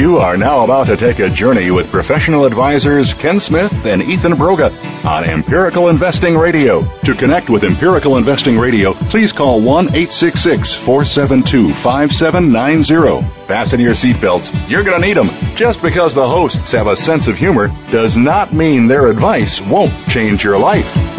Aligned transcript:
You 0.00 0.16
are 0.16 0.38
now 0.38 0.64
about 0.64 0.86
to 0.86 0.96
take 0.96 1.18
a 1.18 1.28
journey 1.28 1.70
with 1.70 1.90
professional 1.90 2.46
advisors 2.46 3.12
Ken 3.12 3.38
Smith 3.38 3.84
and 3.84 4.00
Ethan 4.00 4.32
Broga 4.32 4.72
on 5.04 5.24
Empirical 5.24 5.90
Investing 5.90 6.38
Radio. 6.38 6.86
To 7.02 7.14
connect 7.14 7.50
with 7.50 7.64
Empirical 7.64 8.16
Investing 8.16 8.56
Radio, 8.56 8.94
please 8.94 9.32
call 9.32 9.60
1 9.60 9.88
866 9.88 10.72
472 10.72 11.74
5790. 11.74 13.46
Fasten 13.46 13.80
your 13.80 13.92
seatbelts. 13.92 14.70
You're 14.70 14.84
going 14.84 15.02
to 15.02 15.06
need 15.06 15.18
them. 15.18 15.54
Just 15.54 15.82
because 15.82 16.14
the 16.14 16.26
hosts 16.26 16.72
have 16.72 16.86
a 16.86 16.96
sense 16.96 17.28
of 17.28 17.36
humor 17.36 17.68
does 17.90 18.16
not 18.16 18.54
mean 18.54 18.86
their 18.86 19.08
advice 19.08 19.60
won't 19.60 20.08
change 20.08 20.42
your 20.42 20.58
life. 20.58 20.94
Good 20.94 21.10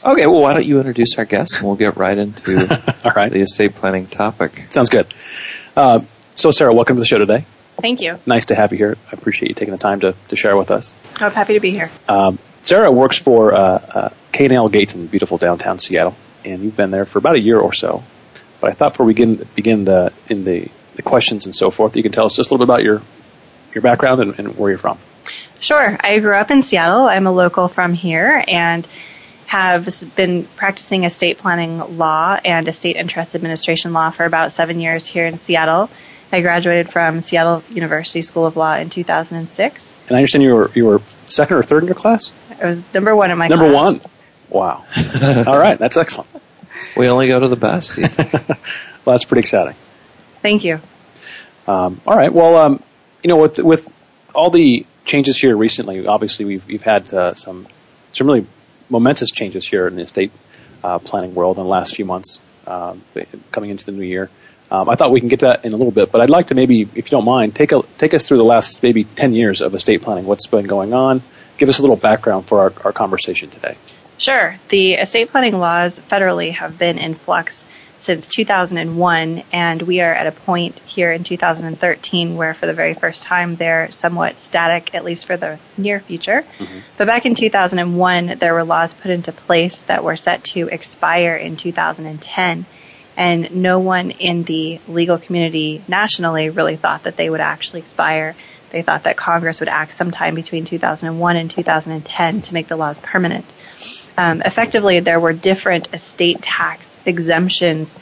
okay, 0.04 0.26
well, 0.26 0.40
why 0.42 0.52
don't 0.54 0.66
you 0.66 0.78
introduce 0.78 1.16
our 1.18 1.24
guest 1.24 1.58
and 1.58 1.66
we'll 1.66 1.76
get 1.76 1.96
right 1.96 2.16
into 2.18 2.60
All 3.04 3.12
right. 3.12 3.32
the 3.32 3.40
estate 3.40 3.74
planning 3.74 4.06
topic. 4.06 4.66
Sounds 4.70 4.88
good. 4.90 5.12
Uh, 5.76 6.00
so, 6.36 6.50
Sarah, 6.50 6.74
welcome 6.74 6.96
to 6.96 7.00
the 7.00 7.06
show 7.06 7.18
today. 7.18 7.44
Thank 7.80 8.00
you. 8.00 8.18
Nice 8.26 8.46
to 8.46 8.54
have 8.54 8.72
you 8.72 8.78
here. 8.78 8.96
I 9.10 9.12
appreciate 9.12 9.48
you 9.48 9.54
taking 9.54 9.72
the 9.72 9.78
time 9.78 10.00
to, 10.00 10.14
to 10.28 10.36
share 10.36 10.56
with 10.56 10.70
us. 10.70 10.94
I'm 11.20 11.32
happy 11.32 11.54
to 11.54 11.60
be 11.60 11.70
here. 11.70 11.90
Um, 12.08 12.38
Sarah 12.62 12.90
works 12.90 13.18
for 13.18 13.54
uh, 13.54 13.58
uh, 13.60 14.08
K&L 14.30 14.68
Gates 14.68 14.94
in 14.94 15.06
beautiful 15.06 15.38
downtown 15.38 15.78
Seattle, 15.78 16.14
and 16.44 16.62
you've 16.62 16.76
been 16.76 16.90
there 16.90 17.06
for 17.06 17.18
about 17.18 17.36
a 17.36 17.40
year 17.40 17.58
or 17.58 17.72
so. 17.72 18.02
But 18.60 18.70
I 18.70 18.74
thought 18.74 18.92
before 18.92 19.06
we 19.06 19.14
begin, 19.14 19.48
begin 19.54 19.84
the 19.84 20.12
in 20.28 20.44
the, 20.44 20.68
the 20.94 21.02
questions 21.02 21.46
and 21.46 21.54
so 21.54 21.70
forth, 21.70 21.96
you 21.96 22.02
can 22.02 22.12
tell 22.12 22.26
us 22.26 22.36
just 22.36 22.50
a 22.50 22.54
little 22.54 22.66
bit 22.66 22.72
about 22.72 22.84
your 22.84 23.02
your 23.74 23.82
background 23.82 24.22
and, 24.22 24.38
and 24.38 24.56
where 24.56 24.70
you're 24.70 24.78
from. 24.78 24.98
Sure. 25.58 25.96
I 26.00 26.18
grew 26.18 26.34
up 26.34 26.50
in 26.50 26.62
Seattle. 26.62 27.06
I'm 27.06 27.26
a 27.26 27.32
local 27.32 27.68
from 27.68 27.94
here 27.94 28.44
and 28.46 28.86
have 29.46 29.88
been 30.16 30.44
practicing 30.56 31.04
estate 31.04 31.38
planning 31.38 31.98
law 31.98 32.38
and 32.42 32.66
estate 32.68 32.96
interest 32.96 33.34
administration 33.34 33.92
law 33.92 34.10
for 34.10 34.24
about 34.24 34.52
seven 34.52 34.80
years 34.80 35.06
here 35.06 35.26
in 35.26 35.36
Seattle. 35.36 35.90
I 36.32 36.40
graduated 36.40 36.90
from 36.90 37.20
Seattle 37.20 37.62
University 37.70 38.22
School 38.22 38.46
of 38.46 38.56
Law 38.56 38.74
in 38.76 38.88
2006. 38.90 39.94
And 40.08 40.16
I 40.16 40.18
understand 40.20 40.42
you 40.42 40.54
were 40.54 40.70
you 40.74 40.86
were 40.86 41.02
second 41.26 41.58
or 41.58 41.62
third 41.62 41.82
in 41.82 41.86
your 41.88 41.94
class. 41.94 42.32
I 42.60 42.66
was 42.66 42.82
number 42.94 43.14
one 43.14 43.30
in 43.30 43.36
my 43.38 43.48
Number 43.48 43.70
class. 43.70 43.84
one. 43.84 44.00
Wow. 44.48 44.84
All 45.46 45.58
right, 45.58 45.78
that's 45.78 45.96
excellent. 45.96 46.28
We 46.94 47.08
only 47.08 47.26
go 47.28 47.40
to 47.40 47.48
the 47.48 47.56
best. 47.56 47.98
Well, 49.04 49.14
that's 49.14 49.24
pretty 49.24 49.40
exciting. 49.40 49.74
Thank 50.42 50.62
you. 50.62 50.80
Um, 51.66 52.00
all 52.06 52.16
right. 52.16 52.32
Well, 52.32 52.56
um, 52.56 52.82
you 53.24 53.28
know, 53.28 53.36
with 53.36 53.58
with 53.58 53.92
all 54.32 54.50
the 54.50 54.86
changes 55.04 55.36
here 55.38 55.56
recently, 55.56 56.06
obviously 56.06 56.44
we've 56.44 56.66
we've 56.66 56.82
had 56.82 57.12
uh, 57.12 57.34
some 57.34 57.66
some 58.12 58.28
really 58.28 58.46
momentous 58.88 59.30
changes 59.32 59.66
here 59.66 59.88
in 59.88 59.96
the 59.96 60.02
estate 60.02 60.30
uh, 60.84 61.00
planning 61.00 61.34
world 61.34 61.56
in 61.56 61.64
the 61.64 61.68
last 61.68 61.96
few 61.96 62.04
months, 62.04 62.40
um, 62.66 63.02
coming 63.50 63.70
into 63.70 63.86
the 63.86 63.92
new 63.92 64.04
year. 64.04 64.30
Um, 64.72 64.88
I 64.88 64.94
thought 64.94 65.12
we 65.12 65.20
can 65.20 65.28
get 65.28 65.40
to 65.40 65.46
that 65.46 65.66
in 65.66 65.74
a 65.74 65.76
little 65.76 65.92
bit, 65.92 66.10
but 66.10 66.22
I'd 66.22 66.30
like 66.30 66.46
to 66.46 66.54
maybe, 66.54 66.80
if 66.80 66.96
you 66.96 67.10
don't 67.10 67.26
mind, 67.26 67.54
take 67.54 67.72
a 67.72 67.82
take 67.98 68.14
us 68.14 68.26
through 68.26 68.38
the 68.38 68.44
last 68.44 68.82
maybe 68.82 69.04
ten 69.04 69.34
years 69.34 69.60
of 69.60 69.74
estate 69.74 70.00
planning. 70.00 70.24
What's 70.24 70.46
been 70.46 70.64
going 70.64 70.94
on? 70.94 71.22
Give 71.58 71.68
us 71.68 71.78
a 71.78 71.82
little 71.82 71.96
background 71.96 72.46
for 72.46 72.60
our, 72.60 72.72
our 72.86 72.92
conversation 72.92 73.50
today. 73.50 73.76
Sure. 74.16 74.58
The 74.70 74.94
estate 74.94 75.28
planning 75.28 75.58
laws 75.58 76.00
federally 76.00 76.52
have 76.52 76.78
been 76.78 76.96
in 76.96 77.14
flux 77.14 77.66
since 78.00 78.26
2001, 78.28 79.44
and 79.52 79.82
we 79.82 80.00
are 80.00 80.12
at 80.12 80.26
a 80.26 80.32
point 80.32 80.80
here 80.80 81.12
in 81.12 81.22
2013 81.22 82.36
where, 82.36 82.54
for 82.54 82.66
the 82.66 82.72
very 82.72 82.94
first 82.94 83.22
time, 83.24 83.56
they're 83.56 83.92
somewhat 83.92 84.38
static, 84.38 84.94
at 84.94 85.04
least 85.04 85.26
for 85.26 85.36
the 85.36 85.58
near 85.76 86.00
future. 86.00 86.44
But 86.96 87.06
back 87.06 87.26
in 87.26 87.34
2001, 87.34 88.38
there 88.38 88.54
were 88.54 88.64
laws 88.64 88.94
put 88.94 89.10
into 89.10 89.32
place 89.32 89.80
that 89.82 90.02
were 90.02 90.16
set 90.16 90.44
to 90.44 90.68
expire 90.68 91.36
in 91.36 91.56
2010. 91.58 92.64
And 93.16 93.56
no 93.56 93.78
one 93.78 94.10
in 94.10 94.44
the 94.44 94.80
legal 94.88 95.18
community 95.18 95.82
nationally 95.86 96.50
really 96.50 96.76
thought 96.76 97.04
that 97.04 97.16
they 97.16 97.28
would 97.28 97.40
actually 97.40 97.80
expire. 97.80 98.34
They 98.70 98.82
thought 98.82 99.04
that 99.04 99.18
Congress 99.18 99.60
would 99.60 99.68
act 99.68 99.92
sometime 99.92 100.34
between 100.34 100.64
2001 100.64 101.36
and 101.36 101.50
2010 101.50 102.42
to 102.42 102.54
make 102.54 102.68
the 102.68 102.76
laws 102.76 102.98
permanent. 102.98 103.44
Um, 104.16 104.42
effectively, 104.42 105.00
there 105.00 105.20
were 105.20 105.34
different 105.34 105.92
estate 105.92 106.40
tax 106.40 106.96
exemptions 107.04 107.94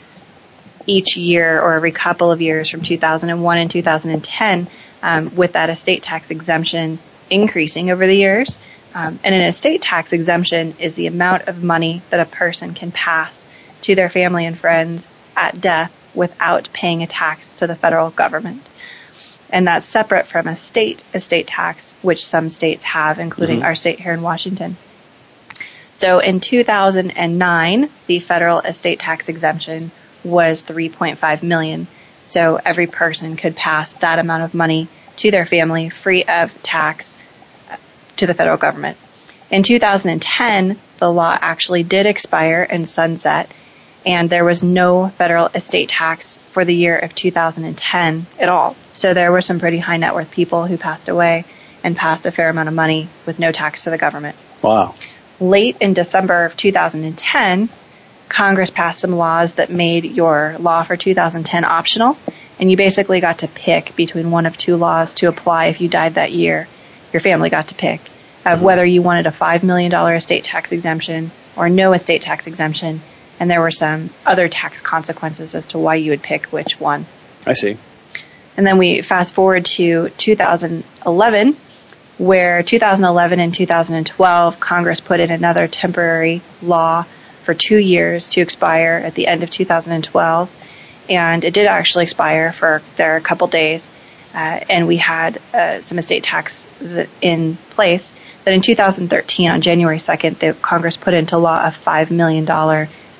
each 0.87 1.17
year 1.17 1.61
or 1.61 1.73
every 1.73 1.91
couple 1.91 2.31
of 2.31 2.41
years 2.41 2.69
from 2.69 2.81
2001 2.81 3.57
and 3.57 3.69
2010, 3.69 4.67
um, 5.03 5.35
with 5.35 5.53
that 5.53 5.69
estate 5.69 6.03
tax 6.03 6.31
exemption 6.31 6.99
increasing 7.29 7.91
over 7.91 8.07
the 8.07 8.15
years. 8.15 8.57
Um, 8.93 9.19
and 9.23 9.33
an 9.33 9.43
estate 9.43 9.81
tax 9.81 10.11
exemption 10.11 10.75
is 10.79 10.95
the 10.95 11.07
amount 11.07 11.47
of 11.47 11.63
money 11.63 12.01
that 12.09 12.19
a 12.19 12.25
person 12.25 12.73
can 12.73 12.91
pass 12.91 13.45
to 13.81 13.95
their 13.95 14.09
family 14.09 14.45
and 14.45 14.57
friends 14.57 15.07
at 15.35 15.59
death 15.59 15.95
without 16.13 16.69
paying 16.73 17.03
a 17.03 17.07
tax 17.07 17.53
to 17.53 17.67
the 17.67 17.75
federal 17.75 18.09
government. 18.09 18.67
And 19.49 19.67
that's 19.67 19.85
separate 19.85 20.27
from 20.27 20.47
a 20.47 20.55
state 20.55 21.03
estate 21.13 21.47
tax, 21.47 21.95
which 22.01 22.25
some 22.25 22.49
states 22.49 22.83
have, 22.83 23.19
including 23.19 23.63
our 23.63 23.75
state 23.75 23.99
here 23.99 24.13
in 24.13 24.21
Washington. 24.21 24.77
So 25.93 26.19
in 26.19 26.39
2009, 26.39 27.89
the 28.07 28.19
federal 28.19 28.59
estate 28.61 28.99
tax 28.99 29.29
exemption 29.29 29.91
was 30.23 30.63
3.5 30.63 31.43
million. 31.43 31.87
So 32.25 32.59
every 32.63 32.87
person 32.87 33.35
could 33.35 33.55
pass 33.55 33.93
that 33.93 34.19
amount 34.19 34.43
of 34.43 34.53
money 34.53 34.87
to 35.17 35.31
their 35.31 35.45
family 35.45 35.89
free 35.89 36.23
of 36.23 36.59
tax 36.63 37.15
uh, 37.69 37.77
to 38.17 38.25
the 38.25 38.33
federal 38.33 38.57
government. 38.57 38.97
In 39.49 39.63
2010, 39.63 40.79
the 40.97 41.11
law 41.11 41.37
actually 41.39 41.83
did 41.83 42.05
expire 42.05 42.65
and 42.67 42.89
sunset, 42.89 43.51
and 44.05 44.29
there 44.29 44.43
was 44.43 44.63
no 44.63 45.09
federal 45.09 45.47
estate 45.47 45.89
tax 45.89 46.39
for 46.51 46.65
the 46.65 46.73
year 46.73 46.97
of 46.97 47.13
2010 47.13 48.25
at 48.39 48.49
all. 48.49 48.75
So 48.93 49.13
there 49.13 49.31
were 49.31 49.41
some 49.41 49.59
pretty 49.59 49.77
high 49.77 49.97
net 49.97 50.15
worth 50.15 50.31
people 50.31 50.65
who 50.65 50.77
passed 50.77 51.09
away 51.09 51.45
and 51.83 51.95
passed 51.95 52.25
a 52.25 52.31
fair 52.31 52.49
amount 52.49 52.69
of 52.69 52.75
money 52.75 53.09
with 53.25 53.39
no 53.39 53.51
tax 53.51 53.83
to 53.83 53.89
the 53.89 53.97
government. 53.97 54.35
Wow. 54.61 54.95
Late 55.39 55.77
in 55.79 55.93
December 55.93 56.45
of 56.45 56.55
2010, 56.55 57.69
Congress 58.29 58.69
passed 58.69 58.99
some 58.99 59.11
laws 59.11 59.55
that 59.55 59.69
made 59.69 60.05
your 60.05 60.55
law 60.59 60.83
for 60.83 60.95
2010 60.95 61.65
optional, 61.65 62.17
and 62.59 62.71
you 62.71 62.77
basically 62.77 63.19
got 63.19 63.39
to 63.39 63.47
pick 63.47 63.95
between 63.95 64.31
one 64.31 64.45
of 64.45 64.55
two 64.55 64.77
laws 64.77 65.15
to 65.15 65.27
apply 65.27 65.65
if 65.65 65.81
you 65.81 65.89
died 65.89 66.15
that 66.15 66.31
year. 66.31 66.67
Your 67.11 67.19
family 67.19 67.49
got 67.49 67.67
to 67.69 67.75
pick 67.75 67.99
of 68.45 68.61
whether 68.61 68.85
you 68.85 69.01
wanted 69.01 69.27
a 69.27 69.31
$5 69.31 69.63
million 69.63 69.93
estate 70.15 70.43
tax 70.43 70.71
exemption 70.71 71.31
or 71.55 71.69
no 71.69 71.93
estate 71.93 72.21
tax 72.21 72.47
exemption, 72.47 73.01
and 73.41 73.49
there 73.49 73.59
were 73.59 73.71
some 73.71 74.11
other 74.23 74.47
tax 74.47 74.81
consequences 74.81 75.55
as 75.55 75.65
to 75.65 75.79
why 75.79 75.95
you 75.95 76.11
would 76.11 76.21
pick 76.21 76.45
which 76.53 76.79
one. 76.79 77.07
I 77.47 77.53
see. 77.53 77.75
And 78.55 78.67
then 78.67 78.77
we 78.77 79.01
fast 79.01 79.33
forward 79.33 79.65
to 79.65 80.09
2011, 80.09 81.57
where 82.19 82.61
2011 82.61 83.39
and 83.39 83.51
2012, 83.51 84.59
Congress 84.59 84.99
put 84.99 85.19
in 85.19 85.31
another 85.31 85.67
temporary 85.67 86.43
law 86.61 87.05
for 87.41 87.55
two 87.55 87.79
years 87.79 88.27
to 88.29 88.41
expire 88.41 89.01
at 89.03 89.15
the 89.15 89.25
end 89.25 89.41
of 89.41 89.49
2012. 89.49 90.51
And 91.09 91.43
it 91.43 91.55
did 91.55 91.65
actually 91.65 92.03
expire 92.03 92.53
for 92.53 92.83
there 92.95 93.15
a 93.15 93.21
couple 93.21 93.47
days. 93.47 93.87
Uh, 94.35 94.59
and 94.69 94.87
we 94.87 94.97
had 94.97 95.41
uh, 95.51 95.81
some 95.81 95.97
estate 95.97 96.23
tax 96.23 96.69
in 97.21 97.57
place 97.71 98.13
that 98.45 98.53
in 98.53 98.61
2013, 98.61 99.49
on 99.49 99.61
January 99.61 99.97
2nd, 99.97 100.37
the 100.37 100.53
Congress 100.53 100.95
put 100.95 101.15
into 101.15 101.39
law 101.39 101.65
a 101.65 101.69
$5 101.69 102.11
million 102.11 102.45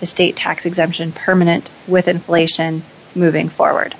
estate 0.01 0.35
tax 0.35 0.65
exemption 0.65 1.11
permanent 1.11 1.69
with 1.87 2.07
inflation 2.07 2.83
moving 3.15 3.49
forward. 3.49 3.95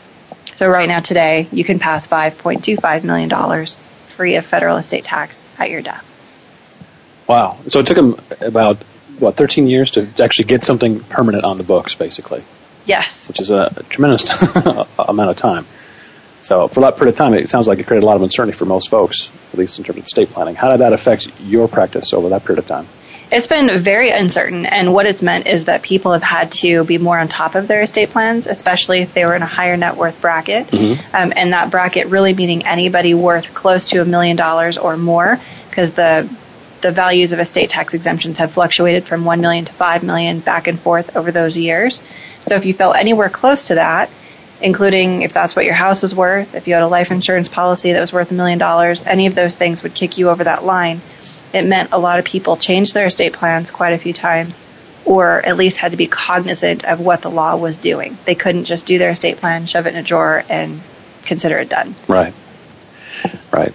So 0.56 0.68
right 0.68 0.88
now 0.88 1.00
today, 1.00 1.48
you 1.52 1.64
can 1.64 1.80
pass 1.80 2.08
$5.25 2.08 3.04
million 3.04 3.68
free 4.08 4.36
of 4.36 4.46
federal 4.46 4.78
estate 4.78 5.04
tax 5.04 5.46
at 5.58 5.70
your 5.70 5.82
death. 5.82 6.06
Wow. 7.28 7.58
So 7.68 7.80
it 7.80 7.88
took 7.88 7.96
them 7.96 8.20
about, 8.42 8.78
what, 9.18 9.38
13 9.38 9.68
years 9.68 9.92
to 9.92 10.08
actually 10.22 10.46
get 10.46 10.64
something 10.64 11.00
permanent 11.00 11.46
on 11.46 11.58
the 11.58 11.64
books, 11.64 11.96
basically. 11.96 12.44
Yes. 12.86 13.28
Which 13.28 13.40
is 13.40 13.52
a 13.52 13.84
tremendous 13.90 14.30
amount 15.00 15.30
of 15.30 15.36
time. 15.36 15.66
So 16.42 16.68
for 16.68 16.82
that 16.82 16.98
period 16.98 17.14
of 17.14 17.16
time, 17.16 17.34
it 17.36 17.50
sounds 17.50 17.68
like 17.68 17.80
it 17.80 17.86
created 17.86 18.04
a 18.04 18.08
lot 18.08 18.16
of 18.16 18.24
uncertainty 18.24 18.58
for 18.58 18.66
most 18.66 18.90
folks, 18.90 19.30
at 19.54 19.60
least 19.60 19.78
in 19.78 19.84
terms 19.84 20.00
of 20.00 20.08
estate 20.08 20.30
planning. 20.30 20.56
How 20.56 20.70
did 20.70 20.82
that 20.82 20.92
affect 20.92 21.40
your 21.40 21.68
practice 21.68 22.14
over 22.14 22.30
that 22.30 22.44
period 22.44 22.60
of 22.60 22.66
time? 22.66 22.88
It's 23.32 23.48
been 23.48 23.82
very 23.82 24.10
uncertain, 24.10 24.66
and 24.66 24.94
what 24.94 25.06
it's 25.06 25.24
meant 25.24 25.48
is 25.48 25.66
that 25.66 25.84
people 25.84 26.12
have 26.12 26.22
had 26.22 26.52
to 26.54 26.84
be 26.84 26.98
more 26.98 27.18
on 27.18 27.30
top 27.30 27.56
of 27.56 27.66
their 27.66 27.82
estate 27.82 28.10
plans, 28.10 28.46
especially 28.46 29.00
if 29.00 29.14
they 29.14 29.26
were 29.26 29.34
in 29.34 29.42
a 29.42 29.48
higher 29.48 29.78
net 29.78 29.96
worth 29.96 30.20
bracket. 30.20 30.68
Mm-hmm. 30.68 31.16
Um, 31.16 31.32
and 31.34 31.54
that 31.54 31.72
bracket 31.72 32.08
really 32.08 32.34
meaning 32.34 32.66
anybody 32.66 33.14
worth 33.14 33.54
close 33.54 33.88
to 33.90 34.02
a 34.02 34.06
million 34.06 34.36
dollars 34.36 34.78
or 34.78 34.98
more, 34.98 35.40
because 35.70 35.92
the 35.92 36.30
the 36.82 36.92
values 36.92 37.32
of 37.32 37.40
estate 37.40 37.70
tax 37.70 37.94
exemptions 37.94 38.40
have 38.40 38.52
fluctuated 38.52 39.06
from 39.06 39.24
one 39.24 39.40
million 39.40 39.64
to 39.64 39.74
five 39.74 40.04
million 40.04 40.40
back 40.40 40.68
and 40.68 40.78
forth 40.78 41.16
over 41.16 41.32
those 41.32 41.56
years. 41.56 42.02
So 42.48 42.56
if 42.56 42.66
you 42.66 42.74
fell 42.74 42.94
anywhere 42.94 43.30
close 43.30 43.68
to 43.68 43.76
that, 43.76 44.10
including 44.60 45.22
if 45.22 45.32
that's 45.32 45.56
what 45.56 45.64
your 45.64 45.76
house 45.76 46.02
was 46.02 46.14
worth, 46.14 46.54
if 46.54 46.68
you 46.68 46.74
had 46.74 46.84
a 46.84 46.88
life 46.88 47.12
insurance 47.12 47.48
policy 47.48 47.94
that 47.94 48.02
was 48.02 48.12
worth 48.12 48.32
a 48.32 48.34
million 48.34 48.60
dollars, 48.60 49.04
any 49.04 49.28
of 49.28 49.36
those 49.36 49.56
things 49.56 49.84
would 49.84 49.94
kick 49.94 50.18
you 50.18 50.30
over 50.30 50.44
that 50.44 50.66
line 50.66 51.02
it 51.54 51.64
meant 51.64 51.90
a 51.92 52.00
lot 52.00 52.20
of 52.20 52.26
people 52.26 52.58
changed 52.58 52.94
their 52.94 53.08
estate 53.08 53.34
plans 53.34 53.72
quite 53.72 53.94
a 53.94 53.98
few 53.98 54.14
times 54.14 54.62
or 55.06 55.46
at 55.46 55.58
least 55.58 55.78
had 55.78 55.92
to 55.92 55.98
be 55.98 56.08
cognizant 56.08 56.86
of 56.86 57.00
what 57.00 57.22
the 57.22 57.30
law 57.30 57.56
was 57.56 57.78
doing. 57.78 58.18
They 58.26 58.36
couldn't 58.36 58.66
just 58.66 58.86
do 58.86 58.98
their 58.98 59.10
estate 59.10 59.38
plan, 59.38 59.66
shove 59.66 59.88
it 59.88 59.94
in 59.94 60.00
a 60.00 60.04
drawer, 60.04 60.44
and 60.48 60.82
consider 61.24 61.58
it 61.60 61.70
done. 61.70 61.96
Right. 62.08 62.34
Right. 63.52 63.74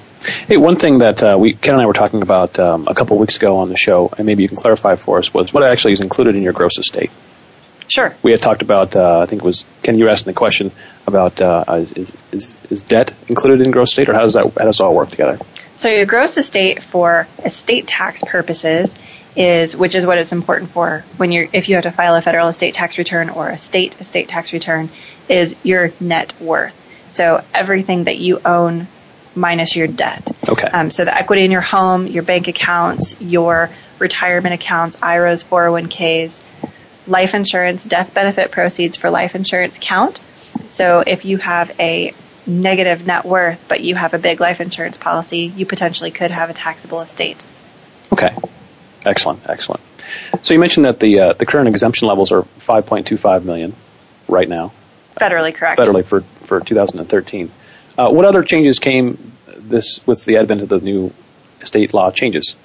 Hey, 0.49 0.57
one 0.57 0.77
thing 0.77 0.99
that 0.99 1.23
uh, 1.23 1.37
we 1.39 1.55
Ken 1.55 1.75
and 1.75 1.83
I 1.83 1.87
were 1.87 1.93
talking 1.93 2.23
about 2.23 2.59
um, 2.59 2.89
a 2.89 2.95
couple 2.95 3.19
weeks 3.19 3.37
ago 3.37 3.59
on 3.59 3.69
the 3.69 3.77
show, 3.77 4.13
and 4.17 4.27
maybe 4.27 4.43
you 4.43 4.49
can 4.49 4.57
clarify 4.57 4.97
for 4.97 5.19
us, 5.19 5.33
was 5.33 5.53
what 5.53 5.69
actually 5.69 5.93
is 5.93 6.01
included 6.01 6.35
in 6.35 6.43
your 6.43 6.53
gross 6.53 6.79
estate. 6.79 7.11
Sure. 7.89 8.17
We 8.23 8.33
had 8.33 8.43
talked 8.43 8.63
about, 8.63 8.97
uh, 8.97 9.21
I 9.21 9.27
think 9.27 9.43
it 9.43 9.45
was 9.45 9.65
Ken. 9.83 9.97
You 9.97 10.05
were 10.05 10.11
asking 10.11 10.33
the 10.33 10.37
question 10.37 10.73
about 11.07 11.41
uh, 11.41 11.65
is, 11.69 12.13
is 12.33 12.57
is 12.71 12.83
debt 12.83 13.13
included 13.29 13.65
in 13.65 13.71
gross 13.71 13.91
estate, 13.91 14.09
or 14.09 14.15
how 14.15 14.23
does 14.23 14.35
that 14.35 14.53
how 14.59 14.65
does 14.65 14.81
all 14.81 14.95
work 14.95 15.11
together? 15.11 15.39
So 15.77 15.89
your 15.89 16.07
gross 16.07 16.37
estate 16.39 16.83
for 16.83 17.29
estate 17.45 17.87
tax 17.87 18.23
purposes 18.27 18.99
is, 19.37 19.77
which 19.77 19.95
is 19.95 20.07
what 20.07 20.19
it's 20.19 20.33
important 20.33 20.71
for 20.71 21.05
when 21.19 21.31
you're, 21.31 21.49
if 21.53 21.69
you 21.69 21.75
have 21.75 21.85
to 21.85 21.93
file 21.93 22.15
a 22.15 22.23
federal 22.23 22.49
estate 22.49 22.75
tax 22.75 22.97
return 22.97 23.29
or 23.29 23.51
a 23.51 23.59
state 23.59 24.01
estate 24.01 24.29
tax 24.29 24.53
return, 24.53 24.89
is 25.29 25.55
your 25.63 25.93
net 26.01 26.33
worth. 26.41 26.75
So 27.09 27.45
everything 27.53 28.05
that 28.05 28.19
you 28.19 28.41
own 28.45 28.89
minus 29.35 29.77
your 29.77 29.87
debt. 29.87 30.31
Okay. 30.49 30.69
Um, 30.69 30.91
so 30.91 31.05
the 31.05 31.15
equity 31.15 31.45
in 31.45 31.51
your 31.51 31.61
home, 31.61 32.07
your 32.07 32.23
bank 32.23 32.49
accounts, 32.49 33.21
your 33.21 33.71
retirement 33.99 34.55
accounts, 34.55 34.97
IRAs, 35.03 35.45
401ks, 35.45 36.43
life 37.07 37.35
insurance, 37.35 37.85
death 37.85 38.15
benefit 38.15 38.51
proceeds 38.51 38.97
for 38.97 39.11
life 39.11 39.35
insurance 39.35 39.79
count. 39.81 40.19
So 40.69 41.03
if 41.07 41.25
you 41.25 41.37
have 41.37 41.79
a 41.79 42.15
negative 42.47 43.07
net 43.07 43.25
worth, 43.25 43.63
but 43.69 43.81
you 43.81 43.95
have 43.95 44.15
a 44.15 44.19
big 44.19 44.41
life 44.41 44.61
insurance 44.61 44.97
policy, 44.97 45.53
you 45.57 45.67
potentially 45.67 46.11
could 46.11 46.31
have 46.31 46.51
a 46.51 46.55
taxable 46.55 47.01
estate. 47.01 47.45
Okay. 48.13 48.35
Excellent. 49.07 49.49
Excellent. 49.49 49.83
So 50.43 50.55
you 50.55 50.61
mentioned 50.61 50.87
that 50.87 51.01
the 51.01 51.21
uh, 51.21 51.33
the 51.33 51.47
current 51.47 51.69
exemption 51.69 52.09
levels 52.09 52.33
are 52.33 52.43
5.25 52.43 53.45
million 53.45 53.75
right 54.29 54.49
now. 54.49 54.73
Federally 55.21 55.55
correct. 55.55 55.79
Federally 55.79 56.05
for 56.05 56.23
for 56.43 56.61
2013. 56.61 57.51
Uh, 57.97 58.11
what 58.11 58.25
other 58.25 58.43
changes 58.43 58.79
came 58.79 59.33
this 59.57 60.07
with 60.07 60.25
the 60.25 60.37
advent 60.37 60.61
of 60.63 60.69
the 60.69 60.79
new 60.79 61.13
estate 61.61 61.95
law 61.95 62.11
changes? 62.11 62.57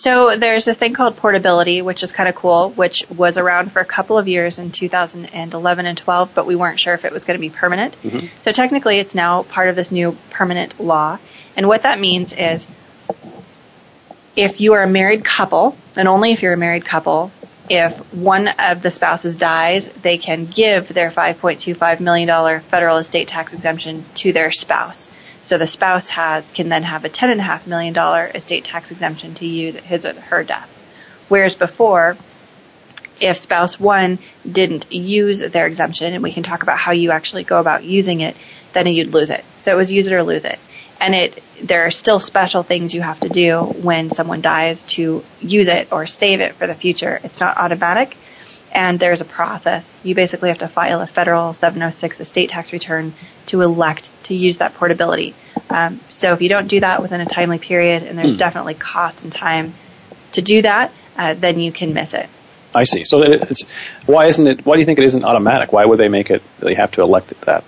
So 0.00 0.34
there's 0.34 0.64
this 0.64 0.78
thing 0.78 0.94
called 0.94 1.16
portability, 1.16 1.82
which 1.82 2.02
is 2.02 2.10
kind 2.10 2.26
of 2.26 2.34
cool, 2.34 2.70
which 2.70 3.04
was 3.14 3.36
around 3.36 3.70
for 3.70 3.80
a 3.80 3.84
couple 3.84 4.16
of 4.16 4.28
years 4.28 4.58
in 4.58 4.72
2011 4.72 5.86
and 5.86 5.98
12, 5.98 6.30
but 6.34 6.46
we 6.46 6.56
weren't 6.56 6.80
sure 6.80 6.94
if 6.94 7.04
it 7.04 7.12
was 7.12 7.24
going 7.24 7.38
to 7.38 7.40
be 7.40 7.50
permanent. 7.50 7.94
Mm-hmm. 8.02 8.28
So 8.40 8.50
technically, 8.50 8.98
it's 8.98 9.14
now 9.14 9.42
part 9.42 9.68
of 9.68 9.76
this 9.76 9.92
new 9.92 10.16
permanent 10.30 10.80
law. 10.80 11.18
And 11.54 11.68
what 11.68 11.82
that 11.82 12.00
means 12.00 12.32
is 12.32 12.66
if 14.36 14.58
you 14.58 14.72
are 14.72 14.84
a 14.84 14.88
married 14.88 15.22
couple, 15.22 15.76
and 15.94 16.08
only 16.08 16.32
if 16.32 16.42
you're 16.42 16.54
a 16.54 16.56
married 16.56 16.86
couple, 16.86 17.30
if 17.68 17.98
one 18.14 18.48
of 18.48 18.80
the 18.80 18.90
spouses 18.90 19.36
dies, 19.36 19.90
they 19.90 20.16
can 20.16 20.46
give 20.46 20.88
their 20.88 21.10
$5.25 21.10 22.00
million 22.00 22.60
federal 22.62 22.96
estate 22.96 23.28
tax 23.28 23.52
exemption 23.52 24.06
to 24.14 24.32
their 24.32 24.50
spouse. 24.50 25.10
So 25.42 25.58
the 25.58 25.66
spouse 25.66 26.08
has 26.10 26.48
can 26.52 26.68
then 26.68 26.82
have 26.82 27.04
a 27.04 27.08
ten 27.08 27.30
and 27.30 27.40
a 27.40 27.44
half 27.44 27.66
million 27.66 27.94
dollar 27.94 28.30
estate 28.34 28.64
tax 28.64 28.90
exemption 28.90 29.34
to 29.36 29.46
use 29.46 29.76
at 29.76 29.84
his 29.84 30.06
or 30.06 30.12
her 30.14 30.44
death. 30.44 30.68
Whereas 31.28 31.54
before, 31.54 32.16
if 33.20 33.38
spouse 33.38 33.78
one 33.78 34.18
didn't 34.50 34.92
use 34.92 35.40
their 35.40 35.66
exemption, 35.66 36.14
and 36.14 36.22
we 36.22 36.32
can 36.32 36.42
talk 36.42 36.62
about 36.62 36.78
how 36.78 36.92
you 36.92 37.10
actually 37.10 37.44
go 37.44 37.60
about 37.60 37.84
using 37.84 38.20
it, 38.20 38.36
then 38.72 38.86
you'd 38.86 39.12
lose 39.12 39.30
it. 39.30 39.44
So 39.60 39.72
it 39.72 39.76
was 39.76 39.90
use 39.90 40.06
it 40.06 40.12
or 40.12 40.22
lose 40.22 40.44
it. 40.44 40.58
And 41.00 41.14
it, 41.14 41.42
there 41.62 41.86
are 41.86 41.90
still 41.90 42.20
special 42.20 42.62
things 42.62 42.94
you 42.94 43.00
have 43.00 43.20
to 43.20 43.28
do 43.28 43.60
when 43.60 44.10
someone 44.10 44.42
dies 44.42 44.82
to 44.84 45.24
use 45.40 45.68
it 45.68 45.92
or 45.92 46.06
save 46.06 46.40
it 46.40 46.54
for 46.54 46.66
the 46.66 46.74
future. 46.74 47.20
It's 47.24 47.40
not 47.40 47.56
automatic 47.56 48.16
and 48.72 49.00
there's 49.00 49.20
a 49.20 49.24
process. 49.24 49.92
You 50.02 50.14
basically 50.14 50.48
have 50.48 50.58
to 50.58 50.68
file 50.68 51.00
a 51.00 51.06
federal 51.06 51.52
706 51.52 52.20
estate 52.20 52.50
tax 52.50 52.72
return 52.72 53.14
to 53.46 53.62
elect 53.62 54.10
to 54.24 54.34
use 54.34 54.58
that 54.58 54.74
portability. 54.74 55.34
Um, 55.68 56.00
so 56.08 56.32
if 56.32 56.42
you 56.42 56.48
don't 56.48 56.68
do 56.68 56.80
that 56.80 57.02
within 57.02 57.20
a 57.20 57.26
timely 57.26 57.58
period, 57.58 58.02
and 58.02 58.18
there's 58.18 58.32
hmm. 58.32 58.38
definitely 58.38 58.74
cost 58.74 59.24
and 59.24 59.32
time 59.32 59.74
to 60.32 60.42
do 60.42 60.62
that, 60.62 60.92
uh, 61.16 61.34
then 61.34 61.60
you 61.60 61.72
can 61.72 61.92
miss 61.92 62.14
it. 62.14 62.28
I 62.74 62.84
see. 62.84 63.04
So 63.04 63.22
it's 63.22 63.68
why 64.06 64.26
isn't 64.26 64.46
it? 64.46 64.66
Why 64.66 64.74
do 64.74 64.80
you 64.80 64.86
think 64.86 64.98
it 64.98 65.04
isn't 65.06 65.24
automatic? 65.24 65.72
Why 65.72 65.84
would 65.84 65.98
they 65.98 66.08
make 66.08 66.30
it? 66.30 66.42
They 66.60 66.74
have 66.74 66.92
to 66.92 67.02
elect 67.02 67.32
it 67.32 67.40
that. 67.42 67.64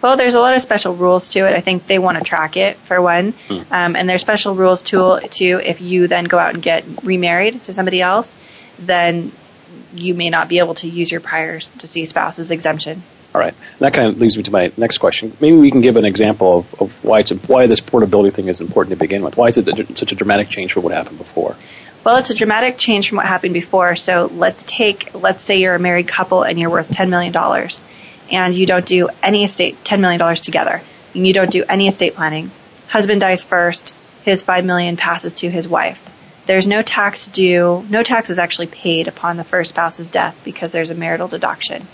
Well, 0.00 0.16
there's 0.16 0.34
a 0.34 0.40
lot 0.40 0.54
of 0.54 0.62
special 0.62 0.94
rules 0.94 1.30
to 1.30 1.40
it. 1.40 1.56
I 1.56 1.60
think 1.60 1.86
they 1.86 1.98
want 1.98 2.18
to 2.18 2.24
track 2.24 2.56
it 2.56 2.76
for 2.76 3.00
one, 3.00 3.32
hmm. 3.48 3.62
um, 3.70 3.96
and 3.96 4.08
there's 4.08 4.20
special 4.20 4.54
rules 4.54 4.82
to 4.84 5.20
to 5.20 5.44
if 5.64 5.80
you 5.80 6.08
then 6.08 6.24
go 6.24 6.38
out 6.38 6.54
and 6.54 6.62
get 6.62 6.84
remarried 7.02 7.62
to 7.64 7.72
somebody 7.72 8.02
else, 8.02 8.38
then 8.78 9.32
you 9.94 10.14
may 10.14 10.30
not 10.30 10.48
be 10.48 10.58
able 10.58 10.74
to 10.76 10.88
use 10.88 11.10
your 11.10 11.20
prior 11.20 11.60
deceased 11.78 12.10
spouse's 12.10 12.50
exemption. 12.50 13.02
All 13.34 13.40
right. 13.40 13.52
And 13.52 13.80
that 13.80 13.92
kind 13.92 14.08
of 14.08 14.20
leads 14.20 14.36
me 14.36 14.42
to 14.44 14.50
my 14.50 14.72
next 14.76 14.98
question. 14.98 15.36
Maybe 15.40 15.56
we 15.56 15.70
can 15.70 15.80
give 15.80 15.96
an 15.96 16.06
example 16.06 16.58
of, 16.58 16.80
of 16.80 17.04
why 17.04 17.20
it's 17.20 17.30
why 17.30 17.66
this 17.66 17.80
portability 17.80 18.30
thing 18.30 18.48
is 18.48 18.60
important 18.60 18.92
to 18.92 18.96
begin 18.96 19.22
with. 19.22 19.36
Why 19.36 19.48
is 19.48 19.58
it 19.58 19.98
such 19.98 20.12
a 20.12 20.14
dramatic 20.14 20.48
change 20.48 20.72
from 20.72 20.84
what 20.84 20.94
happened 20.94 21.18
before? 21.18 21.56
Well, 22.04 22.16
it's 22.16 22.30
a 22.30 22.34
dramatic 22.34 22.78
change 22.78 23.08
from 23.08 23.16
what 23.16 23.26
happened 23.26 23.54
before. 23.54 23.96
So 23.96 24.30
let's 24.32 24.64
take, 24.64 25.14
let's 25.14 25.42
say 25.42 25.60
you're 25.60 25.74
a 25.74 25.78
married 25.78 26.08
couple 26.08 26.42
and 26.42 26.58
you're 26.58 26.70
worth 26.70 26.88
$10 26.88 27.10
million 27.10 27.36
and 28.30 28.54
you 28.54 28.66
don't 28.66 28.86
do 28.86 29.08
any 29.22 29.44
estate, 29.44 29.84
$10 29.84 30.00
million 30.00 30.34
together, 30.36 30.82
and 31.14 31.26
you 31.26 31.32
don't 31.32 31.50
do 31.50 31.64
any 31.64 31.88
estate 31.88 32.14
planning. 32.14 32.50
Husband 32.86 33.20
dies 33.20 33.44
first, 33.44 33.94
his 34.24 34.42
5 34.42 34.64
million 34.64 34.96
passes 34.96 35.36
to 35.36 35.50
his 35.50 35.68
wife 35.68 36.00
there's 36.48 36.66
no 36.66 36.82
tax 36.82 37.28
due, 37.28 37.86
no 37.90 38.02
tax 38.02 38.30
is 38.30 38.38
actually 38.38 38.66
paid 38.66 39.06
upon 39.06 39.36
the 39.36 39.44
first 39.44 39.68
spouse's 39.68 40.08
death 40.08 40.34
because 40.44 40.72
there's 40.72 40.90
a 40.90 40.94
marital 40.94 41.28
deduction. 41.28 41.86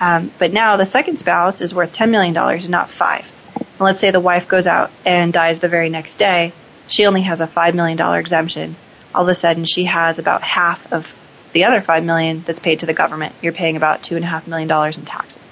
Um, 0.00 0.30
but 0.38 0.52
now 0.52 0.76
the 0.76 0.86
second 0.86 1.18
spouse 1.18 1.60
is 1.60 1.74
worth 1.74 1.92
$10 1.94 2.08
million 2.10 2.34
and 2.36 2.70
not 2.70 2.88
five. 2.88 3.30
And 3.56 3.80
let's 3.80 4.00
say 4.00 4.12
the 4.12 4.20
wife 4.20 4.46
goes 4.48 4.66
out 4.66 4.90
and 5.04 5.32
dies 5.32 5.58
the 5.58 5.68
very 5.68 5.88
next 5.90 6.16
day. 6.16 6.52
She 6.88 7.04
only 7.04 7.22
has 7.22 7.40
a 7.40 7.46
$5 7.48 7.74
million 7.74 8.00
exemption. 8.18 8.76
All 9.14 9.22
of 9.24 9.28
a 9.28 9.34
sudden 9.34 9.64
she 9.64 9.84
has 9.84 10.18
about 10.20 10.42
half 10.42 10.92
of 10.92 11.12
the 11.52 11.64
other 11.64 11.80
5 11.80 12.04
million 12.04 12.42
that's 12.46 12.60
paid 12.60 12.80
to 12.80 12.86
the 12.86 12.94
government. 12.94 13.34
You're 13.42 13.52
paying 13.52 13.76
about 13.76 14.02
$2.5 14.02 14.46
million 14.46 14.70
in 14.70 15.04
taxes. 15.04 15.42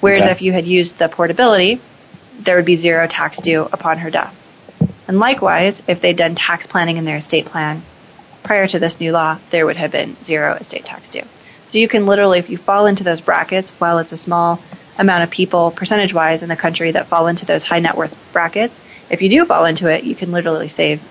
Whereas 0.00 0.22
Okay. 0.22 0.30
if 0.32 0.42
you 0.42 0.52
had 0.52 0.66
used 0.66 0.98
the 0.98 1.08
portability, 1.08 1.80
there 2.40 2.56
would 2.56 2.64
be 2.64 2.74
zero 2.76 3.06
tax 3.06 3.38
due 3.40 3.62
upon 3.62 3.98
her 3.98 4.10
death. 4.10 4.34
And 5.06 5.18
likewise, 5.18 5.82
if 5.86 6.00
they'd 6.00 6.16
done 6.16 6.34
tax 6.34 6.66
planning 6.66 6.96
in 6.96 7.04
their 7.04 7.16
estate 7.16 7.46
plan 7.46 7.82
prior 8.42 8.66
to 8.68 8.78
this 8.78 9.00
new 9.00 9.12
law, 9.12 9.38
there 9.50 9.66
would 9.66 9.76
have 9.76 9.90
been 9.90 10.16
zero 10.24 10.54
estate 10.54 10.84
tax 10.84 11.10
due. 11.10 11.24
So 11.68 11.78
you 11.78 11.88
can 11.88 12.06
literally, 12.06 12.38
if 12.38 12.50
you 12.50 12.58
fall 12.58 12.86
into 12.86 13.04
those 13.04 13.20
brackets, 13.20 13.70
while 13.72 13.98
it's 13.98 14.12
a 14.12 14.16
small 14.16 14.60
amount 14.96 15.24
of 15.24 15.30
people 15.30 15.70
percentage 15.70 16.14
wise 16.14 16.42
in 16.42 16.48
the 16.48 16.56
country 16.56 16.92
that 16.92 17.08
fall 17.08 17.26
into 17.26 17.46
those 17.46 17.64
high 17.64 17.80
net 17.80 17.96
worth 17.96 18.16
brackets, 18.32 18.80
if 19.10 19.22
you 19.22 19.28
do 19.28 19.44
fall 19.44 19.64
into 19.64 19.88
it, 19.88 20.04
you 20.04 20.14
can 20.14 20.32
literally 20.32 20.68
save 20.68 21.02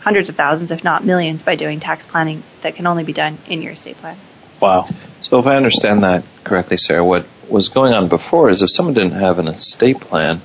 hundreds 0.00 0.28
of 0.28 0.36
thousands, 0.36 0.70
if 0.70 0.84
not 0.84 1.04
millions, 1.04 1.42
by 1.42 1.56
doing 1.56 1.80
tax 1.80 2.06
planning 2.06 2.42
that 2.62 2.76
can 2.76 2.86
only 2.86 3.04
be 3.04 3.12
done 3.12 3.38
in 3.48 3.62
your 3.62 3.72
estate 3.72 3.96
plan. 3.98 4.16
Wow. 4.60 4.88
So 5.20 5.38
if 5.38 5.46
I 5.46 5.56
understand 5.56 6.04
that 6.04 6.24
correctly, 6.44 6.76
Sarah, 6.76 7.04
what 7.04 7.26
was 7.48 7.68
going 7.68 7.92
on 7.92 8.08
before 8.08 8.50
is 8.50 8.62
if 8.62 8.70
someone 8.70 8.94
didn't 8.94 9.20
have 9.20 9.38
an 9.38 9.48
estate 9.48 10.00
plan, 10.00 10.40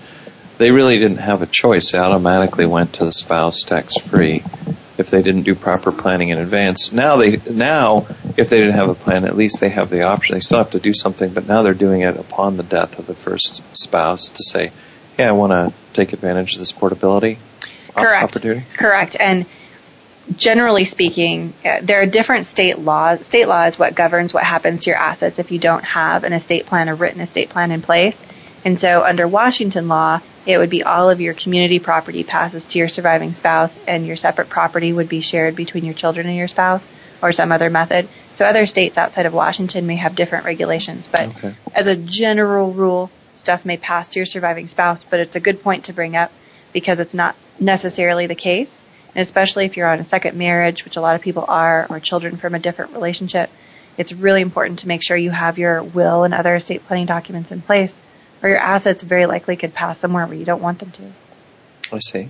they 0.61 0.71
really 0.71 0.99
didn't 0.99 1.17
have 1.17 1.41
a 1.41 1.47
choice. 1.47 1.91
They 1.91 1.97
automatically 1.97 2.67
went 2.67 2.93
to 2.93 3.05
the 3.05 3.11
spouse 3.11 3.63
tax 3.63 3.97
free 3.97 4.43
if 4.99 5.09
they 5.09 5.23
didn't 5.23 5.43
do 5.43 5.55
proper 5.55 5.91
planning 5.91 6.29
in 6.29 6.37
advance. 6.37 6.91
Now 6.91 7.17
they 7.17 7.37
now 7.49 8.05
if 8.37 8.49
they 8.49 8.59
didn't 8.59 8.75
have 8.75 8.89
a 8.89 8.95
plan, 8.95 9.25
at 9.25 9.35
least 9.35 9.59
they 9.59 9.69
have 9.69 9.89
the 9.89 10.03
option. 10.03 10.35
They 10.35 10.39
still 10.39 10.59
have 10.59 10.71
to 10.71 10.79
do 10.79 10.93
something, 10.93 11.33
but 11.33 11.47
now 11.47 11.63
they're 11.63 11.73
doing 11.73 12.01
it 12.01 12.15
upon 12.15 12.57
the 12.57 12.63
death 12.63 12.99
of 12.99 13.07
the 13.07 13.15
first 13.15 13.63
spouse 13.75 14.29
to 14.29 14.43
say, 14.43 14.71
"Hey, 15.17 15.25
I 15.25 15.31
want 15.31 15.51
to 15.51 15.73
take 15.93 16.13
advantage 16.13 16.53
of 16.53 16.59
this 16.59 16.71
portability 16.71 17.39
Correct. 17.95 18.23
opportunity." 18.23 18.63
Correct. 18.77 19.17
And 19.19 19.47
generally 20.37 20.85
speaking, 20.85 21.55
uh, 21.65 21.79
there 21.81 22.03
are 22.03 22.05
different 22.05 22.45
state 22.45 22.77
laws. 22.77 23.25
State 23.25 23.47
law 23.47 23.63
is 23.63 23.79
what 23.79 23.95
governs 23.95 24.31
what 24.31 24.43
happens 24.43 24.83
to 24.83 24.91
your 24.91 24.99
assets 24.99 25.39
if 25.39 25.51
you 25.51 25.57
don't 25.57 25.83
have 25.83 26.23
an 26.23 26.33
estate 26.33 26.67
plan, 26.67 26.87
a 26.87 26.93
written 26.93 27.21
estate 27.21 27.49
plan 27.49 27.71
in 27.71 27.81
place. 27.81 28.23
And 28.63 28.79
so 28.79 29.03
under 29.03 29.27
Washington 29.27 29.87
law, 29.87 30.21
it 30.45 30.57
would 30.57 30.69
be 30.69 30.83
all 30.83 31.09
of 31.09 31.21
your 31.21 31.33
community 31.33 31.79
property 31.79 32.23
passes 32.23 32.65
to 32.67 32.79
your 32.79 32.87
surviving 32.87 33.33
spouse 33.33 33.79
and 33.87 34.05
your 34.05 34.15
separate 34.15 34.49
property 34.49 34.91
would 34.91 35.09
be 35.09 35.21
shared 35.21 35.55
between 35.55 35.85
your 35.85 35.93
children 35.93 36.27
and 36.27 36.35
your 36.35 36.47
spouse 36.47 36.89
or 37.21 37.31
some 37.31 37.51
other 37.51 37.69
method. 37.69 38.07
So 38.33 38.45
other 38.45 38.65
states 38.65 38.97
outside 38.97 39.25
of 39.25 39.33
Washington 39.33 39.85
may 39.85 39.97
have 39.97 40.15
different 40.15 40.45
regulations, 40.45 41.07
but 41.11 41.21
Okay. 41.29 41.53
as 41.73 41.87
a 41.87 41.95
general 41.95 42.71
rule, 42.71 43.11
stuff 43.35 43.65
may 43.65 43.77
pass 43.77 44.09
to 44.09 44.19
your 44.19 44.25
surviving 44.25 44.67
spouse, 44.67 45.03
but 45.03 45.19
it's 45.19 45.35
a 45.35 45.39
good 45.39 45.61
point 45.63 45.85
to 45.85 45.93
bring 45.93 46.15
up 46.15 46.31
because 46.73 46.99
it's 46.99 47.13
not 47.13 47.35
necessarily 47.59 48.27
the 48.27 48.35
case. 48.35 48.79
And 49.13 49.21
especially 49.21 49.65
if 49.65 49.75
you're 49.77 49.91
on 49.91 49.99
a 49.99 50.03
second 50.03 50.37
marriage, 50.37 50.85
which 50.85 50.95
a 50.95 51.01
lot 51.01 51.15
of 51.15 51.21
people 51.21 51.45
are, 51.47 51.85
or 51.89 51.99
children 51.99 52.37
from 52.37 52.55
a 52.55 52.59
different 52.59 52.93
relationship, 52.93 53.49
it's 53.97 54.13
really 54.13 54.41
important 54.41 54.79
to 54.79 54.87
make 54.87 55.03
sure 55.03 55.17
you 55.17 55.31
have 55.31 55.57
your 55.57 55.83
will 55.83 56.23
and 56.23 56.33
other 56.33 56.55
estate 56.55 56.85
planning 56.87 57.05
documents 57.07 57.51
in 57.51 57.61
place, 57.61 57.95
or 58.41 58.49
your 58.49 58.59
assets 58.59 59.03
very 59.03 59.25
likely 59.25 59.55
could 59.55 59.73
pass 59.73 59.99
somewhere 59.99 60.25
where 60.25 60.37
you 60.37 60.45
don't 60.45 60.61
want 60.61 60.79
them 60.79 60.91
to. 60.91 61.11
I 61.95 61.99
see. 61.99 62.29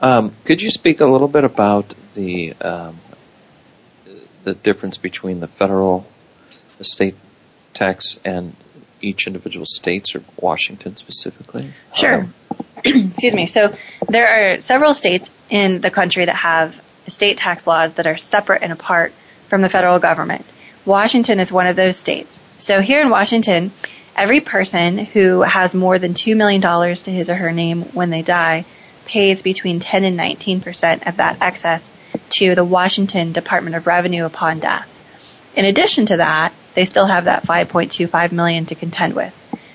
Um, 0.00 0.34
could 0.44 0.62
you 0.62 0.70
speak 0.70 1.00
a 1.00 1.06
little 1.06 1.28
bit 1.28 1.44
about 1.44 1.94
the 2.14 2.54
um, 2.54 3.00
the 4.44 4.54
difference 4.54 4.98
between 4.98 5.40
the 5.40 5.48
federal 5.48 6.06
estate 6.78 7.16
tax 7.74 8.18
and 8.24 8.54
each 9.00 9.26
individual 9.26 9.66
states 9.66 10.14
or 10.14 10.22
Washington 10.36 10.96
specifically? 10.96 11.72
Sure. 11.94 12.22
Um, 12.22 12.34
Excuse 12.84 13.34
me. 13.34 13.46
So 13.46 13.76
there 14.08 14.28
are 14.28 14.60
several 14.60 14.94
states 14.94 15.30
in 15.50 15.80
the 15.80 15.90
country 15.90 16.24
that 16.24 16.36
have 16.36 16.80
estate 17.06 17.38
tax 17.38 17.66
laws 17.66 17.94
that 17.94 18.06
are 18.06 18.16
separate 18.16 18.62
and 18.62 18.72
apart 18.72 19.12
from 19.48 19.62
the 19.62 19.68
federal 19.68 19.98
government. 19.98 20.44
Washington 20.84 21.40
is 21.40 21.52
one 21.52 21.66
of 21.66 21.76
those 21.76 21.96
states. 21.96 22.38
So 22.58 22.80
here 22.80 23.00
in 23.00 23.10
Washington, 23.10 23.72
every 24.18 24.40
person 24.40 24.98
who 24.98 25.42
has 25.42 25.74
more 25.74 25.98
than 25.98 26.12
$2 26.12 26.36
million 26.36 26.60
to 26.60 27.10
his 27.10 27.30
or 27.30 27.36
her 27.36 27.52
name 27.52 27.82
when 27.82 28.10
they 28.10 28.22
die 28.22 28.64
pays 29.04 29.42
between 29.42 29.80
10 29.80 30.04
and 30.04 30.18
19% 30.18 31.08
of 31.08 31.16
that 31.16 31.38
excess 31.40 31.88
to 32.30 32.54
the 32.54 32.64
Washington 32.64 33.32
Department 33.32 33.76
of 33.76 33.86
Revenue 33.86 34.24
upon 34.24 34.58
death. 34.58 34.86
In 35.56 35.64
addition 35.64 36.06
to 36.06 36.16
that, 36.18 36.52
they 36.74 36.84
still 36.84 37.06
have 37.06 37.24
that 37.24 37.44
5.25 37.44 38.32
million 38.32 38.66
to 38.66 38.74
contend 38.74 39.14
with. 39.14 39.32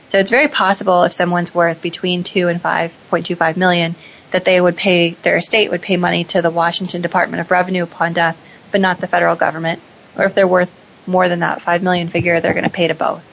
So 0.10 0.20
it's 0.20 0.30
very 0.30 0.50
possible 0.50 1.04
if 1.04 1.14
someone's 1.14 1.56
worth 1.56 1.82
between 1.82 2.24
2 2.24 2.50
and 2.50 2.62
5.25 2.62 3.58
million 3.58 3.96
that 4.32 4.46
they 4.46 4.60
would 4.60 4.76
pay 4.76 5.12
their 5.22 5.38
estate 5.38 5.72
would 5.72 5.82
pay 5.82 5.96
money 5.98 6.26
to 6.26 6.42
the 6.42 6.50
Washington 6.50 7.02
Department 7.02 7.42
of 7.42 7.50
Revenue 7.50 7.84
upon 7.84 8.14
death, 8.14 8.38
but 8.72 8.82
not 8.82 9.00
the 9.00 9.08
federal 9.08 9.36
government. 9.36 9.82
Or 10.16 10.26
if 10.26 10.36
they're 10.36 10.48
worth 10.48 10.72
more 11.08 11.30
than 11.30 11.40
that 11.40 11.62
5 11.62 11.82
million 11.82 12.10
figure, 12.10 12.40
they're 12.42 12.54
going 12.54 12.64
to 12.66 12.70
pay 12.70 12.88
to 12.88 12.94
both. 12.94 13.24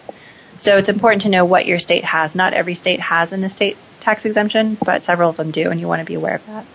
So 0.61 0.77
it's 0.77 0.91
important 0.91 1.23
to 1.23 1.31
know 1.31 1.47
what 1.47 1.65
your 1.65 1.79
state 1.79 2.05
has. 2.05 2.35
Not 2.35 2.53
every 2.53 2.75
state 2.75 3.01
has 3.01 3.33
an 3.33 3.45
estate 3.45 3.79
tax 4.01 4.27
exemption, 4.27 4.77
but 4.85 5.03
several 5.03 5.31
of 5.31 5.37
them 5.39 5.53
do, 5.53 5.71
and 5.71 5.81
you 5.81 5.89
want 5.89 6.01
to 6.01 6.05
be 6.05 6.15
aware 6.15 6.35
of 6.37 6.47
that. 6.47 6.67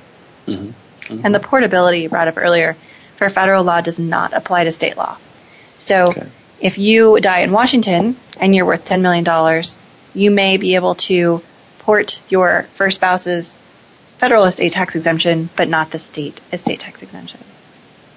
Mm-hmm. 0.47 0.65
Mm-hmm. 1.13 1.25
And 1.25 1.35
the 1.35 1.39
portability 1.39 1.99
you 2.01 2.09
brought 2.09 2.27
up 2.27 2.37
earlier 2.37 2.75
for 3.17 3.29
federal 3.29 3.63
law 3.63 3.81
does 3.81 3.99
not 3.99 4.33
apply 4.33 4.63
to 4.63 4.71
state 4.71 4.97
law. 4.97 5.17
So 5.77 6.05
Okay. 6.09 6.27
if 6.59 6.79
you 6.79 7.19
die 7.21 7.41
in 7.41 7.51
Washington 7.51 8.17
and 8.39 8.55
you're 8.55 8.65
worth 8.65 8.85
$10 8.85 9.01
million, 9.01 9.63
you 10.15 10.31
may 10.31 10.57
be 10.57 10.73
able 10.75 10.95
to 10.95 11.43
port 11.79 12.19
your 12.27 12.65
first 12.73 12.95
spouse's 12.95 13.55
federal 14.17 14.45
estate 14.45 14.71
tax 14.71 14.95
exemption, 14.95 15.47
but 15.55 15.67
not 15.69 15.91
the 15.91 15.99
state 15.99 16.41
estate 16.51 16.79
tax 16.79 17.03
exemption. 17.03 17.39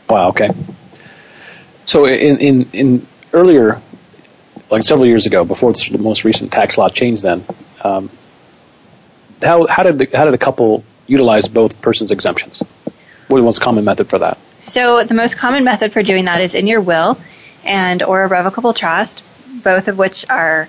Wow. 0.09 0.31
Okay. 0.31 0.49
So 1.85 2.07
in 2.07 2.39
in 2.39 2.71
in 2.73 3.07
earlier, 3.35 3.83
like 4.71 4.85
several 4.85 5.07
years 5.07 5.27
ago, 5.27 5.45
before 5.45 5.73
the 5.73 5.99
most 5.99 6.25
recent 6.25 6.53
tax 6.53 6.79
law 6.79 6.89
change, 6.89 7.23
then 7.23 7.45
um, 7.83 8.11
how 9.43 9.67
how 9.67 9.83
did 9.83 9.99
the, 9.99 10.09
how 10.15 10.25
did 10.25 10.35
a 10.35 10.39
couple 10.39 10.85
utilize 11.07 11.49
both 11.49 11.81
persons' 11.81 12.11
exemptions? 12.11 12.61
What 12.61 13.37
was 13.37 13.41
the 13.41 13.45
most 13.45 13.61
common 13.61 13.85
method 13.85 14.09
for 14.09 14.19
that? 14.21 14.39
So 14.65 15.05
the 15.05 15.15
most 15.15 15.37
common 15.37 15.65
method 15.65 15.93
for 15.93 16.03
doing 16.03 16.27
that 16.27 16.41
is 16.41 16.55
in 16.55 16.67
your 16.67 16.81
will 16.81 17.19
and 17.65 18.03
or 18.03 18.23
a 18.23 18.29
revocable 18.29 18.75
trust, 18.75 19.23
both 19.47 19.89
of 19.89 19.99
which 19.99 20.29
are 20.29 20.69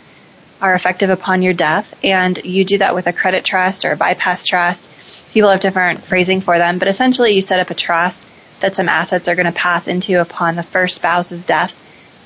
are 0.61 0.73
effective 0.73 1.09
upon 1.09 1.41
your 1.41 1.53
death. 1.53 1.93
And 2.03 2.37
you 2.43 2.65
do 2.65 2.79
that 2.79 2.95
with 2.95 3.07
a 3.07 3.13
credit 3.13 3.45
trust 3.45 3.85
or 3.85 3.91
a 3.91 3.97
bypass 3.97 4.45
trust. 4.45 4.89
People 5.31 5.49
have 5.49 5.59
different 5.59 6.03
phrasing 6.03 6.41
for 6.41 6.57
them, 6.57 6.79
but 6.79 6.87
essentially 6.87 7.33
you 7.33 7.41
set 7.41 7.59
up 7.59 7.69
a 7.69 7.75
trust 7.75 8.25
that 8.59 8.75
some 8.75 8.89
assets 8.89 9.27
are 9.27 9.35
going 9.35 9.45
to 9.45 9.51
pass 9.53 9.87
into 9.87 10.19
upon 10.19 10.55
the 10.55 10.63
first 10.63 10.95
spouse's 10.95 11.43
death 11.43 11.73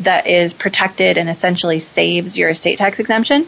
that 0.02 0.28
is 0.28 0.54
protected 0.54 1.18
and 1.18 1.30
essentially 1.30 1.80
saves 1.80 2.38
your 2.38 2.50
estate 2.50 2.78
tax 2.78 3.00
exemption. 3.00 3.48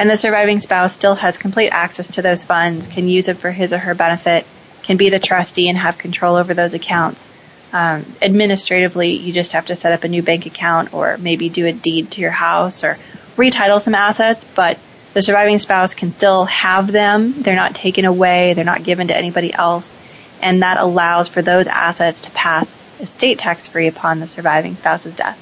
And 0.00 0.08
the 0.10 0.16
surviving 0.16 0.60
spouse 0.60 0.94
still 0.94 1.14
has 1.14 1.38
complete 1.38 1.70
access 1.70 2.14
to 2.14 2.22
those 2.22 2.42
funds, 2.44 2.86
can 2.86 3.08
use 3.08 3.28
it 3.28 3.36
for 3.36 3.50
his 3.50 3.72
or 3.72 3.78
her 3.78 3.94
benefit, 3.94 4.46
can 4.82 4.96
be 4.96 5.10
the 5.10 5.18
trustee 5.18 5.68
and 5.68 5.76
have 5.76 5.98
control 5.98 6.36
over 6.36 6.54
those 6.54 6.74
accounts. 6.74 7.26
Um, 7.72 8.06
administratively, 8.22 9.18
you 9.18 9.32
just 9.32 9.52
have 9.52 9.66
to 9.66 9.76
set 9.76 9.92
up 9.92 10.04
a 10.04 10.08
new 10.08 10.22
bank 10.22 10.46
account 10.46 10.94
or 10.94 11.18
maybe 11.18 11.50
do 11.50 11.66
a 11.66 11.72
deed 11.72 12.12
to 12.12 12.22
your 12.22 12.30
house 12.30 12.82
or 12.82 12.96
retitle 13.36 13.80
some 13.80 13.94
assets, 13.94 14.44
but 14.54 14.78
the 15.12 15.20
surviving 15.20 15.58
spouse 15.58 15.94
can 15.94 16.10
still 16.10 16.46
have 16.46 16.90
them. 16.90 17.42
They're 17.42 17.54
not 17.54 17.74
taken 17.74 18.04
away. 18.04 18.54
They're 18.54 18.64
not 18.64 18.82
given 18.82 19.08
to 19.08 19.16
anybody 19.16 19.52
else. 19.52 19.94
And 20.40 20.62
that 20.62 20.78
allows 20.78 21.28
for 21.28 21.42
those 21.42 21.66
assets 21.66 22.22
to 22.22 22.30
pass 22.30 22.78
estate 23.00 23.38
tax 23.38 23.66
free 23.66 23.86
upon 23.86 24.20
the 24.20 24.26
surviving 24.26 24.76
spouse's 24.76 25.14
death. 25.14 25.38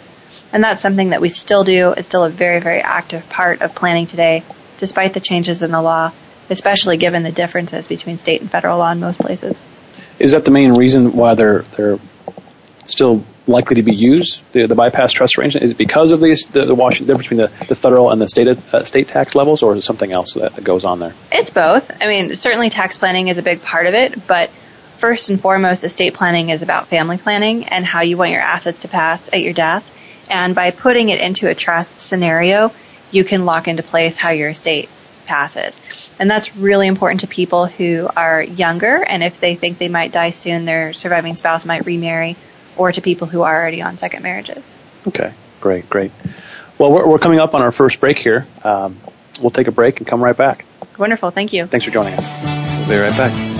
And 0.56 0.64
that's 0.64 0.80
something 0.80 1.10
that 1.10 1.20
we 1.20 1.28
still 1.28 1.64
do. 1.64 1.92
It's 1.92 2.08
still 2.08 2.24
a 2.24 2.30
very, 2.30 2.60
very 2.60 2.80
active 2.80 3.28
part 3.28 3.60
of 3.60 3.74
planning 3.74 4.06
today, 4.06 4.42
despite 4.78 5.12
the 5.12 5.20
changes 5.20 5.60
in 5.60 5.70
the 5.70 5.82
law, 5.82 6.12
especially 6.48 6.96
given 6.96 7.22
the 7.22 7.30
differences 7.30 7.86
between 7.86 8.16
state 8.16 8.40
and 8.40 8.50
federal 8.50 8.78
law 8.78 8.90
in 8.90 8.98
most 8.98 9.18
places. 9.18 9.60
Is 10.18 10.32
that 10.32 10.46
the 10.46 10.50
main 10.50 10.72
reason 10.72 11.12
why 11.12 11.34
they're 11.34 11.58
they're 11.76 11.98
still 12.86 13.22
likely 13.46 13.76
to 13.76 13.82
be 13.82 13.94
used? 13.94 14.40
The, 14.52 14.66
the 14.66 14.74
bypass 14.74 15.12
trust 15.12 15.36
arrangement 15.36 15.62
is 15.62 15.72
it 15.72 15.76
because 15.76 16.10
of 16.10 16.20
the 16.20 16.34
the, 16.52 16.64
the 16.64 16.74
Washington 16.74 17.08
difference 17.08 17.28
between 17.28 17.40
the, 17.58 17.66
the 17.66 17.74
federal 17.74 18.10
and 18.10 18.18
the 18.18 18.26
state 18.26 18.48
uh, 18.48 18.82
state 18.84 19.08
tax 19.08 19.34
levels, 19.34 19.62
or 19.62 19.74
is 19.74 19.80
it 19.80 19.86
something 19.86 20.10
else 20.10 20.32
that, 20.36 20.54
that 20.54 20.64
goes 20.64 20.86
on 20.86 21.00
there? 21.00 21.12
It's 21.30 21.50
both. 21.50 22.02
I 22.02 22.06
mean, 22.06 22.34
certainly 22.34 22.70
tax 22.70 22.96
planning 22.96 23.28
is 23.28 23.36
a 23.36 23.42
big 23.42 23.60
part 23.60 23.88
of 23.88 23.92
it, 23.92 24.26
but 24.26 24.48
first 24.96 25.28
and 25.28 25.38
foremost, 25.38 25.84
estate 25.84 26.14
planning 26.14 26.48
is 26.48 26.62
about 26.62 26.88
family 26.88 27.18
planning 27.18 27.68
and 27.68 27.84
how 27.84 28.00
you 28.00 28.16
want 28.16 28.30
your 28.30 28.40
assets 28.40 28.80
to 28.80 28.88
pass 28.88 29.28
at 29.30 29.42
your 29.42 29.52
death. 29.52 29.92
And 30.28 30.54
by 30.54 30.70
putting 30.70 31.08
it 31.08 31.20
into 31.20 31.48
a 31.48 31.54
trust 31.54 31.98
scenario, 31.98 32.72
you 33.10 33.24
can 33.24 33.44
lock 33.44 33.68
into 33.68 33.82
place 33.82 34.18
how 34.18 34.30
your 34.30 34.50
estate 34.50 34.88
passes. 35.26 35.78
And 36.18 36.30
that's 36.30 36.56
really 36.56 36.86
important 36.86 37.22
to 37.22 37.26
people 37.26 37.66
who 37.66 38.08
are 38.16 38.42
younger 38.42 39.02
and 39.02 39.22
if 39.22 39.40
they 39.40 39.54
think 39.54 39.78
they 39.78 39.88
might 39.88 40.12
die 40.12 40.30
soon, 40.30 40.64
their 40.64 40.92
surviving 40.92 41.36
spouse 41.36 41.64
might 41.64 41.84
remarry, 41.84 42.36
or 42.76 42.92
to 42.92 43.00
people 43.00 43.26
who 43.26 43.42
are 43.42 43.54
already 43.54 43.82
on 43.82 43.98
second 43.98 44.22
marriages. 44.22 44.68
Okay, 45.06 45.32
great, 45.60 45.88
great. 45.90 46.12
Well, 46.78 46.92
we're, 46.92 47.08
we're 47.08 47.18
coming 47.18 47.40
up 47.40 47.54
on 47.54 47.62
our 47.62 47.72
first 47.72 48.00
break 48.00 48.18
here. 48.18 48.46
Um, 48.62 48.98
we'll 49.40 49.50
take 49.50 49.68
a 49.68 49.72
break 49.72 49.98
and 49.98 50.06
come 50.06 50.22
right 50.22 50.36
back. 50.36 50.64
Wonderful. 50.98 51.30
Thank 51.30 51.52
you. 51.52 51.66
Thanks 51.66 51.84
for 51.84 51.92
joining 51.92 52.14
us. 52.14 52.30
We'll 52.78 52.88
be 52.88 52.96
right 52.96 53.16
back. 53.16 53.55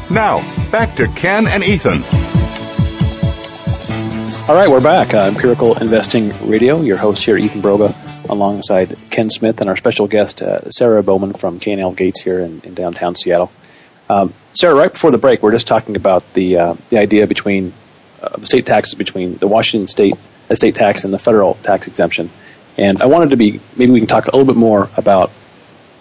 Now, 0.09 0.71
back 0.71 0.95
to 0.97 1.09
Ken 1.09 1.49
and 1.49 1.65
Ethan. 1.65 2.05
All 4.49 4.55
right, 4.55 4.71
we're 4.71 4.81
back. 4.81 5.13
Uh, 5.15 5.27
Empirical 5.27 5.77
Investing 5.79 6.31
Radio. 6.49 6.81
Your 6.81 6.97
host 6.97 7.25
here, 7.25 7.37
Ethan 7.37 7.61
Broga, 7.61 7.93
alongside 8.31 8.97
Ken 9.11 9.31
Smith 9.31 9.61
and 9.61 9.69
our 9.69 9.77
special 9.77 10.07
guest, 10.07 10.43
uh, 10.43 10.71
Sarah 10.71 11.03
Bowman 11.03 11.35
from 11.35 11.59
K&L 11.59 11.93
Gates 11.93 12.23
here 12.23 12.41
in, 12.41 12.61
in 12.63 12.75
downtown 12.75 13.15
Seattle. 13.17 13.51
Um, 14.09 14.35
Sarah, 14.53 14.75
right 14.75 14.93
before 14.93 15.11
the 15.11 15.19
break, 15.19 15.43
we 15.43 15.49
are 15.49 15.53
just 15.53 15.67
talking 15.67 15.97
about 15.97 16.33
the 16.35 16.59
uh, 16.59 16.75
the 16.89 16.99
idea 16.99 17.27
between 17.27 17.73
uh, 18.23 18.43
state 18.43 18.67
taxes 18.67 18.95
between 18.95 19.37
the 19.37 19.47
Washington 19.47 19.87
state 19.87 20.15
estate 20.49 20.75
tax 20.75 21.05
and 21.05 21.15
the 21.15 21.19
federal 21.19 21.55
tax 21.55 21.87
exemption. 21.87 22.31
And 22.77 23.03
I 23.03 23.07
wanted 23.07 23.31
to 23.31 23.37
be 23.37 23.61
maybe 23.77 23.93
we 23.93 24.01
can 24.01 24.09
talk 24.09 24.27
a 24.27 24.31
little 24.37 24.47
bit 24.47 24.57
more 24.57 24.91
about 24.97 25.31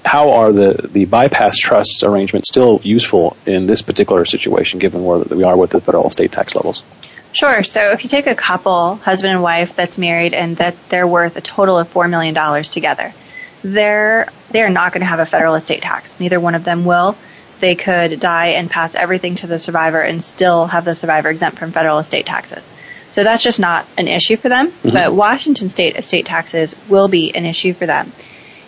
how 0.04 0.32
are 0.32 0.52
the, 0.52 0.90
the 0.92 1.06
bypass 1.06 1.58
trusts 1.58 2.04
arrangements 2.04 2.48
still 2.48 2.80
useful 2.84 3.38
in 3.46 3.68
this 3.68 3.82
particular 3.82 4.26
situation, 4.26 4.80
given 4.80 5.04
where 5.04 5.20
we 5.20 5.44
are 5.44 5.58
with 5.58 5.70
the 5.72 5.82
federal 5.82 6.08
estate 6.08 6.32
tax 6.32 6.56
levels? 6.56 6.84
Sure. 7.32 7.64
So 7.64 7.92
if 7.92 8.04
you 8.04 8.10
take 8.10 8.28
a 8.28 8.36
couple, 8.36 8.96
husband 8.96 9.34
and 9.34 9.44
wife, 9.44 9.76
that's 9.76 9.98
married 9.98 10.34
and 10.34 10.58
that 10.58 10.76
they're 10.90 11.08
worth 11.08 11.38
a 11.38 11.42
total 11.42 11.78
of 11.78 11.92
$4 11.94 12.10
million 12.10 12.64
together, 12.64 13.14
they're, 13.62 14.30
they're 14.52 14.70
not 14.70 14.94
going 14.94 15.02
to 15.02 15.08
have 15.08 15.20
a 15.20 15.26
federal 15.26 15.56
estate 15.56 15.82
tax. 15.82 16.20
Neither 16.20 16.40
one 16.40 16.56
of 16.56 16.64
them 16.64 16.86
will. 16.86 17.18
They 17.60 17.76
could 17.76 18.20
die 18.20 18.48
and 18.50 18.70
pass 18.70 18.96
everything 18.96 19.36
to 19.36 19.48
the 19.48 19.60
survivor 19.60 20.02
and 20.02 20.24
still 20.24 20.66
have 20.68 20.86
the 20.86 20.96
survivor 20.96 21.30
exempt 21.30 21.60
from 21.60 21.72
federal 21.72 22.00
estate 22.00 22.26
taxes. 22.26 22.70
So 23.12 23.24
that's 23.24 23.44
just 23.44 23.60
not 23.60 23.86
an 23.98 24.08
issue 24.08 24.38
for 24.38 24.50
them. 24.50 24.68
Mm-hmm. 24.68 24.92
But 24.92 25.14
Washington 25.14 25.70
state 25.70 25.96
estate 25.96 26.26
taxes 26.26 26.76
will 26.88 27.08
be 27.08 27.36
an 27.36 27.46
issue 27.46 27.74
for 27.74 27.86
them. 27.86 28.12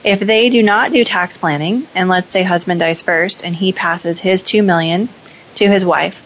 If 0.03 0.19
they 0.19 0.49
do 0.49 0.63
not 0.63 0.91
do 0.91 1.03
tax 1.03 1.37
planning, 1.37 1.87
and 1.93 2.09
let's 2.09 2.31
say 2.31 2.43
husband 2.43 2.79
dies 2.79 3.01
first 3.01 3.43
and 3.43 3.55
he 3.55 3.71
passes 3.71 4.19
his 4.19 4.43
two 4.43 4.63
million 4.63 5.09
to 5.55 5.69
his 5.69 5.85
wife, 5.85 6.21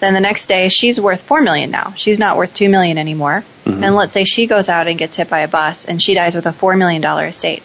then 0.00 0.14
the 0.14 0.20
next 0.20 0.46
day 0.46 0.68
she's 0.68 1.00
worth 1.00 1.22
four 1.22 1.40
million 1.40 1.70
now. 1.70 1.94
She's 1.96 2.18
not 2.18 2.36
worth 2.36 2.54
two 2.54 2.68
million 2.68 2.98
anymore. 2.98 3.44
Mm-hmm. 3.64 3.84
And 3.84 3.94
let's 3.94 4.12
say 4.12 4.24
she 4.24 4.46
goes 4.46 4.68
out 4.68 4.88
and 4.88 4.98
gets 4.98 5.16
hit 5.16 5.28
by 5.28 5.40
a 5.40 5.48
bus 5.48 5.84
and 5.84 6.02
she 6.02 6.14
dies 6.14 6.34
with 6.34 6.46
a 6.46 6.52
four 6.52 6.76
million 6.76 7.02
dollar 7.02 7.26
estate. 7.26 7.62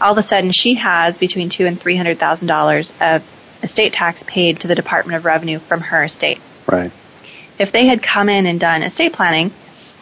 All 0.00 0.12
of 0.12 0.18
a 0.18 0.22
sudden 0.22 0.52
she 0.52 0.74
has 0.74 1.18
between 1.18 1.48
two 1.48 1.66
and 1.66 1.80
three 1.80 1.96
hundred 1.96 2.18
thousand 2.18 2.48
dollars 2.48 2.92
of 3.00 3.22
estate 3.62 3.92
tax 3.92 4.22
paid 4.22 4.60
to 4.60 4.68
the 4.68 4.74
Department 4.74 5.16
of 5.16 5.24
Revenue 5.24 5.58
from 5.58 5.80
her 5.80 6.04
estate. 6.04 6.40
Right. 6.66 6.90
If 7.58 7.72
they 7.72 7.86
had 7.86 8.02
come 8.02 8.28
in 8.28 8.46
and 8.46 8.60
done 8.60 8.82
estate 8.82 9.12
planning 9.12 9.52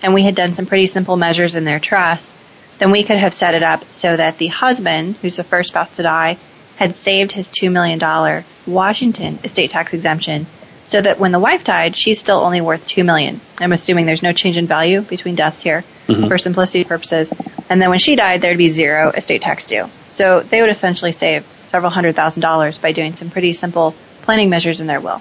and 0.02 0.14
we 0.14 0.22
had 0.22 0.34
done 0.34 0.54
some 0.54 0.66
pretty 0.66 0.86
simple 0.86 1.16
measures 1.16 1.56
in 1.56 1.64
their 1.64 1.78
trust, 1.78 2.32
then 2.78 2.90
we 2.90 3.04
could 3.04 3.18
have 3.18 3.32
set 3.32 3.54
it 3.54 3.62
up 3.62 3.92
so 3.92 4.16
that 4.16 4.38
the 4.38 4.48
husband, 4.48 5.16
who's 5.22 5.36
the 5.36 5.44
first 5.44 5.68
spouse 5.68 5.96
to 5.96 6.02
die, 6.02 6.36
had 6.76 6.96
saved 6.96 7.30
his 7.30 7.48
$2 7.50 7.70
million 7.70 8.44
Washington 8.66 9.38
estate 9.44 9.70
tax 9.70 9.94
exemption 9.94 10.46
so 10.86 11.00
that 11.00 11.18
when 11.18 11.32
the 11.32 11.38
wife 11.38 11.64
died, 11.64 11.96
she's 11.96 12.18
still 12.18 12.38
only 12.38 12.60
worth 12.60 12.86
2 12.86 13.04
million. 13.04 13.40
I'm 13.58 13.72
assuming 13.72 14.06
there's 14.06 14.22
no 14.22 14.32
change 14.32 14.56
in 14.56 14.66
value 14.66 15.00
between 15.00 15.34
deaths 15.34 15.62
here 15.62 15.84
mm-hmm. 16.06 16.26
for 16.26 16.38
simplicity 16.38 16.84
purposes. 16.84 17.32
And 17.68 17.80
then 17.80 17.90
when 17.90 17.98
she 17.98 18.16
died, 18.16 18.42
there'd 18.42 18.58
be 18.58 18.68
zero 18.68 19.10
estate 19.10 19.42
tax 19.42 19.66
due. 19.66 19.88
So 20.10 20.40
they 20.40 20.60
would 20.60 20.70
essentially 20.70 21.12
save 21.12 21.46
several 21.66 21.90
hundred 21.90 22.14
thousand 22.14 22.42
dollars 22.42 22.78
by 22.78 22.92
doing 22.92 23.16
some 23.16 23.30
pretty 23.30 23.52
simple 23.52 23.94
planning 24.22 24.50
measures 24.50 24.80
in 24.80 24.86
their 24.86 25.00
will. 25.00 25.20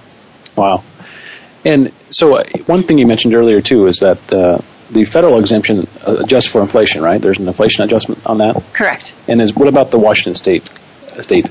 Wow. 0.56 0.84
And 1.66 1.92
so 2.10 2.38
uh, 2.38 2.44
one 2.66 2.84
thing 2.84 2.98
you 2.98 3.08
mentioned 3.08 3.34
earlier 3.34 3.62
too 3.62 3.88
is 3.88 4.02
that 4.02 4.32
uh, 4.32 4.60
the 4.92 5.06
federal 5.06 5.40
exemption 5.40 5.88
adjusts 6.06 6.46
for 6.46 6.62
inflation, 6.62 7.02
right? 7.02 7.22
There's 7.22 7.40
an 7.40 7.48
inflation 7.48 7.84
adjustment 7.84 8.26
on 8.28 8.40
that. 8.40 8.62
Correct. 8.74 9.16
And 9.28 9.42
is 9.42 9.56
what 9.56 9.68
about 9.68 9.92
the 9.92 9.98
Washington 9.98 10.36
State 10.36 10.70
state? 11.22 11.50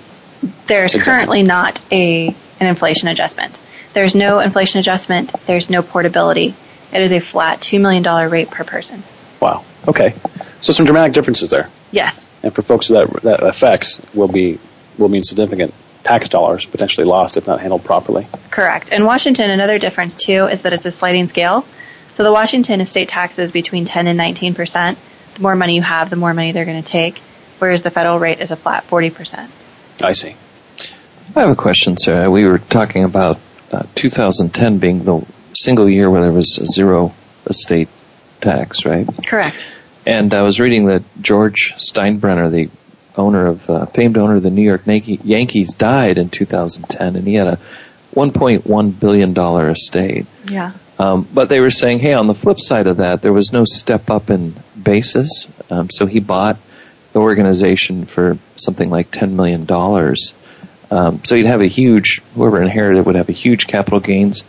There's 0.67 0.95
exemption? 0.95 1.15
currently 1.15 1.43
not 1.43 1.81
a 1.91 2.29
an 2.61 2.67
inflation 2.67 3.09
adjustment. 3.09 3.59
There's 3.93 4.15
no 4.15 4.41
inflation 4.41 4.81
adjustment. 4.81 5.33
There's 5.47 5.69
no 5.69 5.83
portability. 5.83 6.55
It 6.93 7.03
is 7.03 7.13
a 7.13 7.21
flat 7.21 7.61
two 7.61 7.79
million 7.81 8.03
dollar 8.03 8.29
rate 8.29 8.51
per 8.51 8.65
person. 8.65 9.03
Wow. 9.41 9.65
Okay. 9.87 10.15
So 10.61 10.73
some 10.73 10.87
dramatic 10.87 11.15
differences 11.15 11.51
there. 11.51 11.69
Yes. 11.91 12.29
And 12.43 12.55
for 12.55 12.63
folks 12.63 12.89
that 12.89 13.11
that 13.23 13.43
affects 13.43 14.01
will 14.15 14.29
be 14.29 14.59
will 14.99 15.09
mean 15.09 15.23
significant 15.23 15.75
tax 16.05 16.29
dollars 16.29 16.65
potentially 16.67 17.07
lost 17.07 17.37
if 17.37 17.47
not 17.47 17.61
handled 17.61 17.85
properly. 17.85 18.27
Correct. 18.51 18.91
And 18.93 19.05
Washington, 19.05 19.51
another 19.51 19.79
difference 19.79 20.17
too 20.17 20.47
is 20.47 20.63
that 20.63 20.73
it's 20.73 20.87
a 20.87 20.91
sliding 20.91 21.29
scale. 21.29 21.67
So 22.15 22.25
the 22.25 22.33
Washington 22.33 22.81
estate 22.81 23.09
tax 23.09 23.39
is 23.39 23.53
between 23.53 23.85
10 23.85 24.07
and 24.07 24.19
19 24.19 24.55
percent. 24.55 24.99
The 25.35 25.43
more 25.43 25.57
money 25.57 25.77
you 25.77 25.83
have, 25.83 26.11
the 26.11 26.17
more 26.17 26.35
money 26.35 26.53
they're 26.53 26.67
going 26.67 26.83
to 26.83 26.89
take, 26.89 27.19
whereas 27.59 27.83
the 27.83 27.91
federal 27.91 28.19
rate 28.19 28.41
is 28.41 28.51
a 28.51 28.57
flat 28.57 28.85
40 28.85 29.11
percent. 29.11 29.51
I 30.03 30.13
see. 30.13 30.37
I 31.35 31.41
have 31.41 31.51
a 31.51 31.57
question, 31.57 31.97
sir. 31.97 32.29
We 32.29 32.45
were 32.45 32.59
talking 32.59 33.05
about 33.05 33.39
uh, 33.73 33.85
2010 33.95 34.79
being 34.79 35.05
the 35.05 35.27
single 35.55 35.89
year 35.89 36.11
where 36.11 36.23
there 36.23 36.33
was 36.33 36.55
zero 36.73 37.15
estate 37.47 37.89
tax, 38.41 38.85
right? 38.85 39.09
Correct. 39.27 39.69
And 40.07 40.35
I 40.35 40.43
was 40.43 40.61
reading 40.61 40.87
that 40.87 41.03
George 41.21 41.75
Steinbrenner, 41.79 42.51
the 42.51 42.71
owner 43.17 43.47
of 43.47 43.69
uh, 43.69 43.87
famed 43.87 44.17
owner 44.17 44.37
of 44.37 44.43
the 44.43 44.51
New 44.51 44.63
York 44.63 44.83
Yankees 44.87 45.75
died 45.75 46.19
in 46.19 46.29
2010, 46.31 47.17
and 47.17 47.27
he 47.27 47.35
had 47.35 47.47
a 47.47 47.59
1.1 48.15 49.01
billion 49.01 49.33
dollar 49.33 49.71
estate. 49.71 50.27
Yeah. 50.49 50.73
Um, 50.99 51.27
but 51.33 51.49
they 51.49 51.61
were 51.61 51.71
saying, 51.71 52.01
hey, 52.01 52.15
on 52.15 52.27
the 52.27 52.35
flip 52.35 52.61
side 52.61 52.87
of 52.87 52.99
that, 52.99 53.23
there 53.23 53.33
was 53.33 53.53
no 53.53 53.65
step 53.65 54.11
up 54.11 54.31
in 54.31 54.55
basis. 54.81 55.49
Um, 55.71 55.89
so 55.91 56.07
he 56.07 56.21
bought 56.21 56.59
the 57.13 57.21
organization 57.21 58.07
for 58.07 58.39
something 58.57 58.91
like 58.91 59.11
$10 59.11 59.33
million. 59.33 59.67
Um, 60.93 61.25
so 61.25 61.37
you'd 61.37 61.47
have 61.47 61.63
a 61.63 61.67
huge, 61.67 62.21
whoever 62.35 62.61
inherited 62.61 63.07
would 63.07 63.15
have 63.15 63.31
a 63.31 63.33
huge 63.33 63.67
capital 63.67 63.99
gains 63.99 64.45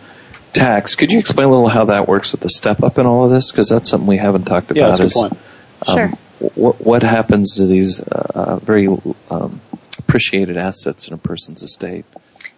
tax. 0.51 0.95
Could 0.95 1.13
you 1.13 1.19
explain 1.19 1.47
a 1.47 1.49
little 1.49 1.69
how 1.69 1.85
that 1.85 2.05
works 2.05 2.33
with 2.33 2.41
the 2.41 2.49
step 2.49 2.83
up 2.83 2.97
in 2.97 3.05
all 3.05 3.23
of 3.23 3.31
this? 3.31 3.49
Because 3.49 3.69
that's 3.69 3.89
something 3.89 4.07
we 4.07 4.17
haven't 4.17 4.43
talked 4.43 4.69
about. 4.69 4.77
Yeah, 4.77 4.87
that's 4.87 4.99
a 4.99 5.03
good 5.05 5.13
point. 5.13 5.37
Um, 5.87 5.95
sure. 5.95 6.07
What, 6.55 6.81
what 6.81 7.03
happens 7.03 7.55
to 7.55 7.65
these 7.65 8.01
uh, 8.01 8.31
uh, 8.35 8.55
very 8.57 8.89
um, 9.31 9.61
appreciated 9.99 10.57
assets 10.57 11.07
in 11.07 11.13
a 11.13 11.17
person's 11.17 11.63
estate? 11.63 12.03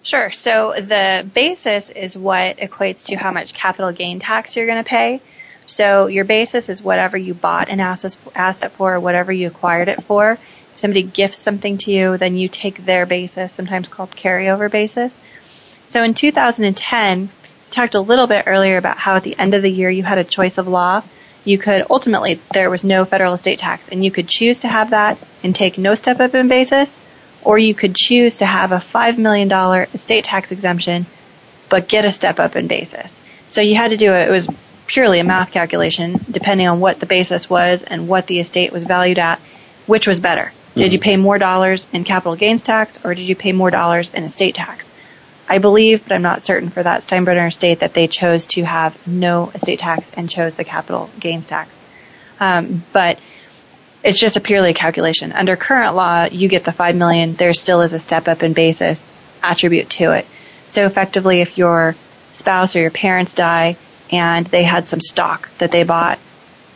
Sure. 0.01 0.31
So 0.31 0.73
the 0.75 1.27
basis 1.31 1.91
is 1.91 2.17
what 2.17 2.57
equates 2.57 3.05
to 3.05 3.15
how 3.15 3.31
much 3.31 3.53
capital 3.53 3.91
gain 3.91 4.19
tax 4.19 4.55
you're 4.55 4.65
going 4.65 4.83
to 4.83 4.89
pay. 4.89 5.21
So 5.67 6.07
your 6.07 6.25
basis 6.25 6.69
is 6.69 6.81
whatever 6.81 7.17
you 7.17 7.35
bought 7.35 7.69
an 7.69 7.79
asset 7.79 8.71
for, 8.71 8.99
whatever 8.99 9.31
you 9.31 9.47
acquired 9.47 9.89
it 9.89 10.03
for. 10.03 10.39
Somebody 10.75 11.03
gifts 11.03 11.37
something 11.37 11.77
to 11.79 11.91
you, 11.91 12.17
then 12.17 12.35
you 12.35 12.49
take 12.49 12.85
their 12.85 13.05
basis, 13.05 13.53
sometimes 13.53 13.87
called 13.87 14.11
carryover 14.11 14.69
basis. 14.69 15.19
So 15.87 16.03
in 16.03 16.13
2010, 16.13 17.21
we 17.21 17.29
talked 17.69 17.95
a 17.95 18.01
little 18.01 18.27
bit 18.27 18.43
earlier 18.47 18.77
about 18.77 18.97
how 18.97 19.15
at 19.15 19.23
the 19.23 19.37
end 19.37 19.53
of 19.53 19.61
the 19.61 19.71
year 19.71 19.89
you 19.89 20.03
had 20.03 20.17
a 20.17 20.23
choice 20.23 20.57
of 20.57 20.67
law. 20.67 21.03
You 21.43 21.57
could 21.57 21.85
ultimately, 21.89 22.41
there 22.53 22.69
was 22.69 22.83
no 22.83 23.05
federal 23.05 23.33
estate 23.33 23.59
tax, 23.59 23.89
and 23.89 24.03
you 24.03 24.11
could 24.11 24.27
choose 24.27 24.61
to 24.61 24.67
have 24.67 24.89
that 24.89 25.17
and 25.43 25.55
take 25.55 25.77
no 25.77 25.95
step 25.95 26.19
up 26.19 26.33
in 26.33 26.47
basis, 26.47 26.99
or 27.43 27.57
you 27.57 27.75
could 27.75 27.95
choose 27.95 28.37
to 28.37 28.45
have 28.45 28.71
a 28.71 28.77
$5 28.77 29.17
million 29.17 29.51
estate 29.93 30.23
tax 30.23 30.51
exemption, 30.51 31.05
but 31.69 31.87
get 31.87 32.03
a 32.03 32.11
step 32.11 32.39
up 32.39 32.55
in 32.55 32.67
basis. 32.67 33.21
So 33.47 33.61
you 33.61 33.75
had 33.75 33.91
to 33.91 33.97
do 33.97 34.11
it, 34.13 34.27
it 34.27 34.31
was 34.31 34.49
purely 34.87 35.19
a 35.19 35.23
math 35.23 35.51
calculation, 35.51 36.19
depending 36.29 36.67
on 36.67 36.79
what 36.79 36.99
the 36.99 37.05
basis 37.05 37.49
was 37.49 37.83
and 37.83 38.07
what 38.07 38.27
the 38.27 38.39
estate 38.39 38.71
was 38.71 38.83
valued 38.83 39.19
at, 39.19 39.39
which 39.85 40.07
was 40.07 40.19
better. 40.19 40.51
Did 40.75 40.91
you 40.91 40.99
pay 40.99 41.15
more 41.15 41.37
dollars 41.37 41.87
in 41.93 42.03
capital 42.03 42.35
gains 42.35 42.61
tax 42.61 42.99
or 43.03 43.15
did 43.15 43.23
you 43.23 43.35
pay 43.35 43.53
more 43.53 43.69
dollars 43.69 44.13
in 44.13 44.23
estate 44.23 44.55
tax? 44.55 44.85
I 45.47 45.59
believe, 45.59 46.03
but 46.03 46.13
I'm 46.13 46.21
not 46.21 46.43
certain 46.43 46.69
for 46.69 46.83
that 46.83 47.01
Steinbrenner 47.01 47.47
estate 47.47 47.79
that 47.79 47.93
they 47.93 48.07
chose 48.07 48.47
to 48.47 48.63
have 48.63 49.07
no 49.07 49.51
estate 49.53 49.79
tax 49.79 50.11
and 50.15 50.29
chose 50.29 50.55
the 50.55 50.63
capital 50.63 51.09
gains 51.19 51.45
tax. 51.45 51.77
Um, 52.39 52.83
but 52.91 53.19
it's 54.03 54.19
just 54.19 54.37
a 54.37 54.41
purely 54.41 54.71
a 54.71 54.73
calculation. 54.73 55.31
Under 55.31 55.55
current 55.55 55.95
law, 55.95 56.25
you 56.25 56.47
get 56.47 56.63
the 56.63 56.73
five 56.73 56.95
million. 56.95 57.35
There 57.35 57.53
still 57.53 57.81
is 57.81 57.93
a 57.93 57.99
step 57.99 58.27
up 58.27 58.43
in 58.43 58.53
basis 58.53 59.15
attribute 59.41 59.89
to 59.91 60.11
it. 60.11 60.25
So 60.69 60.85
effectively, 60.85 61.41
if 61.41 61.57
your 61.57 61.95
spouse 62.33 62.75
or 62.75 62.81
your 62.81 62.91
parents 62.91 63.33
die 63.33 63.77
and 64.11 64.45
they 64.47 64.63
had 64.63 64.87
some 64.87 65.01
stock 65.01 65.49
that 65.59 65.71
they 65.71 65.83
bought 65.83 66.19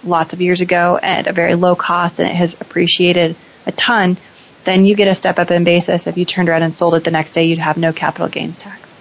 lots 0.03 0.33
of 0.33 0.41
years 0.41 0.61
ago 0.61 0.97
at 1.01 1.27
a 1.27 1.33
very 1.33 1.55
low 1.55 1.75
cost 1.75 2.19
and 2.19 2.29
it 2.29 2.35
has 2.35 2.53
appreciated 2.61 3.35
a 3.69 3.71
ton, 3.71 4.17
then 4.65 4.85
you 4.85 4.95
get 4.95 5.07
a 5.07 5.15
step 5.15 5.39
up 5.39 5.51
in 5.51 5.63
basis. 5.63 6.07
If 6.07 6.17
you 6.17 6.25
turned 6.25 6.49
around 6.49 6.63
and 6.63 6.75
sold 6.75 6.95
it 6.95 7.03
the 7.05 7.11
next 7.11 7.31
day, 7.31 7.45
you'd 7.45 7.59
have 7.59 7.77
no 7.77 7.93
capital 7.93 8.27
gains 8.27 8.57
tax. 8.57 8.95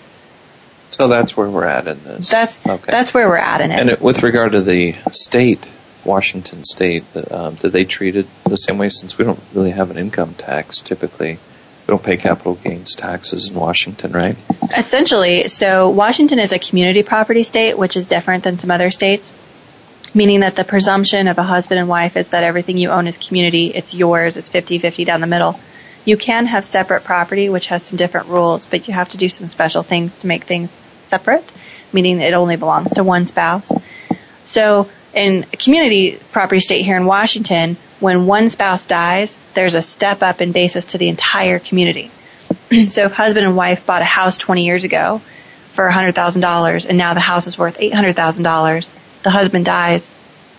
So 0.90 1.08
that's 1.08 1.36
where 1.36 1.50
we're 1.50 1.66
at 1.66 1.86
in 1.86 2.02
this. 2.04 2.30
That's 2.30 2.66
okay. 2.66 2.90
that's 2.90 3.12
where 3.12 3.28
we're 3.28 3.36
at 3.36 3.60
in 3.60 3.70
it. 3.70 3.78
And 3.78 3.90
it, 3.90 4.00
with 4.00 4.22
regard 4.22 4.52
to 4.52 4.62
the 4.62 4.94
state 5.12 5.70
Washington 6.04 6.64
State, 6.64 7.04
um, 7.30 7.56
did 7.56 7.72
they 7.72 7.84
treat 7.84 8.16
it 8.16 8.26
the 8.44 8.56
same 8.56 8.78
way? 8.78 8.88
Since 8.88 9.18
we 9.18 9.24
don't 9.24 9.40
really 9.52 9.70
have 9.70 9.90
an 9.90 9.98
income 9.98 10.34
tax 10.34 10.80
typically, 10.80 11.32
we 11.34 11.86
don't 11.86 12.02
pay 12.02 12.16
capital 12.16 12.54
gains 12.54 12.94
taxes 12.94 13.50
in 13.50 13.56
Washington, 13.56 14.12
right? 14.12 14.36
Essentially, 14.76 15.48
so 15.48 15.90
Washington 15.90 16.40
is 16.40 16.52
a 16.52 16.58
community 16.58 17.02
property 17.02 17.42
state, 17.42 17.76
which 17.76 17.96
is 17.96 18.06
different 18.06 18.44
than 18.44 18.58
some 18.58 18.70
other 18.70 18.90
states. 18.90 19.32
Meaning 20.14 20.40
that 20.40 20.56
the 20.56 20.64
presumption 20.64 21.28
of 21.28 21.38
a 21.38 21.42
husband 21.42 21.80
and 21.80 21.88
wife 21.88 22.16
is 22.16 22.30
that 22.30 22.44
everything 22.44 22.78
you 22.78 22.90
own 22.90 23.06
is 23.06 23.16
community, 23.16 23.66
it's 23.74 23.94
yours, 23.94 24.36
it's 24.36 24.48
50-50 24.48 25.04
down 25.04 25.20
the 25.20 25.26
middle. 25.26 25.60
You 26.04 26.16
can 26.16 26.46
have 26.46 26.64
separate 26.64 27.04
property, 27.04 27.48
which 27.48 27.66
has 27.66 27.82
some 27.82 27.98
different 27.98 28.28
rules, 28.28 28.66
but 28.66 28.88
you 28.88 28.94
have 28.94 29.10
to 29.10 29.18
do 29.18 29.28
some 29.28 29.48
special 29.48 29.82
things 29.82 30.16
to 30.18 30.26
make 30.26 30.44
things 30.44 30.76
separate, 31.02 31.44
meaning 31.92 32.20
it 32.20 32.32
only 32.32 32.56
belongs 32.56 32.92
to 32.94 33.04
one 33.04 33.26
spouse. 33.26 33.70
So 34.44 34.88
in 35.12 35.46
a 35.52 35.56
community 35.56 36.18
property 36.32 36.60
state 36.60 36.84
here 36.84 36.96
in 36.96 37.04
Washington, 37.04 37.76
when 38.00 38.26
one 38.26 38.48
spouse 38.48 38.86
dies, 38.86 39.36
there's 39.54 39.74
a 39.74 39.82
step 39.82 40.22
up 40.22 40.40
in 40.40 40.52
basis 40.52 40.86
to 40.86 40.98
the 40.98 41.08
entire 41.08 41.58
community. 41.58 42.10
so 42.88 43.04
if 43.04 43.12
husband 43.12 43.46
and 43.46 43.56
wife 43.56 43.84
bought 43.84 44.02
a 44.02 44.06
house 44.06 44.38
20 44.38 44.64
years 44.64 44.84
ago 44.84 45.20
for 45.72 45.88
$100,000 45.88 46.86
and 46.88 46.98
now 46.98 47.14
the 47.14 47.20
house 47.20 47.46
is 47.46 47.58
worth 47.58 47.78
$800,000, 47.78 48.90
the 49.28 49.32
husband 49.32 49.66
dies, 49.66 50.10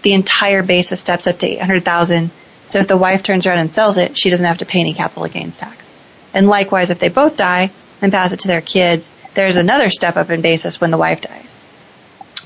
the 0.03 0.13
entire 0.13 0.61
basis 0.61 1.01
steps 1.01 1.25
up 1.25 1.39
to 1.39 1.47
800,000. 1.47 2.29
So 2.67 2.77
if 2.77 2.87
the 2.87 2.97
wife 2.97 3.23
turns 3.23 3.47
around 3.47 3.57
and 3.57 3.73
sells 3.73 3.97
it, 3.97 4.15
she 4.15 4.29
doesn't 4.29 4.45
have 4.45 4.59
to 4.59 4.65
pay 4.67 4.79
any 4.79 4.93
capital 4.93 5.27
gains 5.27 5.57
tax. 5.57 5.91
And 6.35 6.47
likewise, 6.47 6.91
if 6.91 6.99
they 6.99 7.07
both 7.07 7.35
die 7.35 7.71
and 7.99 8.11
pass 8.11 8.31
it 8.31 8.41
to 8.41 8.47
their 8.47 8.61
kids, 8.61 9.09
there's 9.33 9.57
another 9.57 9.89
step 9.89 10.17
up 10.17 10.29
in 10.29 10.41
basis 10.41 10.79
when 10.79 10.91
the 10.91 10.99
wife 10.99 11.21
dies. 11.21 11.57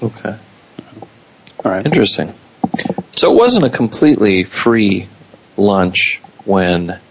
Okay. 0.01 0.37
All 1.65 1.71
right. 1.71 1.85
Interesting. 1.85 2.33
So 3.17 3.33
it 3.33 3.35
wasn't 3.35 3.65
a 3.65 3.69
completely 3.69 4.45
free 4.45 5.09
lunch 5.57 6.21
when 6.45 7.01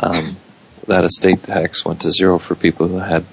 um, 0.00 0.38
that 0.86 1.04
estate 1.04 1.42
tax 1.42 1.84
went 1.84 2.00
to 2.00 2.10
zero 2.10 2.38
for 2.38 2.54
people 2.54 2.88
who 2.88 3.00
had 3.00 3.26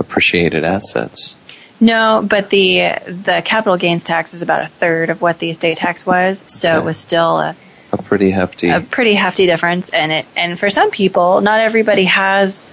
appreciated 0.00 0.64
assets. 0.64 1.36
No, 1.80 2.24
but 2.28 2.50
the 2.50 2.98
the 3.06 3.42
capital 3.44 3.76
gains 3.76 4.04
tax 4.04 4.34
is 4.34 4.42
about 4.42 4.62
a 4.62 4.66
third 4.66 5.10
of 5.10 5.20
what 5.20 5.38
the 5.38 5.50
estate 5.50 5.78
tax 5.78 6.04
was, 6.04 6.42
so 6.46 6.70
okay. 6.70 6.78
it 6.78 6.84
was 6.84 6.96
still 6.96 7.38
a 7.38 7.56
a 7.92 8.02
pretty 8.02 8.30
hefty 8.30 8.70
a 8.70 8.80
pretty 8.80 9.14
hefty 9.14 9.46
difference. 9.46 9.90
And 9.90 10.12
it 10.12 10.26
and 10.36 10.58
for 10.58 10.70
some 10.70 10.90
people, 10.90 11.40
not 11.40 11.60
everybody 11.60 12.04
has 12.04 12.68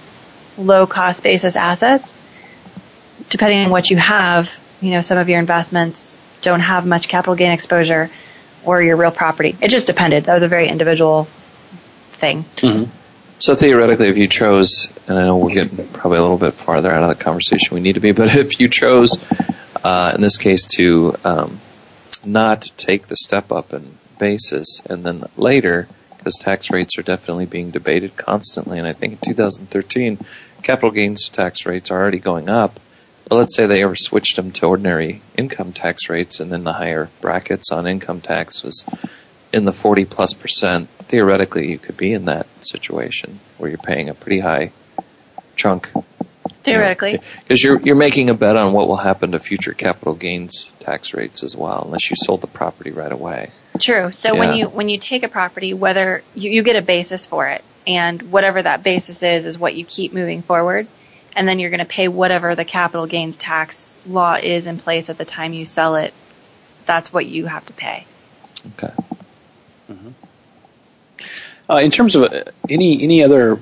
low 0.58 0.86
cost 0.86 1.22
basis 1.22 1.56
assets. 1.56 2.18
Depending 3.28 3.64
on 3.64 3.70
what 3.70 3.90
you 3.90 3.96
have, 3.96 4.52
you 4.80 4.92
know, 4.92 5.00
some 5.00 5.18
of 5.18 5.28
your 5.28 5.40
investments 5.40 6.16
don't 6.42 6.60
have 6.60 6.86
much 6.86 7.08
capital 7.08 7.34
gain 7.34 7.50
exposure 7.50 8.10
or 8.64 8.82
your 8.82 8.96
real 8.96 9.10
property. 9.10 9.56
It 9.60 9.68
just 9.68 9.86
depended. 9.86 10.24
That 10.24 10.34
was 10.34 10.42
a 10.42 10.48
very 10.48 10.68
individual 10.68 11.28
thing. 12.10 12.44
Mm-hmm. 12.56 12.90
So 13.38 13.54
theoretically, 13.54 14.08
if 14.08 14.16
you 14.16 14.28
chose, 14.28 14.90
and 15.06 15.18
I 15.18 15.24
know 15.24 15.36
we're 15.36 15.52
getting 15.52 15.86
probably 15.88 16.18
a 16.18 16.22
little 16.22 16.38
bit 16.38 16.54
farther 16.54 16.90
out 16.90 17.02
of 17.02 17.18
the 17.18 17.22
conversation 17.22 17.74
we 17.74 17.80
need 17.80 17.94
to 17.94 18.00
be, 18.00 18.12
but 18.12 18.34
if 18.34 18.58
you 18.60 18.68
chose, 18.68 19.18
uh, 19.84 20.12
in 20.14 20.22
this 20.22 20.38
case, 20.38 20.66
to 20.76 21.16
um, 21.22 21.60
not 22.24 22.62
take 22.78 23.08
the 23.08 23.16
step 23.16 23.52
up 23.52 23.74
in 23.74 23.98
basis, 24.18 24.80
and 24.88 25.04
then 25.04 25.24
later, 25.36 25.86
because 26.16 26.38
tax 26.38 26.70
rates 26.70 26.98
are 26.98 27.02
definitely 27.02 27.44
being 27.44 27.72
debated 27.72 28.16
constantly, 28.16 28.78
and 28.78 28.88
I 28.88 28.94
think 28.94 29.12
in 29.12 29.18
2013, 29.34 30.18
capital 30.62 30.90
gains 30.90 31.28
tax 31.28 31.66
rates 31.66 31.90
are 31.90 32.00
already 32.00 32.18
going 32.18 32.48
up. 32.48 32.80
But 33.28 33.36
let's 33.36 33.54
say 33.54 33.66
they 33.66 33.82
ever 33.82 33.96
switched 33.96 34.36
them 34.36 34.52
to 34.52 34.66
ordinary 34.66 35.20
income 35.36 35.72
tax 35.72 36.08
rates 36.08 36.38
and 36.38 36.50
then 36.50 36.62
the 36.62 36.72
higher 36.72 37.10
brackets 37.20 37.72
on 37.72 37.88
income 37.88 38.20
tax 38.20 38.62
was 38.62 38.84
in 39.56 39.64
the 39.64 39.72
40 39.72 40.04
plus 40.04 40.34
percent, 40.34 40.90
theoretically 41.08 41.70
you 41.70 41.78
could 41.78 41.96
be 41.96 42.12
in 42.12 42.26
that 42.26 42.46
situation 42.60 43.40
where 43.56 43.70
you're 43.70 43.78
paying 43.78 44.10
a 44.10 44.14
pretty 44.14 44.38
high 44.38 44.70
chunk. 45.56 45.90
Theoretically. 46.62 47.20
Because 47.40 47.64
you 47.64 47.70
know, 47.70 47.76
you're, 47.76 47.86
you're 47.86 47.96
making 47.96 48.28
a 48.28 48.34
bet 48.34 48.56
on 48.56 48.74
what 48.74 48.86
will 48.86 48.96
happen 48.96 49.32
to 49.32 49.38
future 49.38 49.72
capital 49.72 50.14
gains 50.14 50.74
tax 50.78 51.14
rates 51.14 51.42
as 51.42 51.56
well, 51.56 51.84
unless 51.86 52.10
you 52.10 52.16
sold 52.16 52.42
the 52.42 52.46
property 52.46 52.90
right 52.90 53.10
away. 53.10 53.50
True. 53.80 54.12
So 54.12 54.34
yeah. 54.34 54.38
when 54.38 54.56
you, 54.58 54.68
when 54.68 54.88
you 54.90 54.98
take 54.98 55.22
a 55.22 55.28
property, 55.28 55.72
whether 55.72 56.22
you, 56.34 56.50
you 56.50 56.62
get 56.62 56.76
a 56.76 56.82
basis 56.82 57.24
for 57.24 57.48
it 57.48 57.64
and 57.86 58.20
whatever 58.30 58.62
that 58.62 58.82
basis 58.82 59.22
is, 59.22 59.46
is 59.46 59.58
what 59.58 59.74
you 59.74 59.86
keep 59.86 60.12
moving 60.12 60.42
forward 60.42 60.86
and 61.34 61.48
then 61.48 61.58
you're 61.58 61.70
going 61.70 61.80
to 61.80 61.86
pay 61.86 62.08
whatever 62.08 62.54
the 62.54 62.64
capital 62.64 63.06
gains 63.06 63.38
tax 63.38 63.98
law 64.04 64.34
is 64.34 64.66
in 64.66 64.78
place 64.78 65.08
at 65.08 65.16
the 65.16 65.24
time 65.24 65.54
you 65.54 65.64
sell 65.64 65.96
it. 65.96 66.12
That's 66.84 67.10
what 67.10 67.24
you 67.24 67.46
have 67.46 67.64
to 67.66 67.72
pay. 67.72 68.06
Okay. 68.74 68.92
Mm-hmm. 69.90 70.10
Uh, 71.68 71.78
in 71.78 71.90
terms 71.90 72.16
of 72.16 72.22
uh, 72.22 72.44
any 72.68 73.02
any 73.02 73.24
other 73.24 73.60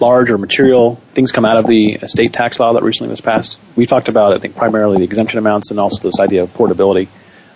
large 0.00 0.30
or 0.30 0.38
material 0.38 0.96
things 1.12 1.30
come 1.30 1.44
out 1.44 1.56
of 1.56 1.66
the 1.66 1.92
estate 1.92 2.32
tax 2.32 2.58
law 2.58 2.72
that 2.72 2.82
recently 2.82 3.10
was 3.10 3.20
passed, 3.20 3.58
we 3.76 3.86
talked 3.86 4.08
about 4.08 4.32
I 4.32 4.38
think 4.38 4.56
primarily 4.56 4.98
the 4.98 5.04
exemption 5.04 5.38
amounts 5.38 5.70
and 5.70 5.78
also 5.78 6.08
this 6.08 6.20
idea 6.20 6.42
of 6.42 6.52
portability. 6.54 7.08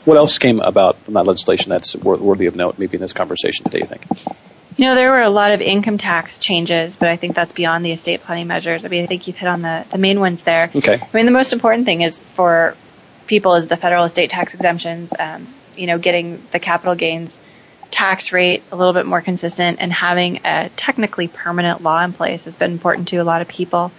What 0.05 0.17
else 0.17 0.39
came 0.39 0.61
about 0.61 0.99
from 1.01 1.15
that 1.15 1.27
legislation 1.27 1.71
that's 1.71 1.97
worthy 1.97 2.47
of 2.47 2.55
note, 2.55 2.79
maybe 2.79 2.95
in 2.95 3.01
this 3.01 3.13
conversation 3.13 3.65
today? 3.65 3.81
You 3.81 3.87
think? 3.87 4.05
You 4.77 4.85
know, 4.85 4.95
there 4.95 5.11
were 5.11 5.23
a 5.23 5.31
lot 5.31 5.53
of 5.53 5.61
income 5.63 5.97
tax 5.97 6.39
changes, 6.39 6.97
but 6.97 7.09
I 7.09 7.17
think 7.17 7.35
that's 7.35 7.53
beyond 7.53 7.85
the 7.85 7.93
estate 7.93 8.23
planning 8.23 8.47
measures. 8.47 8.85
I 8.85 8.89
mean, 8.89 9.05
I 9.05 9.07
think 9.07 9.27
you've 9.27 9.37
hit 9.37 9.49
on 9.49 9.63
the, 9.63 9.87
the 9.91 9.99
main 9.99 10.21
ones 10.21 10.43
there. 10.43 10.71
Okay. 10.77 11.01
I 11.03 11.17
mean, 11.17 11.25
the 11.25 11.33
most 11.33 11.53
important 11.53 11.87
thing 11.87 12.03
is 12.03 12.21
for 12.21 12.77
people 13.27 13.55
is 13.55 13.67
the 13.67 13.77
federal 13.77 14.05
estate 14.05 14.31
tax 14.31 14.55
exemptions, 14.55 15.15
um, 15.19 15.53
you 15.77 15.87
know, 15.87 15.99
getting 15.99 16.43
the 16.51 16.59
capital 16.59 16.95
gains 16.95 17.41
tax 17.91 18.33
rate 18.33 18.63
a 18.73 18.77
little 18.77 18.93
bit 18.93 19.07
more 19.07 19.21
consistent 19.21 19.79
and 19.81 19.93
having 19.93 20.41
a 20.45 20.69
technically 20.77 21.29
permanent 21.29 21.83
law 21.83 22.03
in 22.03 22.13
place 22.13 22.45
has 22.45 22.57
been 22.57 22.73
important 22.73 23.09
to 23.09 23.17
a 23.17 23.25
lot 23.25 23.43
of 23.43 23.49
people. 23.49 23.93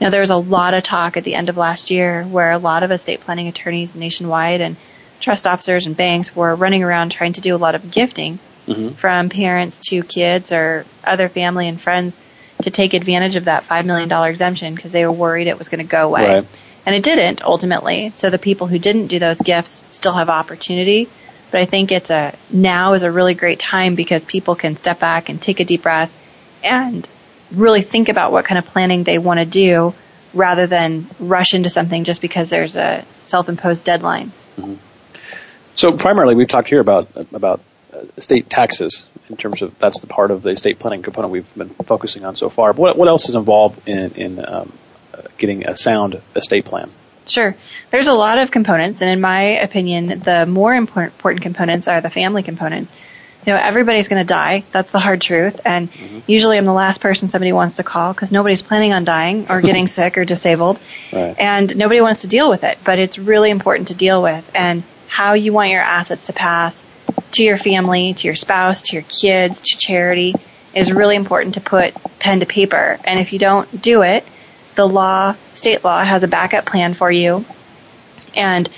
You 0.00 0.06
know, 0.06 0.10
there 0.10 0.22
was 0.22 0.30
a 0.30 0.36
lot 0.36 0.74
of 0.74 0.82
talk 0.82 1.16
at 1.16 1.24
the 1.24 1.34
end 1.34 1.48
of 1.48 1.56
last 1.56 1.90
year 1.90 2.24
where 2.24 2.52
a 2.52 2.58
lot 2.58 2.82
of 2.82 2.90
estate 2.90 3.20
planning 3.20 3.48
attorneys 3.48 3.94
nationwide 3.94 4.60
and 4.60 4.76
trust 5.20 5.46
officers 5.46 5.86
and 5.86 5.96
banks 5.96 6.34
were 6.34 6.54
running 6.54 6.82
around 6.82 7.10
trying 7.10 7.34
to 7.34 7.40
do 7.40 7.54
a 7.54 7.58
lot 7.58 7.74
of 7.74 7.90
gifting 7.90 8.38
mm-hmm. 8.66 8.94
from 8.94 9.28
parents 9.28 9.80
to 9.80 10.02
kids 10.02 10.52
or 10.52 10.84
other 11.04 11.28
family 11.28 11.68
and 11.68 11.80
friends 11.80 12.16
to 12.62 12.70
take 12.70 12.94
advantage 12.94 13.36
of 13.36 13.44
that 13.44 13.64
$5 13.64 13.84
million 13.84 14.10
exemption 14.26 14.74
because 14.74 14.92
they 14.92 15.04
were 15.06 15.12
worried 15.12 15.46
it 15.46 15.58
was 15.58 15.68
going 15.68 15.78
to 15.78 15.90
go 15.90 16.02
away. 16.02 16.26
Right. 16.26 16.48
And 16.86 16.94
it 16.94 17.02
didn't 17.02 17.42
ultimately. 17.42 18.10
So 18.12 18.30
the 18.30 18.38
people 18.38 18.66
who 18.66 18.78
didn't 18.78 19.08
do 19.08 19.18
those 19.18 19.40
gifts 19.40 19.84
still 19.90 20.12
have 20.12 20.28
opportunity. 20.28 21.08
But 21.54 21.60
I 21.60 21.66
think 21.66 21.92
it's 21.92 22.10
a, 22.10 22.36
now 22.50 22.94
is 22.94 23.04
a 23.04 23.12
really 23.12 23.34
great 23.34 23.60
time 23.60 23.94
because 23.94 24.24
people 24.24 24.56
can 24.56 24.76
step 24.76 24.98
back 24.98 25.28
and 25.28 25.40
take 25.40 25.60
a 25.60 25.64
deep 25.64 25.82
breath 25.82 26.10
and 26.64 27.08
really 27.52 27.82
think 27.82 28.08
about 28.08 28.32
what 28.32 28.44
kind 28.44 28.58
of 28.58 28.64
planning 28.64 29.04
they 29.04 29.18
want 29.18 29.38
to 29.38 29.46
do 29.46 29.94
rather 30.32 30.66
than 30.66 31.08
rush 31.20 31.54
into 31.54 31.70
something 31.70 32.02
just 32.02 32.20
because 32.20 32.50
there's 32.50 32.74
a 32.74 33.04
self-imposed 33.22 33.84
deadline. 33.84 34.32
Mm-hmm. 34.58 34.74
So 35.76 35.92
primarily 35.92 36.34
we've 36.34 36.48
talked 36.48 36.70
here 36.70 36.80
about, 36.80 37.08
about 37.32 37.60
estate 38.16 38.50
taxes 38.50 39.06
in 39.28 39.36
terms 39.36 39.62
of 39.62 39.78
that's 39.78 40.00
the 40.00 40.08
part 40.08 40.32
of 40.32 40.42
the 40.42 40.48
estate 40.48 40.80
planning 40.80 41.02
component 41.02 41.30
we've 41.30 41.54
been 41.54 41.68
focusing 41.68 42.24
on 42.24 42.34
so 42.34 42.48
far. 42.48 42.72
But 42.72 42.80
what, 42.80 42.98
what 42.98 43.06
else 43.06 43.28
is 43.28 43.36
involved 43.36 43.88
in, 43.88 44.10
in 44.14 44.44
um, 44.44 44.72
uh, 45.12 45.22
getting 45.38 45.68
a 45.68 45.76
sound 45.76 46.20
estate 46.34 46.64
plan? 46.64 46.90
Sure. 47.26 47.56
There's 47.90 48.08
a 48.08 48.12
lot 48.12 48.38
of 48.38 48.50
components, 48.50 49.00
and 49.00 49.10
in 49.10 49.20
my 49.20 49.60
opinion, 49.60 50.20
the 50.20 50.46
more 50.46 50.74
important 50.74 51.40
components 51.40 51.88
are 51.88 52.00
the 52.00 52.10
family 52.10 52.42
components. 52.42 52.92
You 53.46 53.52
know, 53.52 53.60
everybody's 53.62 54.08
going 54.08 54.20
to 54.20 54.26
die. 54.26 54.64
That's 54.72 54.90
the 54.90 54.98
hard 54.98 55.20
truth. 55.20 55.60
And 55.66 55.92
mm-hmm. 55.92 56.20
usually 56.26 56.56
I'm 56.56 56.64
the 56.64 56.72
last 56.72 57.02
person 57.02 57.28
somebody 57.28 57.52
wants 57.52 57.76
to 57.76 57.82
call 57.82 58.14
because 58.14 58.32
nobody's 58.32 58.62
planning 58.62 58.94
on 58.94 59.04
dying 59.04 59.50
or 59.50 59.60
getting 59.62 59.86
sick 59.86 60.16
or 60.16 60.24
disabled. 60.24 60.80
Right. 61.12 61.38
And 61.38 61.76
nobody 61.76 62.00
wants 62.00 62.22
to 62.22 62.26
deal 62.26 62.48
with 62.48 62.64
it. 62.64 62.78
But 62.82 62.98
it's 62.98 63.18
really 63.18 63.50
important 63.50 63.88
to 63.88 63.94
deal 63.94 64.22
with. 64.22 64.50
And 64.54 64.82
how 65.08 65.34
you 65.34 65.52
want 65.52 65.70
your 65.70 65.82
assets 65.82 66.26
to 66.26 66.32
pass 66.32 66.86
to 67.32 67.44
your 67.44 67.58
family, 67.58 68.14
to 68.14 68.26
your 68.26 68.34
spouse, 68.34 68.82
to 68.82 68.96
your 68.96 69.02
kids, 69.02 69.60
to 69.60 69.76
charity 69.76 70.34
is 70.74 70.90
really 70.90 71.16
important 71.16 71.54
to 71.54 71.60
put 71.60 71.94
pen 72.18 72.40
to 72.40 72.46
paper. 72.46 72.98
And 73.04 73.20
if 73.20 73.32
you 73.32 73.38
don't 73.38 73.80
do 73.80 74.02
it, 74.02 74.24
the 74.74 74.86
law, 74.86 75.36
state 75.52 75.84
law 75.84 76.02
has 76.02 76.22
a 76.22 76.28
backup 76.28 76.66
plan 76.66 76.94
for 76.94 77.10
you. 77.10 77.44
And 78.34 78.68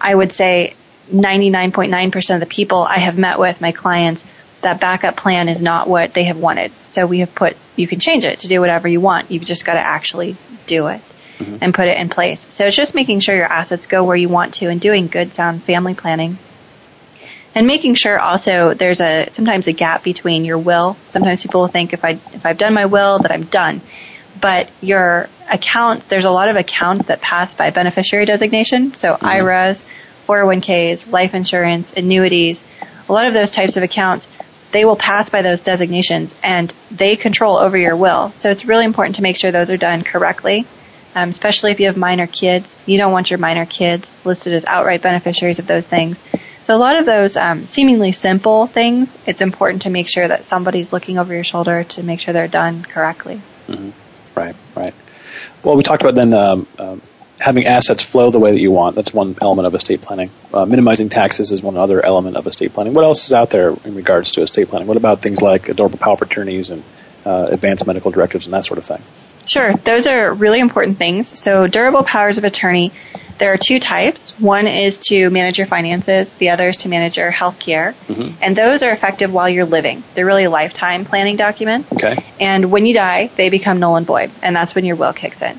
I 0.00 0.14
would 0.14 0.32
say 0.32 0.74
99.9% 1.12 2.34
of 2.34 2.40
the 2.40 2.46
people 2.46 2.78
I 2.78 2.98
have 2.98 3.18
met 3.18 3.38
with, 3.38 3.60
my 3.60 3.72
clients, 3.72 4.24
that 4.62 4.80
backup 4.80 5.16
plan 5.16 5.48
is 5.48 5.62
not 5.62 5.88
what 5.88 6.14
they 6.14 6.24
have 6.24 6.38
wanted. 6.38 6.72
So 6.86 7.06
we 7.06 7.20
have 7.20 7.34
put, 7.34 7.56
you 7.76 7.86
can 7.86 8.00
change 8.00 8.24
it 8.24 8.40
to 8.40 8.48
do 8.48 8.60
whatever 8.60 8.88
you 8.88 9.00
want. 9.00 9.30
You've 9.30 9.44
just 9.44 9.64
got 9.64 9.74
to 9.74 9.86
actually 9.86 10.36
do 10.66 10.88
it 10.88 11.00
mm-hmm. 11.38 11.58
and 11.60 11.74
put 11.74 11.86
it 11.88 11.96
in 11.98 12.08
place. 12.08 12.52
So 12.52 12.66
it's 12.66 12.76
just 12.76 12.94
making 12.94 13.20
sure 13.20 13.36
your 13.36 13.46
assets 13.46 13.86
go 13.86 14.04
where 14.04 14.16
you 14.16 14.28
want 14.28 14.54
to 14.54 14.68
and 14.68 14.80
doing 14.80 15.06
good 15.06 15.34
sound 15.34 15.62
family 15.62 15.94
planning 15.94 16.38
and 17.54 17.66
making 17.66 17.94
sure 17.94 18.18
also 18.18 18.74
there's 18.74 19.00
a 19.00 19.28
sometimes 19.32 19.66
a 19.66 19.72
gap 19.72 20.04
between 20.04 20.44
your 20.44 20.58
will. 20.58 20.96
Sometimes 21.08 21.42
people 21.42 21.62
will 21.62 21.68
think 21.68 21.92
if 21.92 22.04
I 22.04 22.10
if 22.32 22.46
I've 22.46 22.58
done 22.58 22.74
my 22.74 22.86
will 22.86 23.18
that 23.18 23.32
I'm 23.32 23.44
done, 23.44 23.80
but 24.40 24.68
your 24.80 25.28
accounts 25.50 26.06
there's 26.08 26.24
a 26.24 26.30
lot 26.30 26.48
of 26.48 26.56
accounts 26.56 27.08
that 27.08 27.20
pass 27.20 27.54
by 27.54 27.70
beneficiary 27.70 28.26
designation. 28.26 28.94
So 28.94 29.14
mm-hmm. 29.14 29.26
IRAs, 29.26 29.84
401ks, 30.26 31.10
life 31.10 31.34
insurance, 31.34 31.92
annuities, 31.92 32.64
a 33.08 33.12
lot 33.12 33.26
of 33.26 33.34
those 33.34 33.50
types 33.50 33.76
of 33.76 33.82
accounts 33.82 34.28
they 34.70 34.84
will 34.84 34.96
pass 34.96 35.30
by 35.30 35.42
those 35.42 35.62
designations 35.62 36.34
and 36.42 36.72
they 36.90 37.16
control 37.16 37.56
over 37.56 37.76
your 37.76 37.96
will. 37.96 38.32
So 38.36 38.50
it's 38.50 38.64
really 38.64 38.84
important 38.84 39.16
to 39.16 39.22
make 39.22 39.36
sure 39.36 39.50
those 39.50 39.70
are 39.70 39.76
done 39.78 40.02
correctly. 40.02 40.66
Um, 41.14 41.30
especially 41.30 41.72
if 41.72 41.80
you 41.80 41.86
have 41.86 41.96
minor 41.96 42.26
kids, 42.26 42.78
you 42.84 42.98
don't 42.98 43.12
want 43.12 43.30
your 43.30 43.38
minor 43.38 43.64
kids 43.64 44.14
listed 44.24 44.52
as 44.52 44.64
outright 44.66 45.00
beneficiaries 45.00 45.58
of 45.58 45.66
those 45.66 45.86
things. 45.86 46.20
So 46.64 46.76
a 46.76 46.78
lot 46.78 46.98
of 46.98 47.06
those 47.06 47.36
um, 47.36 47.66
seemingly 47.66 48.12
simple 48.12 48.66
things, 48.66 49.16
it's 49.26 49.40
important 49.40 49.82
to 49.82 49.90
make 49.90 50.08
sure 50.08 50.28
that 50.28 50.44
somebody's 50.44 50.92
looking 50.92 51.18
over 51.18 51.32
your 51.32 51.44
shoulder 51.44 51.84
to 51.84 52.02
make 52.02 52.20
sure 52.20 52.34
they're 52.34 52.46
done 52.46 52.82
correctly. 52.82 53.40
Mm-hmm. 53.68 53.90
Right, 54.38 54.54
right. 54.76 54.94
Well, 55.64 55.76
we 55.76 55.82
talked 55.82 56.02
about 56.02 56.14
then 56.14 56.32
um, 56.32 56.66
um, 56.78 57.02
having 57.40 57.66
assets 57.66 58.04
flow 58.04 58.30
the 58.30 58.38
way 58.38 58.52
that 58.52 58.60
you 58.60 58.70
want. 58.70 58.94
That's 58.94 59.12
one 59.12 59.36
element 59.42 59.66
of 59.66 59.74
estate 59.74 60.00
planning. 60.00 60.30
Uh, 60.54 60.64
minimizing 60.64 61.08
taxes 61.08 61.50
is 61.50 61.60
one 61.60 61.76
other 61.76 62.04
element 62.04 62.36
of 62.36 62.46
estate 62.46 62.72
planning. 62.72 62.94
What 62.94 63.04
else 63.04 63.26
is 63.26 63.32
out 63.32 63.50
there 63.50 63.70
in 63.70 63.96
regards 63.96 64.32
to 64.32 64.42
estate 64.42 64.68
planning? 64.68 64.86
What 64.86 64.96
about 64.96 65.22
things 65.22 65.42
like 65.42 65.64
durable 65.74 65.98
power 65.98 66.14
of 66.14 66.22
attorneys 66.22 66.70
and 66.70 66.84
uh, 67.26 67.48
advanced 67.50 67.84
medical 67.84 68.12
directives 68.12 68.46
and 68.46 68.54
that 68.54 68.64
sort 68.64 68.78
of 68.78 68.84
thing? 68.84 69.02
Sure, 69.48 69.72
those 69.74 70.06
are 70.06 70.32
really 70.32 70.60
important 70.60 70.98
things. 70.98 71.38
So 71.38 71.66
durable 71.66 72.04
powers 72.04 72.38
of 72.38 72.44
attorney 72.44 72.92
there 73.38 73.52
are 73.52 73.56
two 73.56 73.78
types. 73.78 74.38
One 74.38 74.66
is 74.66 74.98
to 75.10 75.30
manage 75.30 75.58
your 75.58 75.66
finances. 75.68 76.34
The 76.34 76.50
other 76.50 76.68
is 76.68 76.78
to 76.78 76.88
manage 76.88 77.16
your 77.16 77.30
health 77.30 77.58
care. 77.58 77.94
Mm-hmm. 78.08 78.36
And 78.42 78.56
those 78.56 78.82
are 78.82 78.90
effective 78.90 79.32
while 79.32 79.48
you're 79.48 79.64
living. 79.64 80.02
They're 80.14 80.26
really 80.26 80.48
lifetime 80.48 81.04
planning 81.04 81.36
documents. 81.36 81.92
Okay. 81.92 82.24
And 82.40 82.70
when 82.70 82.84
you 82.84 82.94
die, 82.94 83.30
they 83.36 83.48
become 83.48 83.78
null 83.78 83.96
and 83.96 84.06
void. 84.06 84.30
And 84.42 84.54
that's 84.54 84.74
when 84.74 84.84
your 84.84 84.96
will 84.96 85.12
kicks 85.12 85.40
in. 85.40 85.58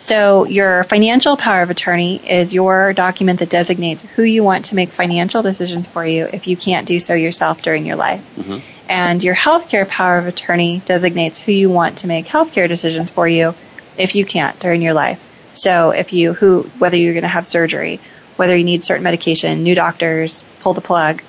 So 0.00 0.44
your 0.46 0.82
financial 0.84 1.36
power 1.36 1.60
of 1.60 1.68
attorney 1.68 2.16
is 2.16 2.54
your 2.54 2.94
document 2.94 3.38
that 3.40 3.50
designates 3.50 4.02
who 4.02 4.22
you 4.22 4.42
want 4.42 4.66
to 4.66 4.74
make 4.74 4.90
financial 4.90 5.42
decisions 5.42 5.86
for 5.86 6.04
you 6.04 6.24
if 6.24 6.46
you 6.46 6.56
can't 6.56 6.86
do 6.86 6.98
so 6.98 7.12
yourself 7.14 7.60
during 7.60 7.84
your 7.84 7.96
life. 7.96 8.22
Mm-hmm. 8.36 8.58
And 8.88 9.22
your 9.22 9.36
healthcare 9.36 9.86
power 9.86 10.16
of 10.16 10.26
attorney 10.26 10.82
designates 10.86 11.38
who 11.38 11.52
you 11.52 11.68
want 11.68 11.98
to 11.98 12.06
make 12.06 12.26
healthcare 12.26 12.66
decisions 12.66 13.10
for 13.10 13.28
you 13.28 13.54
if 13.98 14.14
you 14.14 14.24
can't 14.24 14.58
during 14.58 14.80
your 14.80 14.94
life. 14.94 15.20
So 15.52 15.90
if 15.90 16.14
you 16.14 16.32
who 16.32 16.62
whether 16.78 16.96
you're 16.96 17.12
going 17.12 17.22
to 17.22 17.28
have 17.28 17.46
surgery, 17.46 18.00
whether 18.36 18.56
you 18.56 18.64
need 18.64 18.82
certain 18.82 19.04
medication, 19.04 19.62
new 19.62 19.74
doctors, 19.74 20.44
pull 20.60 20.72
the 20.72 20.80
plug, 20.80 21.22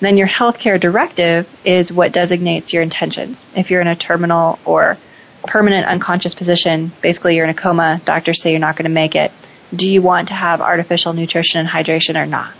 then 0.00 0.16
your 0.16 0.26
healthcare 0.26 0.80
directive 0.80 1.48
is 1.64 1.92
what 1.92 2.10
designates 2.10 2.72
your 2.72 2.82
intentions. 2.82 3.46
If 3.54 3.70
you're 3.70 3.80
in 3.80 3.86
a 3.86 3.94
terminal 3.94 4.58
or 4.64 4.98
permanent 5.46 5.86
unconscious 5.86 6.34
position, 6.34 6.92
basically 7.00 7.36
you're 7.36 7.44
in 7.44 7.50
a 7.50 7.54
coma, 7.54 8.00
doctors 8.04 8.40
say 8.42 8.50
you're 8.50 8.60
not 8.60 8.76
going 8.76 8.84
to 8.84 8.90
make 8.90 9.14
it. 9.14 9.32
Do 9.74 9.90
you 9.90 10.02
want 10.02 10.28
to 10.28 10.34
have 10.34 10.60
artificial 10.60 11.12
nutrition 11.12 11.60
and 11.60 11.68
hydration 11.68 12.20
or 12.20 12.26
not? 12.26 12.52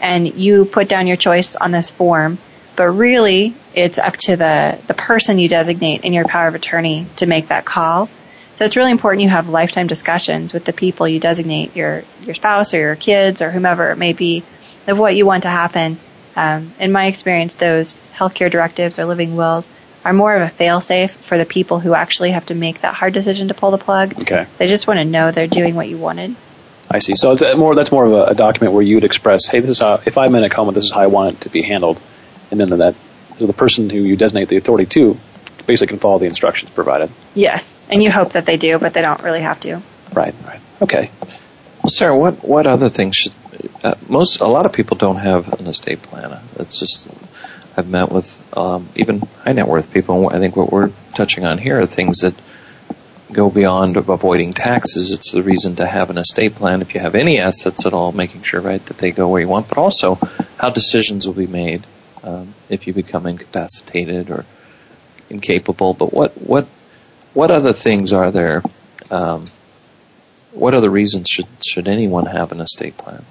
And 0.00 0.34
you 0.34 0.64
put 0.64 0.88
down 0.88 1.06
your 1.06 1.16
choice 1.16 1.56
on 1.56 1.70
this 1.70 1.90
form, 1.90 2.38
but 2.76 2.88
really 2.88 3.54
it's 3.74 3.98
up 3.98 4.16
to 4.16 4.36
the, 4.36 4.78
the 4.86 4.94
person 4.94 5.38
you 5.38 5.48
designate 5.48 6.04
in 6.04 6.12
your 6.12 6.24
power 6.24 6.48
of 6.48 6.54
attorney 6.54 7.06
to 7.16 7.26
make 7.26 7.48
that 7.48 7.64
call. 7.64 8.08
So 8.56 8.64
it's 8.64 8.76
really 8.76 8.92
important 8.92 9.22
you 9.22 9.30
have 9.30 9.48
lifetime 9.48 9.88
discussions 9.88 10.52
with 10.52 10.64
the 10.64 10.72
people 10.72 11.08
you 11.08 11.18
designate, 11.18 11.74
your 11.74 12.04
your 12.22 12.36
spouse 12.36 12.72
or 12.72 12.78
your 12.78 12.94
kids 12.94 13.42
or 13.42 13.50
whomever 13.50 13.90
it 13.90 13.96
may 13.96 14.12
be, 14.12 14.44
of 14.86 14.96
what 14.96 15.16
you 15.16 15.26
want 15.26 15.42
to 15.42 15.50
happen. 15.50 15.98
Um, 16.36 16.72
in 16.78 16.92
my 16.92 17.06
experience, 17.06 17.54
those 17.54 17.96
healthcare 18.14 18.50
directives 18.50 18.98
or 18.98 19.06
living 19.06 19.34
wills 19.34 19.68
are 20.04 20.12
more 20.12 20.34
of 20.34 20.42
a 20.42 20.50
fail-safe 20.50 21.12
for 21.12 21.38
the 21.38 21.46
people 21.46 21.80
who 21.80 21.94
actually 21.94 22.32
have 22.32 22.46
to 22.46 22.54
make 22.54 22.82
that 22.82 22.94
hard 22.94 23.14
decision 23.14 23.48
to 23.48 23.54
pull 23.54 23.70
the 23.70 23.78
plug. 23.78 24.14
Okay. 24.22 24.46
They 24.58 24.68
just 24.68 24.86
want 24.86 24.98
to 24.98 25.04
know 25.04 25.30
they're 25.30 25.46
doing 25.46 25.74
what 25.74 25.88
you 25.88 25.96
wanted. 25.96 26.36
I 26.90 26.98
see. 26.98 27.14
So 27.16 27.32
it's 27.32 27.42
more 27.56 27.74
that's 27.74 27.90
more 27.90 28.04
of 28.04 28.12
a, 28.12 28.24
a 28.26 28.34
document 28.34 28.74
where 28.74 28.82
you 28.82 28.96
would 28.96 29.04
express, 29.04 29.46
hey, 29.46 29.60
this 29.60 29.70
is 29.70 29.80
how 29.80 30.00
if 30.04 30.18
I'm 30.18 30.34
in 30.34 30.44
a 30.44 30.50
coma, 30.50 30.72
this 30.72 30.84
is 30.84 30.90
how 30.90 31.00
I 31.00 31.06
want 31.06 31.36
it 31.36 31.40
to 31.42 31.48
be 31.48 31.62
handled, 31.62 32.00
and 32.50 32.60
then 32.60 32.78
that 32.78 32.94
so 33.36 33.46
the 33.46 33.52
person 33.52 33.90
who 33.90 33.98
you 33.98 34.16
designate 34.16 34.48
the 34.48 34.56
authority 34.56 34.86
to 34.86 35.18
basically 35.66 35.92
can 35.92 35.98
follow 35.98 36.18
the 36.18 36.26
instructions 36.26 36.70
provided. 36.70 37.10
Yes, 37.34 37.76
and 37.88 38.02
you 38.02 38.10
hope 38.10 38.32
that 38.32 38.44
they 38.44 38.58
do, 38.58 38.78
but 38.78 38.92
they 38.92 39.00
don't 39.00 39.22
really 39.22 39.40
have 39.40 39.60
to. 39.60 39.80
Right, 40.12 40.34
right. 40.44 40.60
Okay. 40.82 41.10
Well, 41.82 41.88
Sarah, 41.88 42.16
what 42.16 42.44
what 42.44 42.66
other 42.66 42.90
things 42.90 43.16
should 43.16 43.32
uh, 43.82 43.94
most 44.08 44.40
a 44.40 44.46
lot 44.46 44.66
of 44.66 44.72
people 44.72 44.96
don't 44.96 45.16
have 45.16 45.60
an 45.60 45.66
estate 45.66 46.02
plan. 46.02 46.38
It's 46.58 46.78
just 46.78 47.08
I've 47.76 47.88
met 47.88 48.10
with 48.10 48.46
um, 48.56 48.88
even 48.94 49.20
high 49.20 49.52
net 49.52 49.66
worth 49.66 49.92
people. 49.92 50.28
and 50.28 50.36
I 50.36 50.38
think 50.38 50.56
what 50.56 50.70
we're 50.70 50.92
touching 51.14 51.44
on 51.44 51.58
here 51.58 51.80
are 51.80 51.86
things 51.86 52.20
that 52.20 52.34
go 53.32 53.50
beyond 53.50 53.96
avoiding 53.96 54.52
taxes. 54.52 55.12
It's 55.12 55.32
the 55.32 55.42
reason 55.42 55.76
to 55.76 55.86
have 55.86 56.10
an 56.10 56.18
estate 56.18 56.54
plan 56.54 56.82
if 56.82 56.94
you 56.94 57.00
have 57.00 57.14
any 57.14 57.40
assets 57.40 57.84
at 57.84 57.92
all, 57.92 58.12
making 58.12 58.42
sure 58.42 58.60
right 58.60 58.84
that 58.86 58.98
they 58.98 59.10
go 59.10 59.28
where 59.28 59.40
you 59.40 59.48
want, 59.48 59.68
but 59.68 59.78
also 59.78 60.18
how 60.56 60.70
decisions 60.70 61.26
will 61.26 61.34
be 61.34 61.48
made 61.48 61.84
um, 62.22 62.54
if 62.68 62.86
you 62.86 62.92
become 62.92 63.26
incapacitated 63.26 64.30
or 64.30 64.46
incapable, 65.28 65.94
but 65.94 66.12
what 66.12 66.40
what 66.40 66.66
what 67.32 67.50
other 67.50 67.72
things 67.72 68.12
are 68.12 68.30
there? 68.30 68.62
Um, 69.10 69.44
what 70.52 70.74
other 70.74 70.90
reasons 70.90 71.28
should 71.28 71.48
should 71.64 71.88
anyone 71.88 72.26
have 72.26 72.52
an 72.52 72.60
estate 72.60 72.96
plan? 72.96 73.24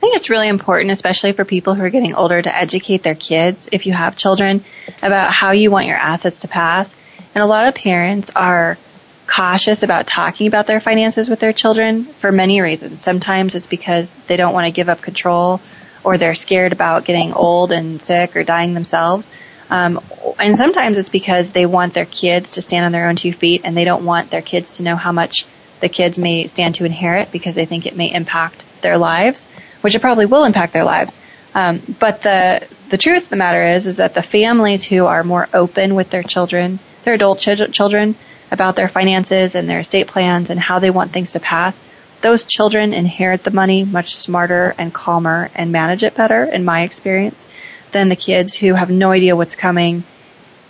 I 0.00 0.02
think 0.02 0.16
it's 0.16 0.30
really 0.30 0.48
important, 0.48 0.92
especially 0.92 1.32
for 1.32 1.44
people 1.44 1.74
who 1.74 1.82
are 1.82 1.90
getting 1.90 2.14
older, 2.14 2.40
to 2.40 2.56
educate 2.56 3.02
their 3.02 3.14
kids, 3.14 3.68
if 3.70 3.84
you 3.84 3.92
have 3.92 4.16
children, 4.16 4.64
about 5.02 5.30
how 5.30 5.50
you 5.50 5.70
want 5.70 5.88
your 5.88 5.98
assets 5.98 6.40
to 6.40 6.48
pass. 6.48 6.96
And 7.34 7.44
a 7.44 7.46
lot 7.46 7.68
of 7.68 7.74
parents 7.74 8.32
are 8.34 8.78
cautious 9.26 9.82
about 9.82 10.06
talking 10.06 10.46
about 10.46 10.66
their 10.66 10.80
finances 10.80 11.28
with 11.28 11.38
their 11.38 11.52
children 11.52 12.04
for 12.04 12.32
many 12.32 12.62
reasons. 12.62 13.02
Sometimes 13.02 13.54
it's 13.54 13.66
because 13.66 14.14
they 14.26 14.38
don't 14.38 14.54
want 14.54 14.68
to 14.68 14.70
give 14.70 14.88
up 14.88 15.02
control 15.02 15.60
or 16.02 16.16
they're 16.16 16.34
scared 16.34 16.72
about 16.72 17.04
getting 17.04 17.34
old 17.34 17.70
and 17.70 18.00
sick 18.00 18.36
or 18.36 18.42
dying 18.42 18.72
themselves. 18.72 19.28
Um, 19.68 20.00
and 20.38 20.56
sometimes 20.56 20.96
it's 20.96 21.10
because 21.10 21.50
they 21.50 21.66
want 21.66 21.92
their 21.92 22.06
kids 22.06 22.52
to 22.52 22.62
stand 22.62 22.86
on 22.86 22.92
their 22.92 23.06
own 23.06 23.16
two 23.16 23.34
feet 23.34 23.60
and 23.64 23.76
they 23.76 23.84
don't 23.84 24.06
want 24.06 24.30
their 24.30 24.40
kids 24.40 24.78
to 24.78 24.82
know 24.82 24.96
how 24.96 25.12
much 25.12 25.44
the 25.80 25.90
kids 25.90 26.18
may 26.18 26.46
stand 26.46 26.76
to 26.76 26.86
inherit 26.86 27.30
because 27.32 27.54
they 27.54 27.66
think 27.66 27.84
it 27.84 27.94
may 27.94 28.10
impact 28.10 28.64
their 28.80 28.96
lives, 28.96 29.46
which 29.80 29.94
it 29.94 30.00
probably 30.00 30.26
will 30.26 30.44
impact 30.44 30.72
their 30.72 30.84
lives. 30.84 31.16
Um, 31.54 31.82
but 31.98 32.22
the 32.22 32.66
the 32.90 32.98
truth 32.98 33.24
of 33.24 33.28
the 33.30 33.36
matter 33.36 33.64
is, 33.64 33.86
is 33.86 33.98
that 33.98 34.14
the 34.14 34.22
families 34.22 34.84
who 34.84 35.06
are 35.06 35.22
more 35.22 35.48
open 35.54 35.94
with 35.94 36.10
their 36.10 36.22
children, 36.22 36.78
their 37.04 37.14
adult 37.14 37.38
ch- 37.38 37.72
children, 37.72 38.14
about 38.50 38.76
their 38.76 38.88
finances 38.88 39.54
and 39.54 39.68
their 39.68 39.80
estate 39.80 40.08
plans 40.08 40.50
and 40.50 40.58
how 40.58 40.80
they 40.80 40.90
want 40.90 41.12
things 41.12 41.32
to 41.32 41.40
pass, 41.40 41.80
those 42.20 42.44
children 42.44 42.92
inherit 42.92 43.44
the 43.44 43.50
money 43.50 43.84
much 43.84 44.16
smarter 44.16 44.74
and 44.76 44.92
calmer 44.92 45.50
and 45.54 45.72
manage 45.72 46.04
it 46.04 46.14
better, 46.14 46.44
in 46.44 46.64
my 46.64 46.82
experience, 46.82 47.46
than 47.92 48.08
the 48.08 48.16
kids 48.16 48.54
who 48.54 48.74
have 48.74 48.90
no 48.90 49.12
idea 49.12 49.36
what's 49.36 49.56
coming 49.56 50.04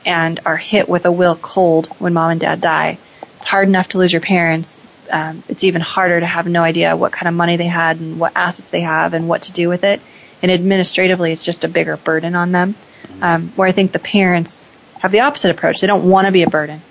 and 0.07 0.41
are 0.47 0.57
hit 0.57 0.89
with 0.89 1.07
a 1.07 1.13
will 1.13 1.37
cold 1.37 1.89
when 1.99 2.15
mom 2.15 2.31
and 2.31 2.41
dad 2.41 2.61
die. 2.61 2.99
It's 3.37 3.47
hard 3.47 3.69
enough 3.69 3.89
to 3.89 3.99
lose 3.99 4.13
your 4.13 4.23
parents. 4.23 4.81
Um, 5.11 5.43
it's 5.49 5.65
even 5.65 5.81
harder 5.81 6.21
to 6.21 6.27
have 6.27 6.47
no 6.47 6.63
idea 6.63 6.97
what 6.97 7.13
kind 7.13 7.29
of 7.29 7.35
money 7.35 7.57
they 7.57 7.67
had 7.67 7.99
and 8.01 8.19
what 8.19 8.33
assets 8.37 8.71
they 8.71 8.83
have 8.83 9.15
and 9.15 9.29
what 9.29 9.43
to 9.43 9.53
do 9.53 9.69
with 9.69 9.85
it. 9.85 10.01
And 10.43 10.51
administratively, 10.51 11.33
it's 11.33 11.43
just 11.43 11.65
a 11.65 11.69
bigger 11.69 11.97
burden 11.97 12.35
on 12.35 12.53
them. 12.53 12.75
Um, 13.21 13.53
where 13.57 13.69
I 13.69 13.73
think 13.73 13.93
the 13.93 13.99
parents 13.99 14.65
have 15.01 15.13
the 15.13 15.21
opposite 15.21 15.51
approach. 15.51 15.81
They 15.81 15.87
don't 15.87 16.09
want 16.09 16.27
to 16.27 16.33
be 16.33 16.43
a 16.43 16.51
burden. 16.51 16.83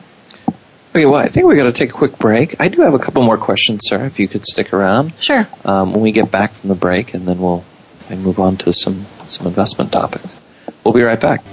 Okay, 0.91 1.05
well, 1.05 1.19
I 1.19 1.27
think 1.27 1.45
we 1.45 1.55
got 1.55 1.63
to 1.63 1.71
take 1.71 1.91
a 1.91 1.93
quick 1.93 2.17
break. 2.17 2.60
I 2.60 2.67
do 2.67 2.82
have 2.82 2.95
a 2.95 2.99
couple 2.99 3.23
more 3.23 3.38
questions, 3.38 3.82
Sarah, 3.88 4.05
if 4.05 4.19
you 4.19 4.27
could 4.27 4.45
stick 4.45 4.73
around. 4.73 5.13
Sure. 5.19 5.47
Um, 5.63 5.93
when 5.93 6.01
we 6.01 6.12
get 6.12 6.32
back 6.32 6.53
from 6.53 6.69
the 6.69 6.75
break, 6.75 7.13
and 7.13 7.27
then 7.27 7.39
we'll 7.39 7.63
move 8.10 8.39
on 8.39 8.58
to 8.58 8.73
some, 8.73 9.05
some 9.27 9.45
investment 9.45 9.91
topics. 9.91 10.36
We'll 10.84 10.95
be 10.95 11.03
right 11.03 11.21
back. 11.21 11.43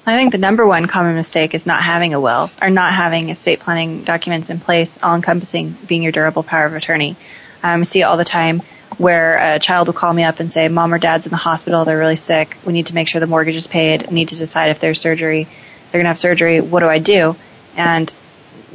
I 0.06 0.16
think 0.16 0.32
the 0.32 0.38
number 0.38 0.66
one 0.66 0.88
common 0.88 1.16
mistake 1.16 1.54
is 1.54 1.66
not 1.66 1.82
having 1.82 2.14
a 2.14 2.20
will 2.20 2.50
or 2.62 2.70
not 2.70 2.94
having 2.94 3.30
estate 3.30 3.60
planning 3.62 4.04
documents 4.04 4.50
in 4.50 4.60
place, 4.60 4.98
all 5.02 5.16
encompassing 5.16 5.78
being 5.88 6.04
your 6.04 6.12
durable 6.12 6.44
power 6.44 6.66
of 6.66 6.74
attorney. 6.74 7.16
Um, 7.64 7.84
see 7.84 8.02
it 8.02 8.04
all 8.04 8.18
the 8.18 8.26
time 8.26 8.62
where 8.98 9.56
a 9.56 9.60
child 9.60 9.88
will 9.88 9.94
call 9.94 10.14
me 10.14 10.24
up 10.24 10.40
and 10.40 10.52
say, 10.52 10.68
Mom 10.68 10.94
or 10.94 11.00
Dad's 11.00 11.26
in 11.26 11.32
the 11.32 11.38
hospital, 11.38 11.86
they're 11.86 11.98
really 11.98 12.16
sick, 12.16 12.58
we 12.66 12.74
need 12.74 12.88
to 12.88 12.96
make 12.96 13.08
sure 13.08 13.20
the 13.20 13.28
mortgage 13.28 13.56
is 13.56 13.68
paid, 13.68 14.08
we 14.08 14.14
need 14.14 14.30
to 14.30 14.36
decide 14.36 14.70
if 14.70 14.80
there's 14.80 15.00
surgery, 15.00 15.46
they're 15.46 16.00
going 16.00 16.06
to 16.06 16.10
have 16.10 16.18
surgery, 16.18 16.62
what 16.62 16.82
do 16.82 16.88
I 16.88 17.00
do? 17.00 17.36
And 17.76 18.14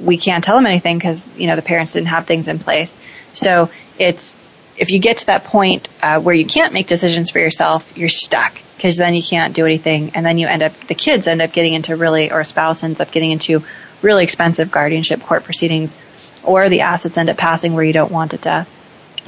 we 0.00 0.16
can't 0.16 0.42
tell 0.42 0.56
them 0.56 0.66
anything 0.66 0.98
because, 0.98 1.26
you 1.36 1.46
know, 1.46 1.56
the 1.56 1.62
parents 1.62 1.92
didn't 1.92 2.08
have 2.08 2.26
things 2.26 2.48
in 2.48 2.58
place. 2.58 2.96
So 3.32 3.70
it's, 3.98 4.36
if 4.76 4.90
you 4.90 4.98
get 5.00 5.18
to 5.18 5.26
that 5.26 5.44
point 5.44 5.88
uh, 6.02 6.20
where 6.20 6.34
you 6.34 6.46
can't 6.46 6.72
make 6.72 6.86
decisions 6.86 7.30
for 7.30 7.38
yourself, 7.40 7.96
you're 7.96 8.08
stuck 8.08 8.58
because 8.76 8.96
then 8.96 9.14
you 9.14 9.22
can't 9.22 9.54
do 9.54 9.66
anything, 9.66 10.12
and 10.14 10.24
then 10.24 10.38
you 10.38 10.46
end 10.46 10.62
up, 10.62 10.72
the 10.86 10.94
kids 10.94 11.26
end 11.26 11.42
up 11.42 11.52
getting 11.52 11.74
into 11.74 11.96
really, 11.96 12.30
or 12.30 12.40
a 12.40 12.44
spouse 12.44 12.84
ends 12.84 13.00
up 13.00 13.10
getting 13.10 13.32
into 13.32 13.64
really 14.02 14.22
expensive 14.22 14.70
guardianship 14.70 15.20
court 15.20 15.42
proceedings, 15.42 15.96
or 16.44 16.68
the 16.68 16.82
assets 16.82 17.18
end 17.18 17.28
up 17.28 17.36
passing 17.36 17.74
where 17.74 17.82
you 17.82 17.92
don't 17.92 18.12
want 18.12 18.34
it 18.34 18.42
to. 18.42 18.66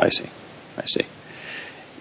I 0.01 0.09
see. 0.09 0.29
I 0.77 0.87
see. 0.87 1.07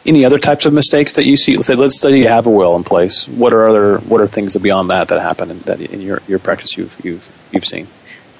Any 0.06 0.26
other 0.26 0.40
types 0.40 0.66
of 0.66 0.74
mistakes 0.74 1.16
that 1.16 1.26
you 1.26 1.36
see? 1.36 1.56
Let's 1.56 1.68
say, 1.68 1.76
let's 1.76 2.00
say 2.00 2.18
you 2.18 2.28
have 2.28 2.48
a 2.48 2.50
will 2.50 2.76
in 2.78 2.84
place. 2.84 3.28
What 3.28 3.54
are 3.54 3.68
other 3.68 3.98
what 3.98 4.22
are 4.22 4.28
things 4.28 4.56
beyond 4.56 4.92
that 4.92 5.10
that 5.10 5.22
happen 5.22 5.52
in, 5.52 5.60
that 5.62 5.82
in 5.82 6.02
your 6.02 6.22
your 6.28 6.40
practice 6.40 6.78
you've 6.78 6.96
you've 7.04 7.30
you've 7.52 7.66
seen? 7.66 7.88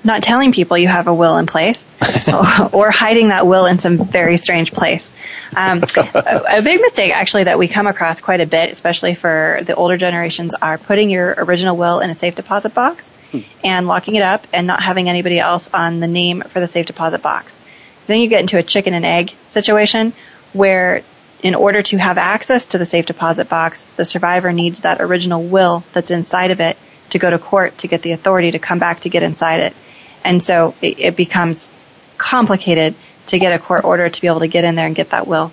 Not 0.02 0.24
telling 0.24 0.54
people 0.54 0.78
you 0.78 0.88
have 0.88 1.08
a 1.08 1.13
will 1.13 1.38
in 1.38 1.45
place, 1.45 1.91
or 2.74 2.89
hiding 2.89 3.28
that 3.28 3.45
will 3.45 3.65
in 3.65 3.80
some 3.80 3.98
very 3.98 4.38
strange 4.38 4.72
place. 4.72 5.13
Um, 5.56 5.84
a, 5.98 6.43
a 6.58 6.62
big 6.62 6.80
mistake 6.80 7.12
actually 7.12 7.45
that 7.45 7.58
we 7.60 7.67
come 7.67 7.88
across 7.88 8.22
quite 8.22 8.39
a 8.39 8.45
bit, 8.45 8.72
especially 8.72 9.15
for 9.15 9.60
the 9.63 9.76
older 9.76 9.98
generations, 9.98 10.56
are 10.56 10.78
putting 10.78 11.10
your 11.10 11.34
original 11.38 11.76
will 11.76 12.00
in 12.00 12.10
a 12.10 12.13
safe 12.13 12.36
deposit 12.36 12.74
box 12.74 13.10
hmm. 13.32 13.39
and 13.63 13.88
locking 13.88 14.15
it 14.15 14.22
up 14.22 14.48
and 14.54 14.67
not 14.67 14.81
having 14.81 15.10
anybody 15.10 15.40
else 15.40 15.69
on 15.73 16.00
the 16.00 16.08
name 16.08 16.42
for 16.42 16.60
the 16.62 16.67
safe 16.67 16.86
deposit 16.86 17.21
box. 17.21 17.62
Then 18.10 18.21
you 18.21 18.27
get 18.27 18.41
into 18.41 18.57
a 18.57 18.63
chicken 18.63 18.95
and 18.95 19.05
egg 19.05 19.33
situation 19.49 20.13
where 20.51 21.03
in 21.43 21.53
order 21.53 21.83
to 21.83 21.97
have 21.97 22.17
access 22.17 22.67
to 22.67 22.79
the 22.79 22.85
safe 22.85 23.05
deposit 23.05 23.47
box, 23.47 23.87
the 23.97 24.03
survivor 24.03 24.51
needs 24.51 24.79
that 24.79 24.99
original 24.99 25.43
will 25.43 25.83
that's 25.93 26.10
inside 26.10 26.49
of 26.49 26.60
it 26.60 26.75
to 27.12 27.19
go 27.19 27.29
to 27.29 27.37
court 27.37 27.77
to 27.77 27.87
get 27.87 28.01
the 28.01 28.12
authority 28.13 28.51
to 28.51 28.60
come 28.60 28.79
back 28.79 29.01
to 29.01 29.10
get 29.10 29.21
inside 29.21 29.60
it. 29.60 29.75
And 30.23 30.43
so 30.43 30.73
it, 30.81 30.99
it 30.99 31.15
becomes 31.15 31.71
complicated 32.17 32.95
to 33.27 33.37
get 33.37 33.53
a 33.53 33.60
court 33.60 33.83
order 33.83 34.10
to 34.10 34.21
be 34.21 34.25
able 34.25 34.39
to 34.39 34.47
get 34.47 34.63
in 34.63 34.73
there 34.73 34.87
and 34.87 34.95
get 34.95 35.12
that 35.12 35.27
will. 35.27 35.51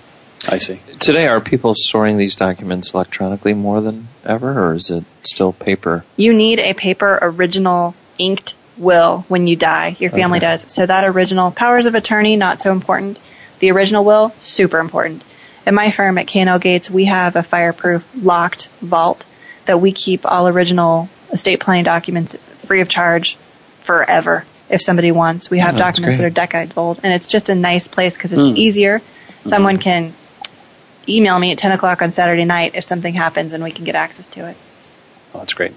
I 0.49 0.57
see. 0.57 0.81
Today, 0.99 1.27
are 1.27 1.41
people 1.41 1.75
storing 1.75 2.17
these 2.17 2.35
documents 2.35 2.93
electronically 2.93 3.53
more 3.53 3.81
than 3.81 4.07
ever, 4.25 4.67
or 4.67 4.73
is 4.73 4.89
it 4.89 5.03
still 5.23 5.53
paper? 5.53 6.05
You 6.15 6.33
need 6.33 6.59
a 6.59 6.73
paper 6.73 7.19
original 7.21 7.95
inked 8.17 8.55
will 8.77 9.25
when 9.27 9.47
you 9.47 9.55
die. 9.55 9.95
Your 9.99 10.11
family 10.11 10.37
Okay. 10.37 10.47
does. 10.47 10.65
So 10.71 10.85
that 10.85 11.03
original 11.05 11.51
powers 11.51 11.85
of 11.85 11.95
attorney, 11.95 12.35
not 12.35 12.61
so 12.61 12.71
important. 12.71 13.19
The 13.59 13.71
original 13.71 14.03
will, 14.03 14.33
super 14.39 14.79
important. 14.79 15.23
At 15.65 15.73
my 15.73 15.91
firm 15.91 16.17
at 16.17 16.27
K&L 16.27 16.59
Gates, 16.59 16.89
we 16.89 17.05
have 17.05 17.35
a 17.35 17.43
fireproof 17.43 18.07
locked 18.15 18.67
vault 18.81 19.25
that 19.65 19.81
we 19.81 19.91
keep 19.91 20.25
all 20.25 20.47
original 20.47 21.09
estate 21.31 21.59
planning 21.59 21.83
documents 21.83 22.37
free 22.65 22.81
of 22.81 22.87
charge 22.87 23.35
forever 23.81 24.45
if 24.69 24.81
somebody 24.81 25.11
wants. 25.11 25.49
We 25.49 25.59
have 25.59 25.75
Oh, 25.75 25.79
documents 25.79 26.17
that 26.17 26.25
are 26.25 26.29
decades 26.29 26.77
old 26.77 26.99
and 27.03 27.13
it's 27.13 27.27
just 27.27 27.49
a 27.49 27.55
nice 27.55 27.87
place 27.87 28.15
because 28.15 28.31
it's 28.33 28.47
Mm. 28.47 28.57
easier. 28.57 29.01
Someone 29.45 29.77
can 29.77 30.13
email 31.07 31.37
me 31.39 31.51
at 31.51 31.57
10 31.57 31.71
o'clock 31.71 32.01
on 32.01 32.11
Saturday 32.11 32.45
night 32.45 32.73
if 32.75 32.83
something 32.83 33.13
happens 33.13 33.53
and 33.53 33.63
we 33.63 33.71
can 33.71 33.85
get 33.85 33.95
access 33.95 34.27
to 34.29 34.47
it. 34.47 34.57
Oh, 35.33 35.39
that's 35.39 35.53
great. 35.53 35.73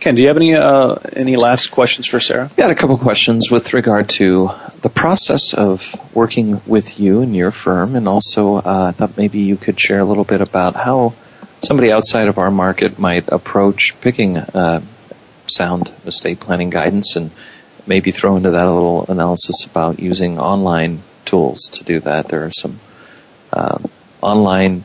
Ken, 0.00 0.14
do 0.14 0.22
you 0.22 0.28
have 0.28 0.36
any 0.36 0.54
uh, 0.54 0.94
any 1.12 1.34
last 1.34 1.72
questions 1.72 2.06
for 2.06 2.20
Sarah? 2.20 2.48
Had 2.56 2.70
a 2.70 2.76
couple 2.76 2.96
questions 2.98 3.50
with 3.50 3.74
regard 3.74 4.08
to 4.10 4.52
the 4.80 4.88
process 4.88 5.54
of 5.54 5.92
working 6.14 6.60
with 6.66 7.00
you 7.00 7.22
and 7.22 7.34
your 7.34 7.50
firm, 7.50 7.96
and 7.96 8.06
also 8.06 8.56
uh, 8.56 8.86
I 8.88 8.92
thought 8.92 9.16
maybe 9.16 9.40
you 9.40 9.56
could 9.56 9.80
share 9.80 9.98
a 9.98 10.04
little 10.04 10.22
bit 10.22 10.40
about 10.40 10.76
how 10.76 11.14
somebody 11.58 11.90
outside 11.90 12.28
of 12.28 12.38
our 12.38 12.52
market 12.52 13.00
might 13.00 13.28
approach 13.28 14.00
picking 14.00 14.36
uh, 14.36 14.82
sound 15.46 15.92
estate 16.06 16.38
planning 16.38 16.70
guidance, 16.70 17.16
and 17.16 17.32
maybe 17.84 18.12
throw 18.12 18.36
into 18.36 18.52
that 18.52 18.66
a 18.68 18.72
little 18.72 19.04
analysis 19.08 19.64
about 19.64 19.98
using 19.98 20.38
online 20.38 21.02
tools 21.24 21.70
to 21.70 21.82
do 21.82 21.98
that. 21.98 22.28
There 22.28 22.44
are 22.44 22.52
some 22.52 22.78
uh, 23.52 23.78
online 24.20 24.84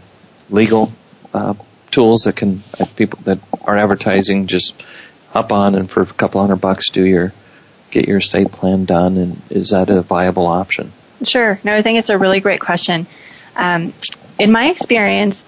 legal 0.50 0.92
uh, 1.36 1.54
tools 1.94 2.24
that 2.24 2.36
can 2.36 2.64
people 2.96 3.20
that 3.24 3.40
are 3.62 3.78
advertising 3.78 4.48
just 4.48 4.84
hop 5.30 5.52
on 5.52 5.76
and 5.76 5.90
for 5.90 6.02
a 6.02 6.06
couple 6.06 6.42
hundred 6.42 6.58
bucks 6.58 6.90
do 6.90 7.06
your 7.06 7.34
get 7.92 8.08
your 8.08 8.18
estate 8.18 8.52
plan 8.52 8.86
done 8.86 9.18
and 9.18 9.42
is 9.50 9.70
that 9.70 9.90
a 9.90 10.02
viable 10.02 10.48
option 10.48 10.92
Sure. 11.26 11.60
No, 11.64 11.72
I 11.72 11.82
think 11.82 12.00
it's 12.00 12.10
a 12.10 12.18
really 12.18 12.40
great 12.40 12.60
question. 12.60 13.08
Um, 13.56 13.94
in 14.40 14.52
my 14.52 14.70
experience, 14.70 15.46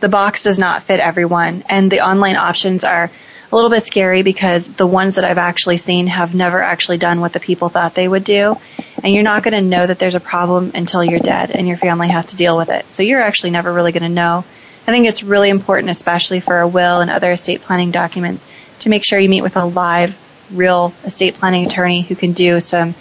the 0.00 0.08
box 0.08 0.42
does 0.42 0.58
not 0.58 0.82
fit 0.82 1.00
everyone, 1.00 1.64
and 1.68 1.90
the 1.90 2.00
online 2.00 2.36
options 2.36 2.84
are 2.84 3.10
a 3.50 3.54
little 3.54 3.70
bit 3.70 3.84
scary 3.84 4.22
because 4.22 4.68
the 4.68 4.86
ones 4.86 5.14
that 5.14 5.24
I've 5.24 5.38
actually 5.38 5.76
seen 5.76 6.08
have 6.08 6.34
never 6.34 6.60
actually 6.60 6.98
done 6.98 7.20
what 7.20 7.32
the 7.32 7.40
people 7.40 7.68
thought 7.68 7.94
they 7.94 8.08
would 8.08 8.24
do, 8.24 8.58
and 9.02 9.14
you're 9.14 9.22
not 9.22 9.42
going 9.42 9.54
to 9.54 9.62
know 9.62 9.86
that 9.86 9.98
there's 9.98 10.16
a 10.16 10.20
problem 10.20 10.72
until 10.74 11.04
you're 11.04 11.20
dead 11.20 11.50
and 11.52 11.66
your 11.66 11.76
family 11.76 12.08
has 12.08 12.26
to 12.26 12.36
deal 12.36 12.56
with 12.56 12.68
it. 12.68 12.92
So 12.92 13.02
you're 13.02 13.20
actually 13.20 13.50
never 13.50 13.72
really 13.72 13.92
going 13.92 14.02
to 14.02 14.08
know. 14.08 14.44
I 14.86 14.92
think 14.92 15.08
it's 15.08 15.22
really 15.22 15.50
important, 15.50 15.90
especially 15.90 16.40
for 16.40 16.60
a 16.60 16.68
will 16.68 17.00
and 17.00 17.10
other 17.10 17.32
estate 17.32 17.62
planning 17.62 17.90
documents, 17.90 18.46
to 18.80 18.88
make 18.88 19.04
sure 19.04 19.18
you 19.18 19.28
meet 19.28 19.42
with 19.42 19.56
a 19.56 19.64
live, 19.64 20.16
real 20.50 20.92
estate 21.04 21.34
planning 21.34 21.66
attorney 21.66 22.02
who 22.02 22.14
can 22.14 22.32
do 22.32 22.60
some 22.60 22.94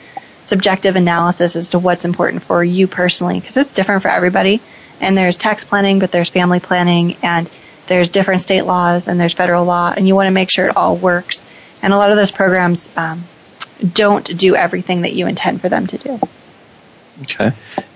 subjective 0.46 0.96
analysis 0.96 1.56
as 1.56 1.72
to 1.72 1.80
what's 1.80 2.06
important 2.06 2.44
for 2.44 2.64
you 2.64 2.88
personally 2.88 3.40
because 3.40 3.58
it's 3.58 3.74
different 3.74 4.02
for 4.02 4.10
everybody. 4.10 4.62
And 5.00 5.18
there's 5.18 5.38
tax 5.38 5.66
planning, 5.66 6.00
but 6.00 6.12
there's 6.12 6.30
family 6.30 6.60
planning 6.60 7.18
and 7.22 7.50
there's 7.88 8.10
different 8.10 8.42
state 8.42 8.64
laws 8.64 9.08
and 9.08 9.20
there's 9.20 9.34
federal 9.34 9.66
law 9.66 9.94
and 9.96 10.08
you 10.08 10.16
want 10.16 10.28
to 10.28 10.32
make 10.32 10.50
sure 10.52 10.68
it 10.68 10.78
all 10.78 10.96
works. 10.96 11.46
And 11.82 11.94
a 11.94 11.98
lot 11.98 12.12
of 12.12 12.18
those 12.18 12.32
programs 12.32 12.90
um, 12.96 13.26
don't 13.94 14.26
do 14.38 14.56
everything 14.56 15.02
that 15.02 15.14
you 15.14 15.28
intend 15.28 15.62
for 15.62 15.70
them 15.70 15.88
to 15.88 15.98
do. 15.98 16.20
Okay 17.22 17.52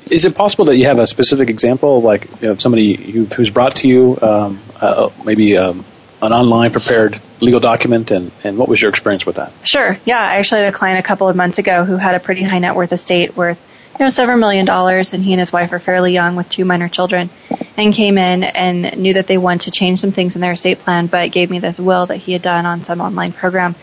Is 0.09 0.25
it 0.25 0.35
possible 0.35 0.65
that 0.65 0.77
you 0.77 0.85
have 0.85 0.99
a 0.99 1.07
specific 1.07 1.49
example 1.49 1.97
of 1.97 2.03
like 2.03 2.29
you 2.41 2.49
know, 2.49 2.55
somebody 2.55 2.95
who, 2.95 3.25
who's 3.25 3.49
brought 3.49 3.75
to 3.77 3.87
you 3.87 4.17
um, 4.21 4.59
uh, 4.79 5.09
maybe 5.23 5.57
um, 5.57 5.85
an 6.21 6.33
online 6.33 6.71
prepared 6.71 7.19
legal 7.39 7.59
document, 7.59 8.11
and, 8.11 8.31
and 8.43 8.57
what 8.57 8.67
was 8.67 8.81
your 8.81 8.89
experience 8.89 9.25
with 9.25 9.37
that? 9.37 9.53
Sure. 9.63 9.97
Yeah, 10.05 10.19
I 10.19 10.35
actually 10.35 10.61
had 10.61 10.73
a 10.73 10.77
client 10.77 10.99
a 10.99 11.03
couple 11.03 11.29
of 11.29 11.35
months 11.35 11.59
ago 11.59 11.85
who 11.85 11.95
had 11.95 12.15
a 12.15 12.19
pretty 12.19 12.43
high 12.43 12.59
net 12.59 12.75
worth 12.75 12.91
estate 12.91 13.35
worth, 13.37 13.65
you 13.97 14.05
know, 14.05 14.09
several 14.09 14.37
million 14.37 14.65
dollars, 14.65 15.13
and 15.13 15.23
he 15.23 15.33
and 15.33 15.39
his 15.39 15.51
wife 15.51 15.71
are 15.71 15.79
fairly 15.79 16.13
young 16.13 16.35
with 16.35 16.49
two 16.49 16.65
minor 16.65 16.89
children, 16.89 17.29
and 17.77 17.93
came 17.93 18.17
in 18.17 18.43
and 18.43 18.97
knew 18.97 19.13
that 19.13 19.27
they 19.27 19.37
wanted 19.37 19.61
to 19.61 19.71
change 19.71 20.01
some 20.01 20.11
things 20.11 20.35
in 20.35 20.41
their 20.41 20.53
estate 20.53 20.79
plan, 20.79 21.07
but 21.07 21.31
gave 21.31 21.49
me 21.49 21.59
this 21.59 21.79
will 21.79 22.05
that 22.07 22.17
he 22.17 22.33
had 22.33 22.41
done 22.41 22.65
on 22.65 22.83
some 22.83 22.99
online 22.99 23.31
program, 23.31 23.75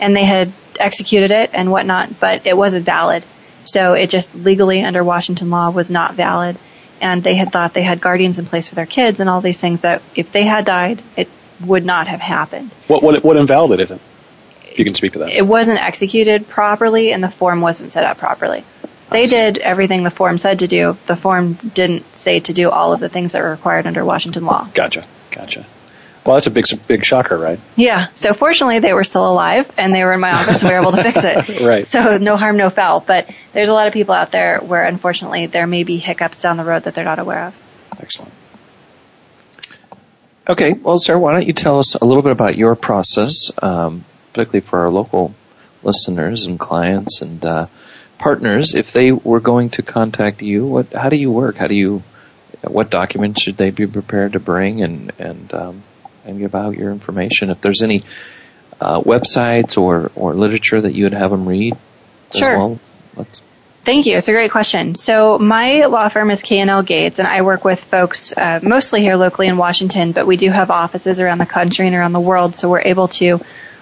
and 0.00 0.14
they 0.14 0.24
had 0.24 0.52
executed 0.78 1.30
it 1.30 1.50
and 1.54 1.70
whatnot, 1.70 2.20
but 2.20 2.46
it 2.46 2.56
wasn't 2.56 2.84
valid. 2.84 3.24
So 3.64 3.94
it 3.94 4.10
just 4.10 4.34
legally 4.34 4.82
under 4.82 5.04
Washington 5.04 5.50
law 5.50 5.70
was 5.70 5.90
not 5.90 6.14
valid. 6.14 6.56
And 7.00 7.22
they 7.22 7.36
had 7.36 7.52
thought 7.52 7.74
they 7.74 7.82
had 7.82 8.00
guardians 8.00 8.38
in 8.38 8.46
place 8.46 8.68
for 8.68 8.74
their 8.74 8.86
kids 8.86 9.20
and 9.20 9.30
all 9.30 9.40
these 9.40 9.60
things 9.60 9.80
that 9.82 10.02
if 10.16 10.32
they 10.32 10.44
had 10.44 10.64
died, 10.64 11.00
it 11.16 11.28
would 11.64 11.84
not 11.84 12.06
have 12.08 12.20
happened 12.20 12.70
What 12.86 13.02
what, 13.02 13.24
what 13.24 13.36
invalidated 13.36 13.90
it? 13.90 14.00
If 14.64 14.78
you 14.78 14.84
can 14.84 14.94
speak 14.94 15.12
to 15.12 15.20
that. 15.20 15.30
it 15.30 15.44
wasn't 15.46 15.80
executed 15.80 16.46
properly 16.46 17.12
and 17.12 17.22
the 17.22 17.28
form 17.30 17.60
wasn't 17.60 17.92
set 17.92 18.04
up 18.04 18.18
properly. 18.18 18.64
They 19.10 19.26
did 19.26 19.58
everything 19.58 20.02
the 20.02 20.10
form 20.10 20.38
said 20.38 20.60
to 20.60 20.68
do. 20.68 20.96
The 21.06 21.16
form 21.16 21.54
didn't 21.54 22.04
say 22.16 22.40
to 22.40 22.52
do 22.52 22.68
all 22.70 22.92
of 22.92 23.00
the 23.00 23.08
things 23.08 23.32
that 23.32 23.42
were 23.42 23.50
required 23.50 23.86
under 23.86 24.04
Washington 24.04 24.44
law. 24.44 24.68
Gotcha, 24.74 25.06
gotcha. 25.30 25.66
Well, 26.28 26.36
that's 26.36 26.46
a 26.46 26.50
big 26.50 26.66
big 26.86 27.06
shocker, 27.06 27.38
right? 27.38 27.58
Yeah. 27.74 28.08
So 28.14 28.34
fortunately 28.34 28.80
they 28.80 28.92
were 28.92 29.04
still 29.04 29.26
alive 29.26 29.72
and 29.78 29.94
they 29.94 30.04
were 30.04 30.12
in 30.12 30.20
my 30.20 30.32
office 30.32 30.60
and 30.60 30.70
we 30.70 30.74
were 30.76 30.82
able 30.82 30.92
to 30.92 31.02
fix 31.02 31.24
it. 31.24 31.60
Right. 31.66 31.86
So 31.86 32.18
no 32.18 32.36
harm, 32.36 32.58
no 32.58 32.68
foul. 32.68 33.00
But 33.00 33.30
there's 33.54 33.70
a 33.70 33.72
lot 33.72 33.86
of 33.86 33.94
people 33.94 34.14
out 34.14 34.30
there 34.30 34.58
where 34.58 34.84
unfortunately 34.84 35.46
there 35.46 35.66
may 35.66 35.84
be 35.84 35.96
hiccups 35.96 36.42
down 36.42 36.58
the 36.58 36.64
road 36.64 36.82
that 36.82 36.94
they're 36.94 37.02
not 37.06 37.18
aware 37.18 37.46
of. 37.46 37.54
Excellent. 37.98 38.32
okay 40.48 40.72
well 40.74 40.98
sarah 40.98 41.18
why 41.18 41.32
don't 41.32 41.46
you 41.46 41.52
tell 41.54 41.78
us 41.78 41.94
a 41.94 42.04
little 42.04 42.22
bit 42.22 42.32
about 42.32 42.56
your 42.56 42.76
process 42.76 43.50
um, 43.62 44.04
particularly 44.32 44.60
for 44.60 44.80
our 44.80 44.90
local 44.90 45.34
listeners 45.82 46.44
and 46.46 46.58
clients 46.60 47.22
and 47.22 47.44
uh, 47.44 47.66
partners 48.18 48.74
if 48.74 48.92
they 48.92 49.12
were 49.12 49.40
going 49.40 49.70
to 49.70 49.82
contact 49.82 50.42
you 50.42 50.66
what 50.66 50.92
how 50.92 51.08
do 51.08 51.16
you 51.16 51.30
work 51.30 51.56
how 51.56 51.66
do 51.66 51.74
you 51.74 52.02
what 52.62 52.90
documents 52.90 53.42
should 53.42 53.56
they 53.56 53.70
be 53.70 53.86
prepared 53.86 54.32
to 54.34 54.40
bring 54.40 54.82
and 54.82 55.12
and 55.18 55.54
um, 55.54 55.82
and 56.28 56.38
give 56.38 56.54
out 56.54 56.76
your 56.76 56.92
information 56.92 57.50
if 57.50 57.60
there's 57.60 57.82
any 57.82 58.02
uh, 58.80 59.00
websites 59.00 59.76
or 59.78 60.10
or 60.14 60.34
literature 60.34 60.80
that 60.80 60.94
you 60.94 61.04
would 61.04 61.14
have 61.14 61.30
them 61.30 61.48
read 61.48 61.76
as 62.32 62.38
Sure. 62.38 62.58
well 62.58 62.78
let's 63.16 63.42
Thank 63.84 64.06
you. 64.06 64.16
It's 64.18 64.28
a 64.28 64.32
great 64.32 64.50
question. 64.50 64.96
So 64.96 65.38
my 65.38 65.86
law 65.86 66.08
firm 66.08 66.30
is 66.30 66.42
K&L 66.42 66.82
Gates, 66.82 67.18
and 67.20 67.26
I 67.26 67.40
work 67.40 67.64
with 67.64 67.82
folks 67.82 68.36
uh, 68.36 68.60
mostly 68.62 69.00
here 69.00 69.16
locally 69.16 69.46
in 69.46 69.56
Washington, 69.56 70.12
but 70.12 70.26
we 70.26 70.36
do 70.36 70.50
have 70.50 70.70
offices 70.70 71.20
around 71.20 71.38
the 71.38 71.46
country 71.46 71.86
and 71.86 71.96
around 71.96 72.12
the 72.12 72.20
world, 72.20 72.54
so 72.54 72.68
we're 72.68 72.82
able 72.82 73.08
to 73.08 73.40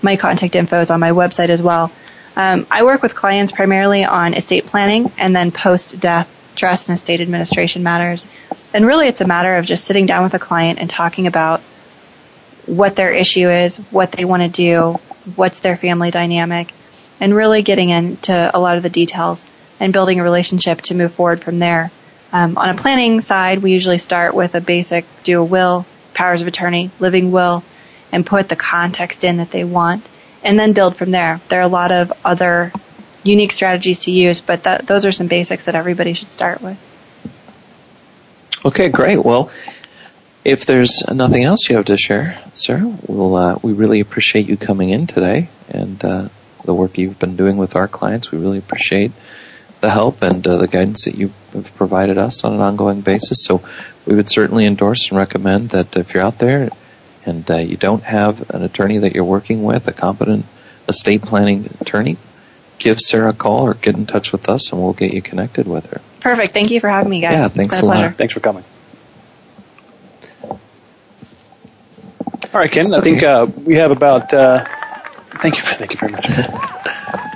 My 0.02 0.16
contact 0.16 0.56
info 0.56 0.80
is 0.80 0.92
on 0.92 1.00
my 1.00 1.12
website 1.12 1.50
as 1.50 1.62
well. 1.62 1.92
Um, 2.36 2.68
I 2.70 2.84
work 2.84 3.02
with 3.02 3.16
clients 3.16 3.52
primarily 3.52 4.06
on 4.06 4.34
estate 4.36 4.68
planning 4.68 5.12
and 5.18 5.36
then 5.36 5.52
post-death 5.52 6.32
trust 6.56 6.90
and 6.90 6.98
estate 6.98 7.20
administration 7.22 7.84
matters. 7.84 8.26
And 8.74 8.86
really 8.86 9.08
it's 9.08 9.22
a 9.22 9.28
matter 9.28 9.56
of 9.56 9.66
just 9.66 9.86
sitting 9.86 10.06
down 10.06 10.24
with 10.24 10.34
a 10.34 10.40
client 10.40 10.80
and 10.80 10.90
talking 10.90 11.28
about 11.28 11.62
what 12.66 12.96
their 12.96 13.12
issue 13.12 13.50
is, 13.50 13.78
what 13.92 14.12
they 14.12 14.26
want 14.26 14.44
to 14.44 14.50
do, 14.50 15.00
what's 15.36 15.62
their 15.62 15.78
family 15.78 16.12
dynamic, 16.12 16.74
and 17.20 17.34
really 17.34 17.62
getting 17.64 17.90
into 17.90 18.52
a 18.54 18.60
lot 18.60 18.78
of 18.78 18.84
the 18.84 18.90
details 18.90 19.46
and 19.80 19.94
building 19.94 20.20
a 20.20 20.24
relationship 20.24 20.82
to 20.84 20.96
move 20.96 21.14
forward 21.14 21.44
from 21.44 21.60
there. 21.60 21.92
Um, 22.32 22.58
on 22.58 22.70
a 22.70 22.76
planning 22.76 23.22
side, 23.22 23.60
we 23.60 23.72
usually 23.72 23.98
start 23.98 24.34
with 24.34 24.56
a 24.56 24.62
basic 24.62 25.06
do 25.24 25.40
a 25.40 25.44
will, 25.44 25.86
powers 26.14 26.42
of 26.42 26.48
attorney, 26.48 26.92
living 27.00 27.32
will, 27.32 27.64
and 28.12 28.26
put 28.26 28.50
the 28.50 28.56
context 28.56 29.24
in 29.24 29.38
that 29.38 29.52
they 29.52 29.64
want, 29.64 30.06
and 30.44 30.60
then 30.60 30.74
build 30.74 30.98
from 30.98 31.12
there. 31.12 31.40
There 31.50 31.60
are 31.60 31.64
a 31.64 31.68
lot 31.70 31.92
of 31.92 32.12
other 32.26 32.72
unique 33.24 33.52
strategies 33.52 34.00
to 34.02 34.12
use, 34.12 34.42
but 34.42 34.64
that, 34.64 34.88
those 34.88 35.06
are 35.06 35.12
some 35.12 35.28
basics 35.28 35.66
that 35.66 35.76
everybody 35.76 36.14
should 36.14 36.30
start 36.30 36.62
with. 36.62 36.78
Okay, 38.66 38.90
great. 38.90 39.24
Well, 39.24 39.52
if 40.44 40.66
there's 40.66 41.04
nothing 41.08 41.44
else 41.44 41.70
you 41.70 41.76
have 41.76 41.86
to 41.86 41.98
share, 41.98 42.42
Sarah, 42.54 42.98
we'll, 43.06 43.36
uh, 43.36 43.60
we 43.62 43.74
really 43.74 44.00
appreciate 44.00 44.48
you 44.48 44.58
coming 44.58 44.90
in 44.90 45.08
today 45.08 45.50
and 45.70 46.04
uh, 46.04 46.30
the 46.64 46.74
work 46.74 46.98
you've 46.98 47.20
been 47.20 47.36
doing 47.36 47.58
with 47.58 47.76
our 47.76 47.88
clients. 47.88 48.32
We 48.32 48.40
really 48.40 48.58
appreciate 48.58 49.12
the 49.82 49.90
help 49.90 50.22
and 50.24 50.46
uh, 50.48 50.58
the 50.58 50.68
guidance 50.68 51.06
that 51.06 51.16
you 51.16 51.32
have 51.54 51.76
provided 51.76 52.18
us 52.18 52.44
on 52.44 52.54
an 52.54 52.62
ongoing 52.62 53.02
basis. 53.02 53.44
So 53.44 53.62
we 54.06 54.16
would 54.16 54.30
certainly 54.30 54.66
endorse 54.66 55.10
and 55.10 55.18
recommend 55.18 55.70
that 55.70 55.96
if 55.96 56.14
you're 56.14 56.24
out 56.24 56.40
there 56.40 56.70
and 57.26 57.50
uh, 57.52 57.58
you 57.58 57.78
don't 57.78 58.04
have 58.04 58.50
an 58.50 58.64
attorney 58.64 59.00
that 59.00 59.14
you're 59.14 59.24
working 59.24 59.64
with, 59.64 59.88
a 59.88 59.94
competent 59.94 60.46
estate 60.88 61.22
planning 61.22 61.70
attorney, 61.80 62.18
give 62.80 63.00
Sarah 63.00 63.30
a 63.30 63.34
call 63.34 63.68
or 63.68 63.74
get 63.76 63.96
in 63.96 64.06
touch 64.06 64.32
with 64.32 64.50
us 64.50 64.72
and 64.72 64.82
we'll 64.82 64.94
get 64.94 65.14
you 65.14 65.22
connected 65.22 65.68
with 65.68 65.88
her. 65.88 66.02
Perfect. 66.22 66.54
Thank 66.54 66.72
you 66.72 66.80
for 66.80 66.90
having 66.90 67.10
me, 67.10 67.22
guys. 67.22 67.34
Yeah, 67.38 67.46
It's 67.48 67.56
thanks 67.56 67.76
been 67.78 67.86
a 67.86 67.88
lot. 67.88 67.96
pleasure. 67.98 68.14
Thanks 68.14 68.34
for 68.34 68.40
coming. 68.40 68.64
All 72.54 72.62
right, 72.62 72.72
Ken. 72.72 72.94
I 72.94 73.02
think 73.02 73.22
uh, 73.24 73.46
we 73.66 73.76
have 73.76 73.92
about 73.92 74.34
uh, 74.34 74.64
Thank 75.40 75.58
you. 75.58 75.62
Thank 75.64 75.92
you 75.92 75.98
very 75.98 76.14
much. 76.14 76.28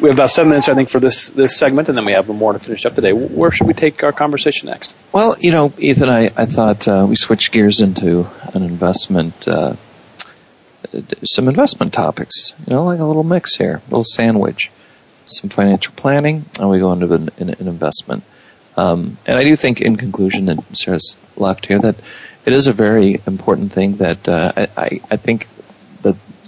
we 0.00 0.08
have 0.08 0.16
about 0.16 0.30
seven 0.30 0.48
minutes, 0.48 0.68
I 0.68 0.74
think, 0.74 0.88
for 0.88 1.00
this 1.00 1.28
this 1.28 1.56
segment, 1.56 1.88
and 1.88 1.96
then 1.96 2.04
we 2.04 2.12
have 2.12 2.28
more 2.28 2.52
to 2.52 2.58
finish 2.58 2.86
up 2.86 2.94
today. 2.94 3.12
Where 3.12 3.50
should 3.50 3.66
we 3.66 3.74
take 3.74 4.02
our 4.02 4.12
conversation 4.12 4.68
next? 4.68 4.96
Well, 5.12 5.36
you 5.38 5.52
know, 5.52 5.72
Ethan, 5.76 6.08
I, 6.08 6.30
I 6.36 6.46
thought 6.46 6.88
uh, 6.88 7.06
we 7.08 7.16
switch 7.16 7.52
gears 7.52 7.80
into 7.80 8.26
an 8.54 8.62
investment, 8.62 9.46
uh, 9.46 9.74
some 11.24 11.48
investment 11.48 11.92
topics. 11.92 12.54
You 12.66 12.74
know, 12.74 12.84
like 12.84 13.00
a 13.00 13.04
little 13.04 13.24
mix 13.24 13.56
here, 13.56 13.76
a 13.76 13.90
little 13.90 14.04
sandwich. 14.04 14.70
Some 15.26 15.50
financial 15.50 15.94
planning, 15.94 16.44
and 16.58 16.70
we 16.70 16.80
go 16.80 16.92
into 16.92 17.12
an, 17.12 17.30
an, 17.38 17.50
an 17.50 17.68
investment. 17.68 18.24
Um, 18.76 19.16
and 19.26 19.38
I 19.38 19.44
do 19.44 19.54
think, 19.54 19.80
in 19.80 19.96
conclusion, 19.96 20.48
and 20.48 20.64
Sarah's 20.72 21.16
left 21.36 21.66
here, 21.66 21.78
that 21.78 21.96
it 22.44 22.52
is 22.52 22.66
a 22.66 22.72
very 22.72 23.20
important 23.26 23.72
thing 23.72 23.98
that 23.98 24.28
uh, 24.28 24.66
I, 24.76 25.00
I 25.08 25.16
think 25.16 25.46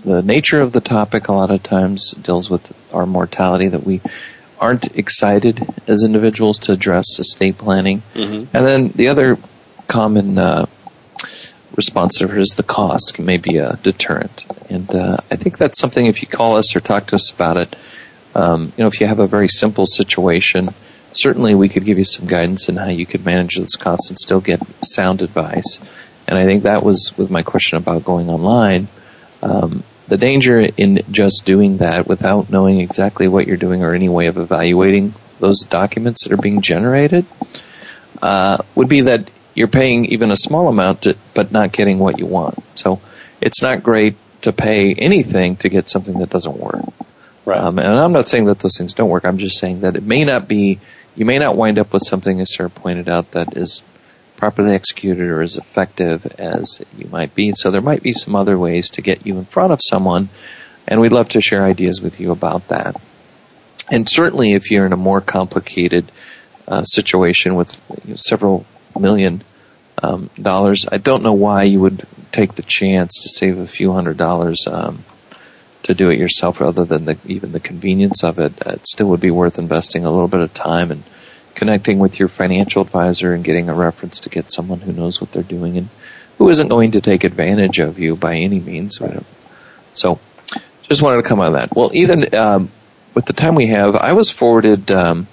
the 0.05 0.23
nature 0.23 0.61
of 0.61 0.73
the 0.73 0.81
topic 0.81 1.29
a 1.29 1.33
lot 1.33 1.51
of 1.51 1.63
times 1.63 2.13
deals 2.13 2.51
with 2.51 2.73
our 2.93 3.07
mortality 3.07 3.69
that 3.69 3.85
we 3.85 4.01
aren't 4.59 4.97
excited 4.97 5.67
as 5.87 6.05
individuals 6.05 6.61
to 6.61 6.73
address 6.73 7.19
estate 7.19 7.59
planning. 7.59 8.03
Mm-hmm. 8.15 8.57
And 8.57 8.67
then 8.67 8.89
the 8.89 9.09
other 9.09 9.39
common 9.89 10.39
uh, 10.39 10.67
response 11.77 12.19
to 12.19 12.39
is 12.39 12.55
the 12.57 12.63
cost 12.63 13.19
may 13.19 13.39
be 13.39 13.59
a 13.59 13.77
deterrent. 13.83 14.45
And 14.71 14.95
uh, 14.95 15.17
I 15.31 15.37
think 15.37 15.59
that's 15.59 15.79
something 15.79 16.07
if 16.07 16.23
you 16.23 16.29
call 16.29 16.57
us 16.57 16.77
or 16.77 16.81
talk 16.81 17.09
to 17.09 17.17
us 17.17 17.31
about 17.33 17.57
it, 17.57 17.77
um, 18.35 18.73
you 18.77 18.85
know, 18.85 18.89
if 18.89 19.01
you 19.01 19.07
have 19.07 19.19
a 19.19 19.27
very 19.27 19.49
simple 19.49 19.87
situation, 19.87 20.69
certainly 21.13 21.55
we 21.55 21.69
could 21.69 21.85
give 21.85 21.99
you 21.99 22.05
some 22.05 22.27
guidance 22.27 22.69
in 22.69 22.77
how 22.77 22.89
you 22.89 23.05
could 23.05 23.25
manage 23.25 23.57
those 23.57 23.77
costs 23.77 24.11
and 24.11 24.19
still 24.19 24.41
get 24.41 24.61
sound 24.85 25.23
advice. 25.23 25.81
And 26.27 26.39
I 26.39 26.45
think 26.45 26.63
that 26.63 26.83
was 26.83 27.13
with 27.17 27.31
my 27.31 27.43
question 27.43 27.79
about 27.79 28.05
going 28.05 28.31
online. 28.31 28.89
Um, 29.43 29.83
the 30.13 30.19
danger 30.19 30.61
in 30.61 31.03
just 31.11 31.47
doing 31.47 31.79
that 31.79 32.07
without 32.07 32.51
knowing 32.51 32.81
exactly 32.81 33.29
what 33.29 33.47
you're 33.47 33.57
doing 33.57 33.83
or 33.83 33.95
any 33.95 34.11
way 34.11 34.27
of 34.27 34.37
evaluating 34.37 35.15
those 35.41 35.63
documents 35.63 36.25
that 36.25 36.35
are 36.35 36.43
being 36.43 36.61
generated 36.61 37.25
uh, 38.21 38.59
would 38.75 38.91
be 38.91 39.01
that 39.01 39.31
you're 39.55 39.69
paying 39.69 40.05
even 40.05 40.31
a 40.31 40.37
small 40.37 40.69
amount 40.69 41.01
to, 41.01 41.17
but 41.33 41.51
not 41.51 41.73
getting 41.73 41.99
what 41.99 42.19
you 42.19 42.27
want. 42.27 42.63
So 42.75 43.01
it's 43.41 43.63
not 43.63 43.83
great 43.83 44.17
to 44.43 44.53
pay 44.53 44.93
anything 44.93 45.57
to 45.57 45.71
get 45.71 45.89
something 45.89 46.19
that 46.19 46.29
doesn't 46.29 46.59
work. 46.59 46.85
Right. 47.47 47.59
Um, 47.59 47.79
and 47.79 47.99
I'm 47.99 48.13
not 48.13 48.29
saying 48.29 48.45
that 48.45 48.59
those 48.59 48.77
things 48.77 48.93
don't 48.93 49.09
work. 49.09 49.25
I'm 49.25 49.39
just 49.39 49.59
saying 49.59 49.81
that 49.81 49.97
it 49.97 50.03
may 50.03 50.27
not 50.27 50.47
be, 50.47 50.79
you 51.15 51.25
may 51.25 51.39
not 51.39 51.57
wind 51.57 51.79
up 51.79 51.91
with 51.91 52.03
something, 52.05 52.39
as 52.39 52.53
Sarah 52.53 52.69
pointed 52.69 53.09
out, 53.09 53.31
that 53.31 53.57
is 53.57 53.83
properly 54.43 54.75
executed 54.75 55.31
or 55.31 55.41
as 55.41 55.57
effective 55.57 56.27
as 56.27 56.83
you 56.99 57.07
might 57.07 57.33
be. 57.33 57.53
So 57.55 57.71
there 57.71 57.81
might 57.81 58.03
be 58.03 58.13
some 58.13 58.35
other 58.35 58.59
ways 58.59 58.91
to 58.91 59.01
get 59.01 59.25
you 59.25 59.39
in 59.39 59.45
front 59.45 59.73
of 59.73 59.79
someone, 59.81 60.31
and 60.89 61.01
we'd 61.01 61.13
love 61.13 61.29
to 61.29 61.41
share 61.41 61.65
ideas 61.65 62.03
with 62.03 62.19
you 62.19 62.33
about 62.33 62.67
that. 62.67 63.01
And 63.89 64.09
certainly, 64.09 64.55
if 64.55 64.73
you're 64.73 64.85
in 64.85 64.93
a 64.93 64.97
more 64.97 65.21
complicated 65.21 66.11
uh, 66.67 66.83
situation 66.83 67.55
with 67.55 67.81
you 68.05 68.11
know, 68.11 68.17
several 68.17 68.67
million 68.99 69.45
um, 70.03 70.29
dollars, 70.35 70.89
I 70.91 70.97
don't 70.97 71.23
know 71.23 71.35
why 71.35 71.63
you 71.63 71.79
would 71.79 72.05
take 72.33 72.57
the 72.57 72.65
chance 72.65 73.23
to 73.23 73.29
save 73.29 73.61
a 73.61 73.67
few 73.69 73.93
hundred 73.93 74.17
dollars 74.17 74.67
um, 74.67 75.05
to 75.85 75.95
do 75.95 76.11
it 76.11 76.19
yourself, 76.19 76.61
other 76.61 76.85
than 76.85 77.05
the, 77.05 77.17
even 77.27 77.53
the 77.53 77.61
convenience 77.61 78.25
of 78.25 78.41
it. 78.41 78.61
It 78.67 78.89
still 78.89 79.11
would 79.11 79.21
be 79.21 79.31
worth 79.31 79.61
investing 79.61 80.05
a 80.05 80.11
little 80.11 80.27
bit 80.27 80.41
of 80.41 80.53
time 80.53 80.91
and 80.91 81.05
connecting 81.55 81.99
with 81.99 82.19
your 82.19 82.29
financial 82.29 82.83
advisor 82.83 83.35
and 83.35 83.45
getting 83.45 83.69
a 83.69 83.75
reference 83.75 84.21
to 84.21 84.29
get 84.29 84.51
someone 84.51 84.81
who 84.81 84.93
knows 84.93 85.21
what 85.21 85.33
they're 85.33 85.43
doing 85.43 85.79
and 85.79 85.89
who 86.39 86.49
isn't 86.49 86.69
going 86.69 86.93
to 86.93 87.01
take 87.01 87.25
advantage 87.25 87.79
of 87.79 87.99
you 87.99 88.17
by 88.17 88.37
any 88.37 88.61
means. 88.61 89.01
So, 89.93 90.19
just 90.83 91.03
wanted 91.03 91.23
to 91.23 91.29
come 91.29 91.41
on 91.41 91.53
that. 91.53 91.75
Well, 91.75 91.91
Ethan, 91.95 92.35
um, 92.35 92.71
with 93.15 93.27
the 93.27 93.33
time 93.33 93.55
we 93.55 93.69
have, 93.69 93.95
I 93.95 94.15
was 94.15 94.31
forwarded 94.31 94.91
um, 94.91 95.27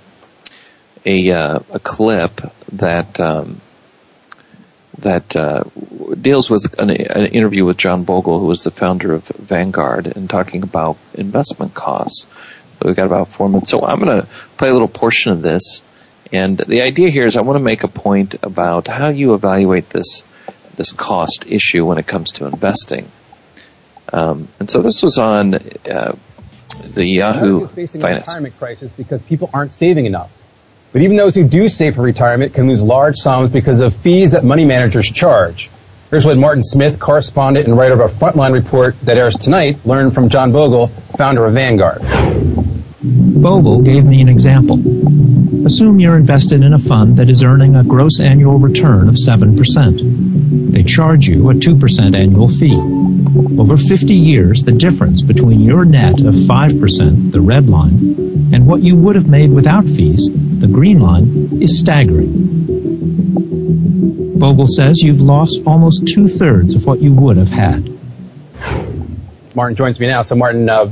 a 1.05 1.31
uh, 1.31 1.59
a 1.71 1.79
clip 1.79 2.41
that 2.73 3.19
um, 3.19 3.61
that 4.99 5.35
uh, 5.35 5.63
deals 6.19 6.49
with 6.49 6.75
an, 6.79 6.89
an, 6.89 7.27
interview 7.27 7.65
with 7.65 7.77
John 7.77 8.03
Bogle, 8.03 8.39
who 8.39 8.47
was 8.47 8.63
the 8.63 8.71
founder 8.71 9.13
of 9.13 9.27
Vanguard, 9.27 10.07
and 10.07 10.29
talking 10.29 10.63
about 10.63 10.97
investment 11.13 11.73
costs. 11.73 12.27
So 12.79 12.87
we've 12.87 12.95
got 12.95 13.05
about 13.05 13.29
four 13.29 13.49
minutes. 13.49 13.69
So 13.69 13.83
I'm 13.83 13.99
going 13.99 14.21
to 14.21 14.27
play 14.57 14.69
a 14.69 14.73
little 14.73 14.87
portion 14.87 15.31
of 15.31 15.41
this. 15.41 15.83
And 16.31 16.57
the 16.57 16.81
idea 16.81 17.09
here 17.09 17.25
is 17.25 17.37
I 17.37 17.41
want 17.41 17.57
to 17.57 17.63
make 17.63 17.83
a 17.83 17.87
point 17.87 18.35
about 18.43 18.87
how 18.87 19.09
you 19.09 19.33
evaluate 19.33 19.89
this 19.89 20.23
this 20.75 20.93
cost 20.93 21.45
issue 21.45 21.85
when 21.85 21.97
it 21.97 22.07
comes 22.07 22.33
to 22.33 22.45
investing. 22.45 23.11
Um, 24.13 24.47
and 24.59 24.71
so 24.71 24.81
this 24.81 25.03
was 25.03 25.17
on 25.17 25.55
uh, 25.55 26.15
the 26.85 27.05
Yahoo 27.05 27.67
facing 27.67 28.01
Finance. 28.01 28.27
a 28.27 28.31
retirement 28.31 28.57
crisis 28.57 28.91
because 28.93 29.21
people 29.21 29.49
aren't 29.53 29.73
saving 29.73 30.05
enough. 30.05 30.31
But 30.91 31.01
even 31.01 31.17
those 31.17 31.35
who 31.35 31.43
do 31.43 31.69
save 31.69 31.95
for 31.95 32.01
retirement 32.01 32.53
can 32.53 32.67
lose 32.67 32.81
large 32.81 33.17
sums 33.17 33.51
because 33.51 33.79
of 33.79 33.95
fees 33.95 34.31
that 34.31 34.43
money 34.43 34.65
managers 34.65 35.11
charge. 35.11 35.69
Here's 36.09 36.25
what 36.25 36.37
Martin 36.37 36.63
Smith, 36.63 36.99
correspondent 36.99 37.67
and 37.67 37.77
writer 37.77 37.93
of 37.93 37.99
a 37.99 38.13
Frontline 38.13 38.53
report 38.53 38.99
that 39.01 39.17
airs 39.17 39.35
tonight, 39.35 39.85
learned 39.85 40.15
from 40.15 40.29
John 40.29 40.51
Bogle, 40.51 40.87
founder 40.87 41.45
of 41.45 41.53
Vanguard. 41.53 42.01
Bogle 43.01 43.83
gave 43.83 44.05
me 44.05 44.21
an 44.21 44.29
example. 44.29 44.77
Assume 45.69 45.99
you're 45.99 46.17
invested 46.17 46.63
in 46.63 46.73
a 46.73 46.79
fund 46.79 47.17
that 47.17 47.29
is 47.29 47.43
earning 47.43 47.75
a 47.75 47.83
gross 47.83 48.19
annual 48.19 48.57
return 48.57 49.07
of 49.07 49.13
7%. 49.13 50.71
They 50.73 50.81
charge 50.81 51.27
you 51.27 51.47
a 51.51 51.53
2% 51.53 52.17
annual 52.17 52.47
fee. 52.47 52.75
Over 53.61 53.77
50 53.77 54.15
years, 54.15 54.63
the 54.63 54.71
difference 54.71 55.21
between 55.21 55.61
your 55.61 55.85
net 55.85 56.21
of 56.21 56.33
5%, 56.33 57.31
the 57.31 57.39
red 57.39 57.69
line, 57.69 58.51
and 58.51 58.65
what 58.65 58.81
you 58.81 58.95
would 58.95 59.13
have 59.13 59.27
made 59.27 59.51
without 59.51 59.85
fees, 59.85 60.27
the 60.27 60.65
green 60.65 61.01
line, 61.01 61.61
is 61.61 61.79
staggering. 61.79 62.65
Bogle 64.39 64.67
says 64.67 65.03
you've 65.03 65.21
lost 65.21 65.61
almost 65.67 66.07
two 66.07 66.27
thirds 66.27 66.73
of 66.73 66.87
what 66.87 66.99
you 66.99 67.13
would 67.13 67.37
have 67.37 67.51
had. 67.51 67.95
Martin 69.53 69.75
joins 69.75 69.99
me 69.99 70.07
now. 70.07 70.23
So, 70.23 70.35
Martin, 70.35 70.67
uh, 70.67 70.91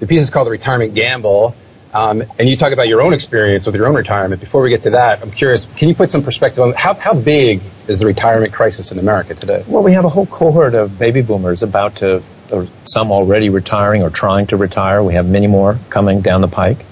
the 0.00 0.08
piece 0.08 0.22
is 0.22 0.30
called 0.30 0.48
The 0.48 0.50
Retirement 0.50 0.96
Gamble. 0.96 1.54
Um, 1.92 2.24
and 2.38 2.48
you 2.48 2.56
talk 2.56 2.72
about 2.72 2.88
your 2.88 3.00
own 3.00 3.14
experience 3.14 3.64
with 3.66 3.74
your 3.74 3.86
own 3.86 3.94
retirement. 3.94 4.40
Before 4.40 4.60
we 4.60 4.70
get 4.70 4.82
to 4.82 4.90
that, 4.90 5.22
I'm 5.22 5.30
curious, 5.30 5.66
can 5.76 5.88
you 5.88 5.94
put 5.94 6.10
some 6.10 6.22
perspective 6.22 6.62
on 6.62 6.74
how, 6.74 6.94
how 6.94 7.14
big 7.14 7.60
is 7.88 8.00
the 8.00 8.06
retirement 8.06 8.52
crisis 8.52 8.92
in 8.92 8.98
America 8.98 9.34
today? 9.34 9.64
Well, 9.66 9.82
we 9.82 9.92
have 9.92 10.04
a 10.04 10.08
whole 10.08 10.26
cohort 10.26 10.74
of 10.74 10.98
baby 10.98 11.22
boomers 11.22 11.62
about 11.62 11.96
to, 11.96 12.22
or 12.52 12.66
some 12.84 13.12
already 13.12 13.48
retiring 13.48 14.02
or 14.02 14.10
trying 14.10 14.48
to 14.48 14.56
retire. 14.56 15.02
We 15.02 15.14
have 15.14 15.26
many 15.26 15.46
more 15.46 15.78
coming 15.88 16.20
down 16.20 16.40
the 16.42 16.48
pike. 16.48 16.84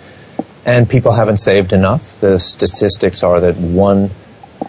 And 0.65 0.89
people 0.89 1.13
haven't 1.13 1.37
saved 1.37 1.75
enough. 1.75 2.21
The 2.21 2.39
statistics 2.39 3.23
are 3.23 3.41
that 3.41 3.57
one 3.57 4.11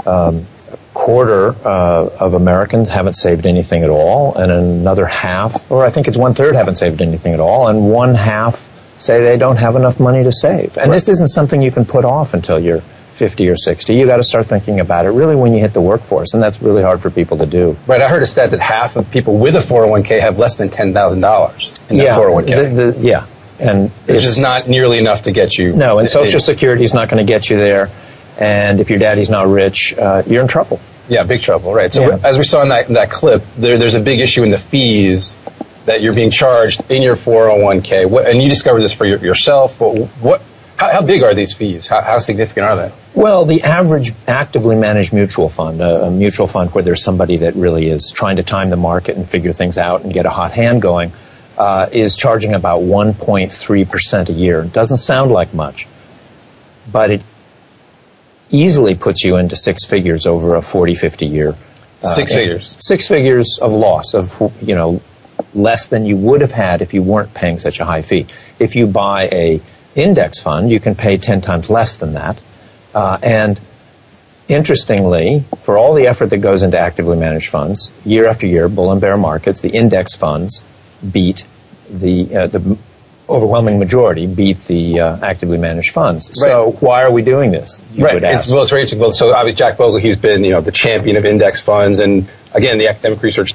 um, 0.06 0.46
quarter 0.94 1.50
uh, 1.50 2.10
of 2.20 2.34
Americans 2.34 2.90
haven't 2.90 3.14
saved 3.14 3.46
anything 3.46 3.84
at 3.84 3.90
all, 3.90 4.36
and 4.36 4.52
another 4.52 5.06
half, 5.06 5.70
or 5.72 5.86
I 5.86 5.92
think 5.92 6.08
it's 6.08 6.18
one 6.18 6.34
third, 6.34 6.56
haven't 6.56 6.76
saved 6.76 7.02
anything 7.02 7.34
at 7.34 7.40
all, 7.40 7.68
and 7.68 7.92
one 7.92 8.16
half 8.16 8.72
say 8.98 9.22
they 9.24 9.38
don't 9.38 9.58
have 9.58 9.76
enough 9.76 10.00
money 10.00 10.24
to 10.24 10.32
save. 10.32 10.78
And 10.78 10.90
Right. 10.90 10.96
this 10.96 11.10
isn't 11.10 11.28
something 11.28 11.62
you 11.62 11.72
can 11.72 11.86
put 11.86 12.06
off 12.06 12.34
until 12.34 12.60
you're 12.60 12.82
50 13.14 13.50
or 13.50 13.56
60. 13.56 13.94
You 13.96 14.06
got 14.08 14.18
to 14.18 14.24
start 14.24 14.46
thinking 14.46 14.80
about 14.80 15.06
it 15.06 15.10
really 15.10 15.36
when 15.36 15.54
you 15.54 15.60
hit 15.62 15.74
the 15.74 15.82
workforce, 15.82 16.34
and 16.34 16.44
that's 16.44 16.62
really 16.62 16.82
hard 16.82 17.02
for 17.02 17.10
people 17.10 17.38
to 17.38 17.46
do. 17.46 17.78
Right, 17.88 18.02
I 18.02 18.10
heard 18.10 18.24
a 18.24 18.26
stat 18.28 18.52
that 18.52 18.60
half 18.60 18.96
of 18.98 19.10
people 19.12 19.38
with 19.38 19.56
a 19.56 19.62
401k 19.62 20.20
have 20.20 20.38
less 20.38 20.58
than 20.58 20.70
$10,000 20.70 21.74
in 21.90 21.98
their 21.98 22.08
yeah, 22.08 22.16
401k, 22.16 22.74
the- 22.74 22.92
the- 22.92 23.08
yeah, 23.08 23.24
and 23.60 23.90
which 24.06 24.24
is 24.24 24.40
not 24.40 24.68
nearly 24.68 24.98
enough 24.98 25.24
to 25.24 25.32
get 25.32 25.58
you. 25.58 25.72
No, 25.74 26.00
and 26.00 26.10
Social 26.10 26.40
Security 26.42 26.84
is 26.84 26.94
not 26.94 27.08
going 27.10 27.26
to 27.26 27.32
get 27.32 27.50
you 27.50 27.58
there. 27.58 27.90
And 28.38 28.82
if 28.82 28.90
your 28.90 29.00
daddy's 29.00 29.30
not 29.30 29.48
rich, 29.48 29.96
uh, 29.98 30.24
you're 30.28 30.42
in 30.42 30.50
trouble. 30.50 30.82
Yeah, 31.08 31.24
big 31.24 31.42
trouble, 31.42 31.74
right. 31.74 31.94
So 31.94 32.02
Yeah. 32.02 32.18
as 32.22 32.38
we 32.38 32.44
saw 32.44 32.62
in 32.64 32.70
that, 32.70 32.90
that 32.90 33.10
clip, 33.10 33.44
there, 33.58 33.78
there's 33.78 33.96
a 33.96 34.00
big 34.02 34.20
issue 34.20 34.44
in 34.44 34.50
the 34.50 34.58
fees 34.58 35.38
that 35.86 36.02
you're 36.02 36.16
being 36.16 36.32
charged 36.32 36.90
in 36.92 37.02
your 37.02 37.16
401k. 37.16 38.10
What, 38.10 38.28
and 38.28 38.42
you 38.42 38.50
discovered 38.50 38.82
this 38.82 38.94
for 38.94 39.06
your, 39.06 39.20
yourself. 39.20 39.80
What, 39.80 40.08
what 40.22 40.42
how, 40.78 40.92
how 40.92 41.02
big 41.04 41.24
are 41.24 41.34
these 41.34 41.54
fees? 41.54 41.88
How, 41.88 42.02
how 42.02 42.20
significant 42.20 42.66
are 42.66 42.76
they? 42.76 42.92
Well, 43.14 43.46
the 43.46 43.64
average 43.64 44.12
actively 44.28 44.76
managed 44.76 45.14
mutual 45.14 45.48
fund, 45.48 45.82
a, 45.82 46.06
a 46.08 46.12
mutual 46.12 46.48
fund 46.48 46.72
where 46.72 46.84
there's 46.84 47.02
somebody 47.04 47.38
that 47.38 47.56
really 47.56 47.88
is 47.88 48.12
trying 48.12 48.38
to 48.38 48.44
time 48.44 48.70
the 48.70 48.76
market 48.76 49.16
and 49.16 49.28
figure 49.28 49.54
things 49.54 49.78
out 49.78 50.04
and 50.04 50.14
get 50.14 50.26
a 50.26 50.30
hot 50.30 50.52
hand 50.52 50.82
going, 50.82 51.14
uh, 51.58 51.88
is 51.92 52.16
charging 52.16 52.54
about 52.56 52.82
1.3% 52.82 54.30
a 54.30 54.34
year. 54.34 54.62
It 54.64 54.74
doesn't 54.74 54.98
sound 54.98 55.32
like 55.32 55.54
much, 55.54 55.88
but 56.92 57.12
it 57.12 57.24
easily 58.50 58.96
puts 58.96 59.24
you 59.24 59.38
into 59.38 59.56
six 59.56 59.86
figures 59.86 60.28
over 60.28 60.56
a 60.56 60.62
40, 60.62 60.96
50 60.96 61.26
year. 61.26 61.56
uh, 62.04 62.08
Six 62.08 62.34
figures. 62.34 62.78
Six 62.82 63.08
figures 63.08 63.60
of 63.62 63.72
loss 63.72 64.14
of, 64.14 64.52
you 64.62 64.76
know, 64.76 65.02
less 65.54 65.88
than 65.88 66.06
you 66.06 66.18
would 66.18 66.42
have 66.42 66.52
had 66.52 66.82
if 66.82 66.94
you 66.94 67.04
weren't 67.04 67.34
paying 67.34 67.60
such 67.60 67.80
a 67.80 67.86
high 67.86 68.02
fee. 68.02 68.28
If 68.60 68.76
you 68.76 68.88
buy 68.88 69.24
a 69.32 69.62
index 69.96 70.40
fund, 70.40 70.72
you 70.72 70.80
can 70.80 70.96
pay 70.96 71.18
10 71.18 71.42
times 71.42 71.70
less 71.70 71.98
than 71.98 72.14
that. 72.14 72.44
Uh, 72.94 73.18
and 73.22 73.60
interestingly, 74.48 75.44
for 75.60 75.78
all 75.78 75.94
the 75.94 76.08
effort 76.08 76.28
that 76.28 76.38
goes 76.38 76.64
into 76.64 76.78
actively 76.80 77.18
managed 77.18 77.50
funds, 77.50 77.92
year 78.04 78.28
after 78.28 78.48
year, 78.48 78.70
bull 78.70 78.92
and 78.92 79.02
bear 79.02 79.18
markets, 79.18 79.62
the 79.62 79.70
index 79.70 80.16
funds 80.16 80.64
beat 81.10 81.46
the 81.90 82.36
uh, 82.36 82.48
the 82.48 82.78
overwhelming 83.28 83.80
majority 83.80 84.28
beat 84.28 84.60
the 84.60 85.00
uh, 85.00 85.18
actively 85.22 85.58
managed 85.58 85.92
funds. 85.92 86.30
Right. 86.30 86.52
So 86.52 86.72
why 86.80 87.04
are 87.04 87.12
we 87.12 87.22
doing 87.22 87.52
this? 87.52 87.82
You 87.94 88.06
right. 88.06 88.14
would 88.14 88.24
It's, 88.24 88.52
well, 88.52 88.62
it's 88.62 88.70
very 88.70 88.84
interesting. 88.84 89.00
Well, 89.00 89.14
so 89.14 89.34
obviously 89.34 89.58
Jack 89.58 89.78
Bogle, 89.78 90.00
he's 90.00 90.18
been, 90.18 90.44
you 90.44 90.52
know, 90.52 90.62
the 90.62 90.72
champion 90.72 91.18
of 91.18 91.26
index 91.26 91.60
funds. 91.60 92.00
And 92.00 92.30
again, 92.54 92.78
the 92.78 92.90
academic 92.90 93.22
research. 93.24 93.54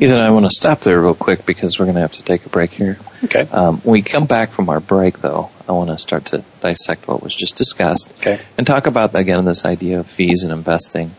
Ethan, 0.00 0.18
I 0.18 0.30
want 0.30 0.46
to 0.46 0.50
stop 0.50 0.80
there 0.80 0.98
real 0.98 1.14
quick 1.14 1.44
because 1.44 1.78
we're 1.78 1.84
going 1.84 1.96
to 1.96 2.00
have 2.00 2.12
to 2.12 2.22
take 2.22 2.46
a 2.46 2.48
break 2.48 2.72
here. 2.72 2.98
Okay. 3.24 3.42
Um, 3.42 3.80
when 3.82 3.92
we 3.92 4.02
come 4.02 4.24
back 4.26 4.52
from 4.52 4.70
our 4.70 4.80
break, 4.80 5.18
though, 5.18 5.50
I 5.68 5.72
want 5.72 5.90
to 5.90 5.98
start 5.98 6.24
to 6.26 6.42
dissect 6.60 7.06
what 7.06 7.22
was 7.22 7.34
just 7.34 7.56
discussed 7.56 8.10
Okay. 8.20 8.40
and 8.56 8.66
talk 8.66 8.86
about 8.86 9.14
again 9.14 9.44
this 9.44 9.66
idea 9.66 10.00
of 10.00 10.06
fees 10.06 10.44
and 10.44 10.52
investing 10.54 11.10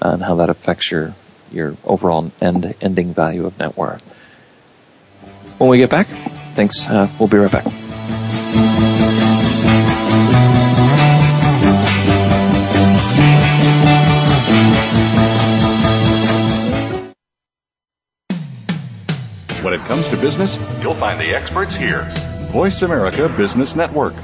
uh, 0.00 0.10
and 0.10 0.22
how 0.22 0.36
that 0.36 0.48
affects 0.48 0.90
your 0.92 1.12
your 1.50 1.76
overall 1.82 2.30
end 2.40 2.72
ending 2.80 3.14
value 3.14 3.46
of 3.46 3.58
net 3.58 3.76
worth. 3.76 4.02
When 5.58 5.68
we 5.68 5.78
get 5.78 5.90
back, 5.90 6.06
thanks. 6.06 6.86
Uh, 6.88 7.08
we'll 7.18 7.28
be 7.28 7.36
right 7.38 7.50
back. 7.50 8.99
When 19.70 19.78
it 19.78 19.86
comes 19.86 20.08
to 20.08 20.16
business, 20.16 20.58
you'll 20.82 20.94
find 20.94 21.20
the 21.20 21.32
experts 21.32 21.76
here. 21.76 22.02
Voice 22.50 22.82
America 22.82 23.28
Business 23.28 23.76
Network. 23.76 24.14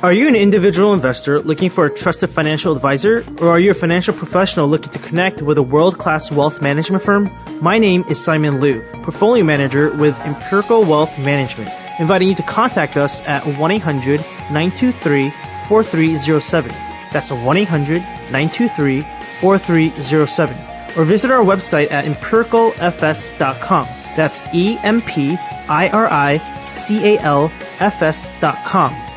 Are 0.00 0.12
you 0.12 0.28
an 0.28 0.36
individual 0.36 0.94
investor 0.94 1.40
looking 1.40 1.70
for 1.70 1.86
a 1.86 1.90
trusted 1.92 2.30
financial 2.30 2.76
advisor, 2.76 3.24
or 3.40 3.48
are 3.48 3.58
you 3.58 3.72
a 3.72 3.74
financial 3.74 4.14
professional 4.14 4.68
looking 4.68 4.92
to 4.92 5.00
connect 5.00 5.42
with 5.42 5.58
a 5.58 5.62
world 5.62 5.98
class 5.98 6.30
wealth 6.30 6.62
management 6.62 7.02
firm? 7.02 7.28
My 7.60 7.80
name 7.80 8.04
is 8.08 8.22
Simon 8.22 8.60
Liu, 8.60 8.80
portfolio 9.02 9.42
manager 9.42 9.90
with 9.90 10.16
Empirical 10.20 10.84
Wealth 10.84 11.18
Management, 11.18 11.68
inviting 11.98 12.28
you 12.28 12.36
to 12.36 12.44
contact 12.44 12.96
us 12.96 13.22
at 13.22 13.44
1 13.44 13.70
800 13.72 14.20
923 14.52 15.30
4307. 15.66 16.70
That's 17.12 17.32
1 17.32 17.56
800 17.56 18.02
923 18.30 19.00
4307. 19.40 20.75
Or 20.96 21.04
visit 21.04 21.30
our 21.30 21.44
website 21.44 21.92
at 21.92 22.04
empiricalfs.com. 22.04 23.86
That's 24.16 24.42
E 24.54 24.78
M 24.82 25.02
P 25.02 25.36
I 25.68 25.88
R 25.90 26.06
I 26.06 26.38
C 26.60 27.16
A 27.16 27.18
L 27.20 27.52
F 27.78 28.02
S.com. 28.02 29.05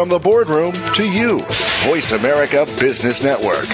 From 0.00 0.08
the 0.08 0.18
boardroom 0.18 0.72
to 0.94 1.04
you, 1.04 1.40
Voice 1.84 2.12
America 2.12 2.64
Business 2.80 3.22
Network. 3.22 3.66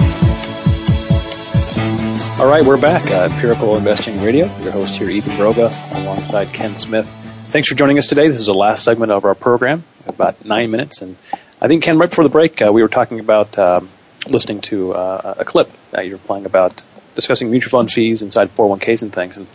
All 2.40 2.48
right, 2.48 2.66
we're 2.66 2.78
back. 2.78 3.10
Uh, 3.12 3.30
Empirical 3.32 3.78
Investing 3.78 4.22
Radio. 4.22 4.46
Your 4.62 4.72
host 4.72 4.96
here, 4.96 5.10
Ethan 5.10 5.38
Broga, 5.38 5.72
alongside 6.04 6.52
Ken 6.52 6.76
Smith. 6.78 7.08
Thanks 7.46 7.68
for 7.68 7.76
joining 7.76 8.00
us 8.00 8.08
today. 8.08 8.28
This 8.28 8.40
is 8.40 8.48
the 8.48 8.54
last 8.56 8.84
segment 8.84 9.12
of 9.12 9.26
our 9.26 9.36
program, 9.36 9.84
about 10.08 10.44
nine 10.44 10.72
minutes. 10.72 11.04
And 11.04 11.16
I 11.62 11.68
think, 11.68 11.84
Ken, 11.84 12.00
right 12.00 12.10
before 12.10 12.24
the 12.24 12.32
break, 12.32 12.60
uh, 12.62 12.72
we 12.74 12.82
were 12.82 12.88
talking 12.88 13.20
about 13.20 13.58
um, 13.60 13.90
listening 14.28 14.62
to 14.62 14.94
uh, 14.94 15.36
a 15.38 15.46
clip 15.46 15.70
that 15.92 16.06
you 16.06 16.14
were 16.14 16.18
playing 16.18 16.46
about 16.46 16.82
discussing 17.16 17.52
mutual 17.52 17.70
fund 17.70 17.92
fees 17.92 18.24
inside 18.24 18.50
401ks 18.56 19.04
and 19.04 19.14
things. 19.14 19.38
And 19.38 19.48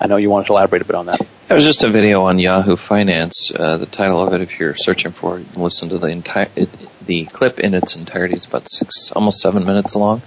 I 0.00 0.06
know 0.06 0.16
you 0.16 0.30
wanted 0.30 0.46
to 0.46 0.54
elaborate 0.54 0.80
a 0.80 0.86
bit 0.86 0.96
on 0.96 1.06
that. 1.06 1.20
That 1.48 1.54
was 1.54 1.64
just 1.64 1.84
a 1.84 1.90
video 1.90 2.22
on 2.22 2.38
Yahoo 2.38 2.76
Finance. 2.76 3.52
Uh, 3.54 3.76
the 3.76 3.84
title 3.84 4.22
of 4.22 4.32
it, 4.32 4.40
if 4.40 4.58
you're 4.58 4.74
searching 4.74 5.12
for 5.12 5.40
it, 5.40 5.56
listen 5.58 5.90
to 5.90 5.98
the 5.98 6.06
entire 6.06 6.48
it, 6.56 6.70
the 7.04 7.26
clip 7.26 7.60
in 7.60 7.74
its 7.74 7.96
entirety. 7.96 8.34
It's 8.34 8.46
about 8.46 8.70
six, 8.70 9.12
almost 9.12 9.40
seven 9.40 9.66
minutes 9.66 9.96
long, 9.96 10.22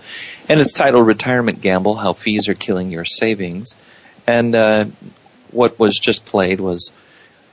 and 0.48 0.60
it's 0.60 0.74
titled 0.74 1.08
"Retirement 1.08 1.60
Gamble: 1.62 1.96
How 1.96 2.14
Fees 2.14 2.50
Are 2.50 2.54
Killing 2.54 2.92
Your 2.92 3.06
Savings." 3.06 3.76
And 4.28 4.56
uh, 4.56 4.86
what 5.50 5.80
was 5.80 5.98
just 5.98 6.24
played 6.26 6.60
was 6.60 6.92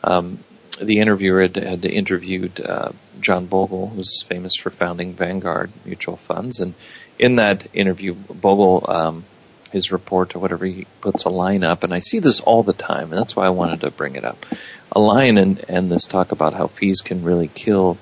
um, 0.04 0.40
the 0.78 0.98
interviewer 1.00 1.40
had, 1.40 1.56
had 1.56 1.84
interviewed 1.86 2.60
uh, 2.60 2.92
John 3.20 3.46
Bogle, 3.46 3.86
who's 3.88 4.20
famous 4.20 4.56
for 4.56 4.68
founding 4.68 5.14
Vanguard 5.14 5.72
Mutual 5.86 6.18
Funds, 6.18 6.60
and 6.60 6.74
in 7.18 7.36
that 7.36 7.66
interview, 7.72 8.12
Bogle. 8.12 8.84
Um, 8.86 9.24
his 9.72 9.92
report 9.92 10.34
or 10.34 10.38
whatever, 10.40 10.64
he 10.66 10.86
puts 11.00 11.24
a 11.24 11.28
line 11.28 11.64
up, 11.64 11.84
and 11.84 11.92
I 11.94 12.00
see 12.00 12.18
this 12.18 12.40
all 12.40 12.62
the 12.62 12.72
time, 12.72 13.10
and 13.10 13.18
that's 13.18 13.34
why 13.36 13.46
I 13.46 13.50
wanted 13.50 13.80
to 13.82 13.90
bring 13.90 14.16
it 14.16 14.24
up. 14.24 14.44
A 14.92 15.00
line 15.00 15.38
and, 15.38 15.64
and 15.68 15.90
this 15.90 16.06
talk 16.06 16.32
about 16.32 16.54
how 16.54 16.66
fees 16.66 17.00
can 17.00 17.22
really 17.22 17.48
kill 17.48 17.96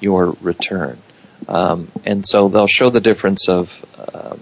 your 0.00 0.36
return. 0.40 0.98
Um, 1.48 1.90
and 2.04 2.26
so 2.26 2.48
they'll 2.48 2.66
show 2.66 2.90
the 2.90 3.00
difference 3.00 3.48
of 3.48 3.84
um, 4.14 4.40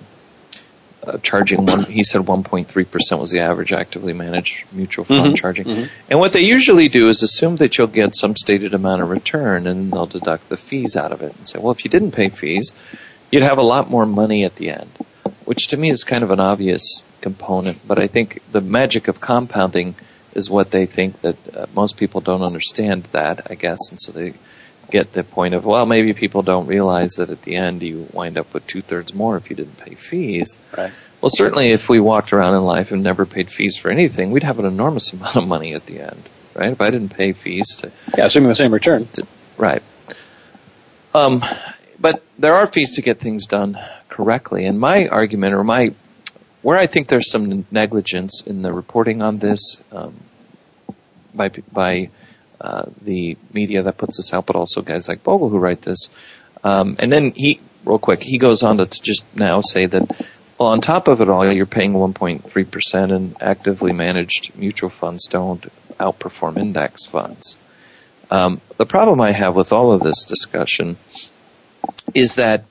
uh, 1.06 1.16
charging 1.22 1.64
one. 1.64 1.84
He 1.84 2.02
said 2.02 2.20
1.3 2.22 2.90
percent 2.90 3.20
was 3.20 3.30
the 3.30 3.40
average 3.40 3.72
actively 3.72 4.12
managed 4.12 4.64
mutual 4.70 5.06
fund 5.06 5.32
Mhm, 5.32 5.36
charging. 5.36 5.64
mhm. 5.64 5.88
And 6.10 6.18
what 6.18 6.32
they 6.34 6.42
usually 6.42 6.88
do 6.88 7.08
is 7.08 7.22
assume 7.22 7.56
that 7.56 7.78
you'll 7.78 7.86
get 7.86 8.14
some 8.14 8.36
stated 8.36 8.74
amount 8.74 9.00
of 9.02 9.08
return, 9.08 9.66
and 9.66 9.90
they'll 9.92 10.06
deduct 10.06 10.48
the 10.50 10.58
fees 10.58 10.96
out 10.96 11.12
of 11.12 11.22
it 11.22 11.34
and 11.34 11.46
say, 11.46 11.58
well, 11.58 11.72
if 11.72 11.84
you 11.84 11.90
didn't 11.90 12.10
pay 12.10 12.28
fees, 12.28 12.72
you'd 13.32 13.42
have 13.42 13.58
a 13.58 13.62
lot 13.62 13.88
more 13.88 14.04
money 14.04 14.44
at 14.44 14.56
the 14.56 14.70
end. 14.70 14.90
Which 15.50 15.66
to 15.68 15.76
me 15.76 15.90
is 15.90 16.04
kind 16.04 16.22
of 16.22 16.30
an 16.30 16.38
obvious 16.38 17.02
component, 17.22 17.84
but 17.84 17.98
I 17.98 18.06
think 18.06 18.40
the 18.52 18.60
magic 18.60 19.08
of 19.08 19.20
compounding 19.20 19.96
is 20.32 20.48
what 20.48 20.70
they 20.70 20.86
think 20.86 21.20
that 21.22 21.56
uh, 21.56 21.66
most 21.74 21.96
people 21.96 22.20
don't 22.20 22.42
understand 22.42 23.02
that, 23.10 23.48
I 23.50 23.56
guess, 23.56 23.90
and 23.90 24.00
so 24.00 24.12
they 24.12 24.34
get 24.92 25.10
the 25.12 25.24
point 25.24 25.54
of, 25.54 25.64
well, 25.64 25.86
maybe 25.86 26.12
people 26.12 26.42
don't 26.42 26.68
realize 26.68 27.14
that 27.18 27.30
at 27.30 27.42
the 27.42 27.56
end 27.56 27.82
you 27.82 28.06
wind 28.12 28.38
up 28.38 28.54
with 28.54 28.64
two 28.68 28.80
thirds 28.80 29.12
more 29.12 29.36
if 29.38 29.50
you 29.50 29.56
didn't 29.56 29.76
pay 29.76 29.96
fees. 29.96 30.56
Right. 30.78 30.92
Well, 31.20 31.30
certainly 31.34 31.72
if 31.72 31.88
we 31.88 31.98
walked 31.98 32.32
around 32.32 32.54
in 32.54 32.62
life 32.62 32.92
and 32.92 33.02
never 33.02 33.26
paid 33.26 33.50
fees 33.50 33.76
for 33.76 33.90
anything, 33.90 34.30
we'd 34.30 34.44
have 34.44 34.60
an 34.60 34.66
enormous 34.66 35.12
amount 35.14 35.34
of 35.34 35.48
money 35.48 35.74
at 35.74 35.84
the 35.84 35.98
end, 35.98 36.22
right? 36.54 36.70
If 36.70 36.80
I 36.80 36.90
didn't 36.90 37.16
pay 37.16 37.32
fees 37.32 37.78
to, 37.80 37.90
Yeah, 38.16 38.26
assuming 38.26 38.50
the 38.50 38.54
same 38.54 38.72
return. 38.72 39.06
to 39.14 39.26
right. 39.56 39.82
Um, 41.12 41.42
but 42.00 42.22
there 42.38 42.54
are 42.54 42.66
fees 42.66 42.96
to 42.96 43.02
get 43.02 43.18
things 43.18 43.46
done 43.46 43.78
correctly, 44.08 44.64
and 44.64 44.80
my 44.80 45.06
argument 45.06 45.54
or 45.54 45.64
my 45.64 45.94
where 46.62 46.78
I 46.78 46.86
think 46.86 47.08
there's 47.08 47.30
some 47.30 47.66
negligence 47.70 48.42
in 48.42 48.62
the 48.62 48.72
reporting 48.72 49.22
on 49.22 49.38
this 49.38 49.82
um, 49.92 50.14
by 51.34 51.48
by 51.72 52.10
uh, 52.60 52.86
the 53.02 53.36
media 53.52 53.82
that 53.82 53.96
puts 53.96 54.18
this 54.18 54.34
out, 54.34 54.46
but 54.46 54.56
also 54.56 54.82
guys 54.82 55.08
like 55.08 55.22
Bogle 55.22 55.48
who 55.48 55.58
write 55.58 55.82
this. 55.82 56.10
Um, 56.62 56.96
and 56.98 57.10
then 57.10 57.32
he, 57.34 57.58
real 57.86 57.98
quick, 57.98 58.22
he 58.22 58.36
goes 58.36 58.62
on 58.62 58.76
to 58.76 58.86
just 58.86 59.24
now 59.34 59.62
say 59.62 59.86
that, 59.86 60.28
well, 60.58 60.68
on 60.68 60.82
top 60.82 61.08
of 61.08 61.22
it 61.22 61.30
all, 61.30 61.50
you're 61.50 61.64
paying 61.64 61.94
1.3% 61.94 63.16
and 63.16 63.34
actively 63.40 63.92
managed 63.92 64.54
mutual 64.56 64.90
funds 64.90 65.26
don't 65.26 65.66
outperform 65.98 66.58
index 66.58 67.06
funds. 67.06 67.56
Um, 68.30 68.60
the 68.76 68.84
problem 68.84 69.22
I 69.22 69.32
have 69.32 69.56
with 69.56 69.72
all 69.72 69.92
of 69.92 70.02
this 70.02 70.24
discussion 70.24 70.98
is 72.14 72.36
that 72.36 72.64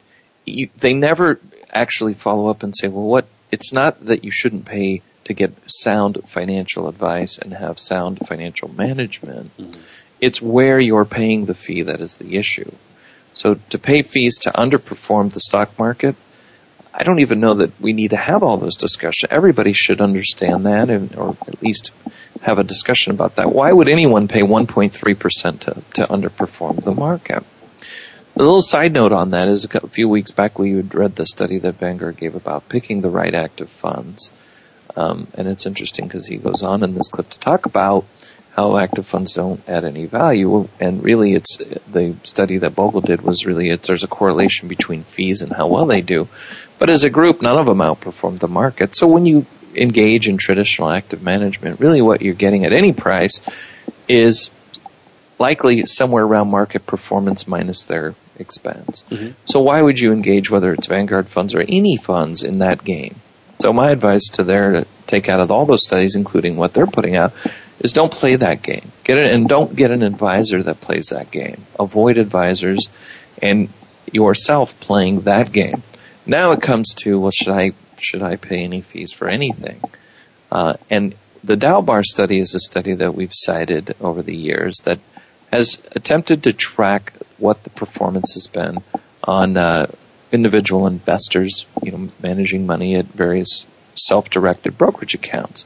you, 0.46 0.70
they 0.78 0.94
never 0.94 1.40
actually 1.72 2.14
follow 2.14 2.48
up 2.48 2.64
and 2.64 2.76
say, 2.76 2.88
well, 2.88 3.06
what, 3.06 3.28
it's 3.52 3.74
not 3.74 4.06
that 4.06 4.24
you 4.24 4.32
shouldn't 4.32 4.66
pay 4.66 5.02
to 5.26 5.34
get 5.34 5.54
sound 5.68 6.22
financial 6.26 6.88
advice 6.88 7.38
and 7.38 7.54
have 7.54 7.80
sound 7.80 8.20
financial 8.28 8.68
management. 8.68 9.56
Mm-hmm. 9.58 9.82
It's 10.20 10.42
where 10.42 10.80
you're 10.80 11.06
paying 11.06 11.46
the 11.46 11.54
fee 11.54 11.84
that 11.84 12.02
is 12.02 12.18
the 12.18 12.36
issue. 12.38 12.72
So 13.34 13.56
to 13.70 13.78
pay 13.78 14.02
fees 14.02 14.40
to 14.40 14.52
underperform 14.52 15.32
the 15.32 15.40
stock 15.40 15.78
market, 15.78 16.16
I 16.94 17.04
don't 17.04 17.20
even 17.20 17.40
know 17.40 17.54
that 17.56 17.80
we 17.80 17.94
need 17.94 18.10
to 18.10 18.18
have 18.18 18.44
all 18.44 18.58
those 18.58 18.76
discussions. 18.76 19.30
Everybody 19.32 19.74
should 19.74 20.02
understand 20.02 20.66
that, 20.66 20.90
and, 20.90 21.16
or 21.16 21.38
at 21.48 21.62
least 21.62 21.92
have 22.42 22.58
a 22.58 22.64
discussion 22.64 23.14
about 23.14 23.36
that. 23.36 23.52
Why 23.52 23.72
would 23.72 23.88
anyone 23.88 24.28
pay 24.28 24.42
1.3% 24.42 25.60
to, 25.60 25.84
to 25.94 26.08
underperform 26.08 26.84
the 26.84 26.94
market? 26.94 27.44
A 28.40 28.42
little 28.42 28.62
side 28.62 28.94
note 28.94 29.12
on 29.12 29.32
that 29.32 29.50
is 29.50 29.66
a 29.66 29.88
few 29.90 30.08
weeks 30.08 30.32
back 30.32 30.58
we 30.58 30.72
had 30.72 30.96
read 30.96 31.14
the 31.14 31.26
study 31.26 31.58
that 31.58 31.76
Vanguard 31.76 32.16
gave 32.16 32.36
about 32.36 32.70
picking 32.70 33.02
the 33.02 33.10
right 33.10 33.36
active 33.36 33.70
funds. 33.70 34.32
Um, 34.96 35.28
and 35.34 35.46
it's 35.46 35.66
interesting 35.66 36.08
because 36.08 36.26
he 36.26 36.38
goes 36.38 36.64
on 36.64 36.82
in 36.82 36.96
this 36.96 37.10
clip 37.10 37.28
to 37.32 37.40
talk 37.40 37.66
about 37.66 38.06
how 38.52 38.78
active 38.78 39.06
funds 39.06 39.34
don't 39.34 39.62
add 39.68 39.84
any 39.84 40.06
value. 40.06 40.70
And 40.80 41.04
really, 41.04 41.34
it's 41.34 41.58
the 41.58 42.16
study 42.24 42.60
that 42.60 42.76
Bogle 42.76 43.02
did 43.02 43.20
was 43.22 43.46
really 43.46 43.72
it's, 43.72 43.90
there's 43.90 44.06
a 44.06 44.08
correlation 44.08 44.70
between 44.70 45.04
fees 45.04 45.42
and 45.42 45.52
how 45.52 45.68
well 45.68 45.86
they 45.86 46.00
do. 46.00 46.30
But 46.78 46.90
as 46.90 47.04
a 47.04 47.10
group, 47.10 47.42
none 47.42 47.58
of 47.58 47.66
them 47.66 47.80
outperformed 47.80 48.40
the 48.40 48.48
market. 48.48 48.96
So 48.96 49.08
when 49.08 49.26
you 49.26 49.48
engage 49.76 50.30
in 50.30 50.38
traditional 50.38 50.90
active 50.90 51.22
management, 51.22 51.82
really 51.82 52.02
what 52.02 52.22
you're 52.22 52.36
getting 52.36 52.64
at 52.64 52.72
any 52.72 52.94
price 52.94 53.42
is 54.08 54.50
likely 55.40 55.86
somewhere 55.86 56.24
around 56.24 56.52
market 56.52 56.86
performance 56.86 57.48
minus 57.48 57.86
their 57.86 58.14
expense. 58.38 59.06
Mm-hmm. 59.10 59.32
So 59.46 59.62
why 59.62 59.82
would 59.82 60.00
you 60.00 60.14
engage 60.14 60.52
whether 60.52 60.74
it's 60.74 60.88
Vanguard 60.88 61.30
funds 61.30 61.56
or 61.56 61.62
any 61.62 61.98
funds 61.98 62.44
in 62.44 62.60
that 62.60 62.84
game? 62.84 63.16
So 63.60 63.74
my 63.74 63.92
advice 63.92 64.30
to 64.34 64.44
there 64.44 64.72
to 64.72 64.88
take 65.08 65.28
out 65.28 65.42
of 65.42 65.52
all 65.52 65.66
those 65.66 65.86
studies, 65.86 66.16
including 66.16 66.56
what 66.56 66.74
they're 66.74 66.88
putting 66.88 67.16
out, 67.16 67.34
is 67.80 67.94
don't 67.94 68.12
play 68.12 68.36
that 68.36 68.62
game. 68.62 68.92
Get 69.04 69.18
it 69.18 69.34
and 69.34 69.50
don't 69.50 69.76
get 69.76 69.92
an 69.92 70.04
advisor 70.04 70.64
that 70.64 70.80
plays 70.80 71.10
that 71.10 71.32
game. 71.32 71.66
Avoid 71.78 72.18
advisors 72.18 72.90
and 73.42 73.70
yourself 74.12 74.80
playing 74.80 75.22
that 75.22 75.52
game. 75.52 75.84
Now 76.26 76.52
it 76.52 76.62
comes 76.62 76.94
to 77.00 77.20
well, 77.20 77.32
should 77.32 77.50
I 77.50 77.72
should 77.98 78.22
I 78.22 78.38
pay 78.38 78.64
any 78.64 78.82
fees 78.82 79.12
for 79.12 79.28
anything? 79.28 79.82
Uh, 80.52 80.76
and 80.90 81.16
the 81.44 81.56
Dalbar 81.56 82.04
study 82.04 82.40
is 82.40 82.56
a 82.56 82.60
study 82.60 82.94
that 82.96 83.16
we've 83.16 83.34
cited 83.34 83.96
over 84.00 84.22
the 84.22 84.36
years 84.36 84.78
that 84.86 85.00
has 85.52 85.82
attempted 85.92 86.44
to 86.44 86.54
track 86.54 87.14
what 87.38 87.64
the 87.64 87.70
performance 87.70 88.34
has 88.34 88.48
been 88.48 88.78
on 89.24 89.58
uh, 89.58 89.88
individual 90.32 90.88
investors, 90.88 91.66
you 91.84 91.92
know, 91.92 92.08
managing 92.22 92.66
money 92.66 92.96
at 92.96 93.06
various 93.06 93.66
self-directed 93.96 94.78
brokerage 94.78 95.16
accounts. 95.16 95.66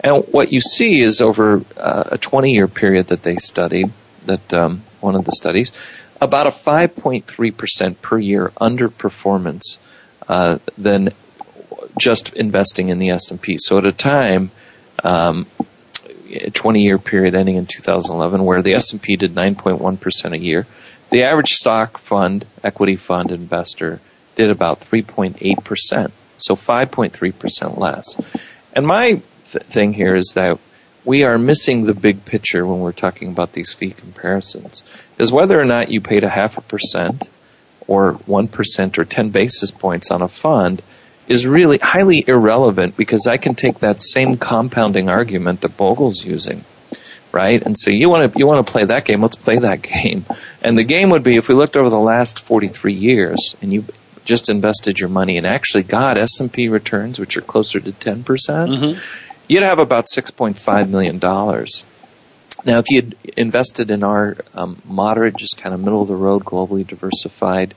And 0.00 0.24
what 0.30 0.52
you 0.52 0.60
see 0.60 1.00
is 1.00 1.22
over 1.22 1.64
uh, 1.76 2.04
a 2.12 2.18
20-year 2.18 2.68
period 2.68 3.08
that 3.08 3.22
they 3.22 3.36
studied, 3.36 3.92
that 4.22 4.52
um, 4.52 4.82
one 5.00 5.14
of 5.14 5.24
the 5.24 5.32
studies, 5.32 5.72
about 6.20 6.46
a 6.46 6.50
5.3% 6.50 8.00
per 8.00 8.18
year 8.18 8.52
underperformance 8.60 9.78
uh, 10.28 10.58
than 10.76 11.10
just 11.98 12.32
investing 12.34 12.88
in 12.88 12.98
the 12.98 13.10
S&P. 13.10 13.58
So 13.58 13.78
at 13.78 13.86
a 13.86 13.92
time, 13.92 14.50
um, 15.02 15.46
a 16.32 16.50
20-year 16.50 16.98
period 16.98 17.34
ending 17.34 17.56
in 17.56 17.66
2011, 17.66 18.44
where 18.44 18.62
the 18.62 18.74
S&P 18.74 19.16
did 19.16 19.34
9.1% 19.34 20.32
a 20.32 20.38
year, 20.38 20.66
the 21.10 21.24
average 21.24 21.52
stock 21.52 21.98
fund, 21.98 22.46
equity 22.64 22.96
fund 22.96 23.32
investor 23.32 24.00
did 24.34 24.50
about 24.50 24.80
3.8%, 24.80 26.10
so 26.38 26.56
5.3% 26.56 27.78
less. 27.78 28.16
And 28.72 28.86
my 28.86 29.20
th- 29.50 29.64
thing 29.64 29.92
here 29.92 30.16
is 30.16 30.32
that 30.34 30.58
we 31.04 31.24
are 31.24 31.36
missing 31.36 31.84
the 31.84 31.94
big 31.94 32.24
picture 32.24 32.66
when 32.66 32.80
we're 32.80 32.92
talking 32.92 33.28
about 33.28 33.52
these 33.52 33.72
fee 33.72 33.90
comparisons. 33.90 34.84
Is 35.18 35.32
whether 35.32 35.60
or 35.60 35.64
not 35.64 35.90
you 35.90 36.00
paid 36.00 36.24
a 36.24 36.30
half 36.30 36.58
a 36.58 36.62
percent 36.62 37.28
or 37.86 38.14
1% 38.14 38.98
or 38.98 39.04
10 39.04 39.30
basis 39.30 39.70
points 39.70 40.10
on 40.10 40.22
a 40.22 40.28
fund 40.28 40.80
is 41.28 41.46
really 41.46 41.78
highly 41.78 42.24
irrelevant 42.26 42.96
because 42.96 43.26
I 43.26 43.36
can 43.36 43.54
take 43.54 43.80
that 43.80 44.02
same 44.02 44.36
compounding 44.36 45.08
argument 45.08 45.62
that 45.62 45.76
Bogle's 45.76 46.24
using 46.24 46.64
right? 47.32 47.62
And 47.62 47.78
so 47.78 47.90
you 47.90 48.10
want 48.10 48.32
to 48.32 48.38
you 48.38 48.46
want 48.46 48.66
to 48.66 48.70
play 48.70 48.84
that 48.84 49.04
game. 49.04 49.22
Let's 49.22 49.36
play 49.36 49.58
that 49.58 49.82
game. 49.82 50.24
And 50.60 50.78
the 50.78 50.84
game 50.84 51.10
would 51.10 51.24
be 51.24 51.36
if 51.36 51.48
we 51.48 51.54
looked 51.54 51.76
over 51.76 51.90
the 51.90 51.98
last 51.98 52.40
43 52.40 52.92
years 52.92 53.56
and 53.62 53.72
you 53.72 53.86
just 54.24 54.48
invested 54.48 55.00
your 55.00 55.08
money 55.08 55.36
and 55.36 55.46
actually 55.46 55.82
got 55.82 56.16
S&P 56.16 56.68
returns, 56.68 57.18
which 57.18 57.36
are 57.36 57.40
closer 57.40 57.80
to 57.80 57.90
10%, 57.90 58.24
percent 58.24 58.70
mm-hmm. 58.70 59.00
you'd 59.48 59.64
have 59.64 59.80
about 59.80 60.06
6.5 60.06 60.88
million 60.88 61.18
dollars. 61.18 61.84
Now, 62.64 62.78
if 62.78 62.90
you'd 62.90 63.16
invested 63.36 63.90
in 63.90 64.04
our 64.04 64.36
um, 64.54 64.80
moderate, 64.84 65.36
just 65.36 65.60
kind 65.60 65.74
of 65.74 65.80
middle 65.80 66.02
of 66.02 66.06
the 66.06 66.14
road, 66.14 66.44
globally 66.44 66.86
diversified, 66.86 67.74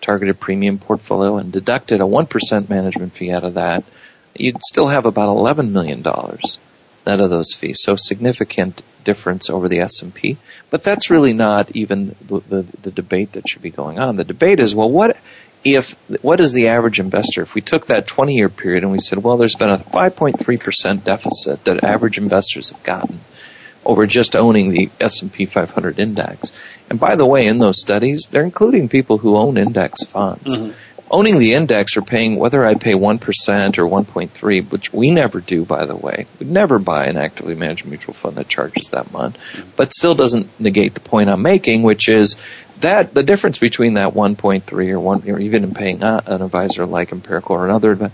targeted 0.00 0.40
premium 0.40 0.78
portfolio 0.78 1.36
and 1.36 1.52
deducted 1.52 2.00
a 2.00 2.04
1% 2.04 2.68
management 2.68 3.12
fee 3.14 3.32
out 3.32 3.44
of 3.44 3.54
that, 3.54 3.84
you'd 4.34 4.62
still 4.62 4.88
have 4.88 5.06
about 5.06 5.28
$11 5.28 5.70
million 5.70 6.02
net 7.08 7.20
of 7.20 7.30
those 7.30 7.54
fees. 7.54 7.80
So 7.82 7.96
significant 7.96 8.82
difference 9.02 9.50
over 9.50 9.68
the 9.68 9.80
S&P. 9.80 10.36
But 10.70 10.82
that's 10.82 11.10
really 11.10 11.32
not 11.32 11.74
even 11.74 12.14
the, 12.20 12.40
the, 12.40 12.62
the 12.82 12.90
debate 12.90 13.32
that 13.32 13.48
should 13.48 13.62
be 13.62 13.70
going 13.70 13.98
on. 13.98 14.16
The 14.16 14.24
debate 14.24 14.60
is, 14.60 14.74
well, 14.74 14.90
what 14.90 15.18
if, 15.64 15.94
what 16.22 16.40
is 16.40 16.52
the 16.52 16.68
average 16.68 17.00
investor? 17.00 17.42
If 17.42 17.54
we 17.54 17.62
took 17.62 17.86
that 17.86 18.06
20 18.06 18.34
year 18.34 18.48
period 18.48 18.84
and 18.84 18.92
we 18.92 19.00
said, 19.00 19.18
well, 19.18 19.38
there's 19.38 19.56
been 19.56 19.70
a 19.70 19.78
5.3% 19.78 21.04
deficit 21.04 21.64
that 21.64 21.82
average 21.82 22.18
investors 22.18 22.70
have 22.70 22.82
gotten 22.82 23.20
over 23.88 24.06
just 24.06 24.36
owning 24.36 24.68
the 24.68 24.90
S&P 25.00 25.46
500 25.46 25.98
index. 25.98 26.52
And 26.88 27.00
by 27.00 27.16
the 27.16 27.26
way, 27.26 27.46
in 27.46 27.58
those 27.58 27.80
studies, 27.80 28.28
they're 28.30 28.44
including 28.44 28.88
people 28.88 29.18
who 29.18 29.36
own 29.36 29.56
index 29.56 30.04
funds. 30.04 30.56
Mm-hmm 30.56 30.72
owning 31.10 31.38
the 31.38 31.54
index 31.54 31.96
or 31.96 32.02
paying 32.02 32.36
whether 32.36 32.64
I 32.66 32.74
pay 32.74 32.92
1% 32.92 33.18
or 33.78 33.84
1.3, 33.84 34.70
which 34.70 34.92
we 34.92 35.10
never 35.10 35.40
do, 35.40 35.64
by 35.64 35.86
the 35.86 35.96
way. 35.96 36.26
We 36.38 36.46
never 36.46 36.78
buy 36.78 37.06
an 37.06 37.16
actively 37.16 37.54
managed 37.54 37.86
mutual 37.86 38.14
fund 38.14 38.36
that 38.36 38.48
charges 38.48 38.90
that 38.90 39.10
much, 39.10 39.36
but 39.76 39.92
still 39.92 40.14
doesn't 40.14 40.60
negate 40.60 40.94
the 40.94 41.00
point 41.00 41.30
I'm 41.30 41.42
making, 41.42 41.82
which 41.82 42.08
is 42.08 42.36
that 42.80 43.14
the 43.14 43.22
difference 43.22 43.58
between 43.58 43.94
that 43.94 44.14
1.3 44.14 44.90
or 44.90 45.00
one, 45.00 45.28
or 45.28 45.38
even 45.38 45.64
in 45.64 45.74
paying 45.74 46.02
an 46.02 46.42
advisor 46.42 46.86
like 46.86 47.12
Empirical 47.12 47.56
or 47.56 47.64
another 47.64 48.12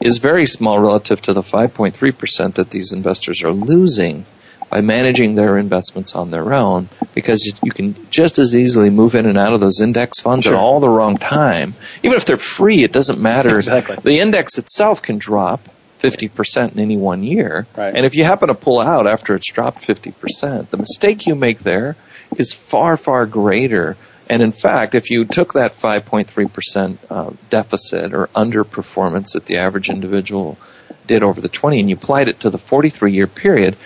is 0.00 0.18
very 0.18 0.46
small 0.46 0.78
relative 0.78 1.20
to 1.22 1.32
the 1.32 1.40
5.3% 1.40 2.54
that 2.54 2.70
these 2.70 2.92
investors 2.92 3.42
are 3.42 3.52
losing 3.52 4.24
by 4.70 4.80
managing 4.80 5.34
their 5.34 5.58
investments 5.58 6.14
on 6.14 6.30
their 6.30 6.52
own 6.52 6.88
because 7.14 7.60
you 7.62 7.70
can 7.70 8.10
just 8.10 8.38
as 8.38 8.54
easily 8.54 8.90
move 8.90 9.14
in 9.14 9.26
and 9.26 9.38
out 9.38 9.54
of 9.54 9.60
those 9.60 9.80
index 9.80 10.20
funds 10.20 10.44
sure. 10.44 10.54
at 10.54 10.58
all 10.58 10.80
the 10.80 10.88
wrong 10.88 11.16
time. 11.16 11.74
Even 12.02 12.16
if 12.16 12.24
they're 12.24 12.36
free, 12.36 12.82
it 12.84 12.92
doesn't 12.92 13.20
matter. 13.20 13.56
Exactly. 13.56 13.96
The 14.02 14.20
index 14.20 14.58
itself 14.58 15.02
can 15.02 15.18
drop 15.18 15.68
50% 16.00 16.72
in 16.72 16.80
any 16.80 16.96
one 16.96 17.22
year. 17.22 17.66
Right. 17.76 17.94
And 17.94 18.06
if 18.06 18.14
you 18.14 18.24
happen 18.24 18.48
to 18.48 18.54
pull 18.54 18.80
out 18.80 19.06
after 19.06 19.34
it's 19.34 19.50
dropped 19.50 19.80
50%, 19.80 20.70
the 20.70 20.76
mistake 20.76 21.26
you 21.26 21.34
make 21.34 21.60
there 21.60 21.96
is 22.36 22.52
far, 22.52 22.96
far 22.96 23.26
greater. 23.26 23.96
And 24.28 24.42
in 24.42 24.52
fact, 24.52 24.94
if 24.94 25.10
you 25.10 25.24
took 25.24 25.54
that 25.54 25.74
5.3% 25.74 26.98
uh, 27.10 27.30
deficit 27.48 28.12
or 28.12 28.28
underperformance 28.28 29.32
that 29.32 29.46
the 29.46 29.58
average 29.58 29.88
individual 29.88 30.58
did 31.06 31.22
over 31.22 31.40
the 31.40 31.48
20 31.48 31.80
and 31.80 31.88
you 31.88 31.96
applied 31.96 32.28
it 32.28 32.40
to 32.40 32.50
the 32.50 32.58
43 32.58 33.12
year 33.12 33.26
period, 33.26 33.76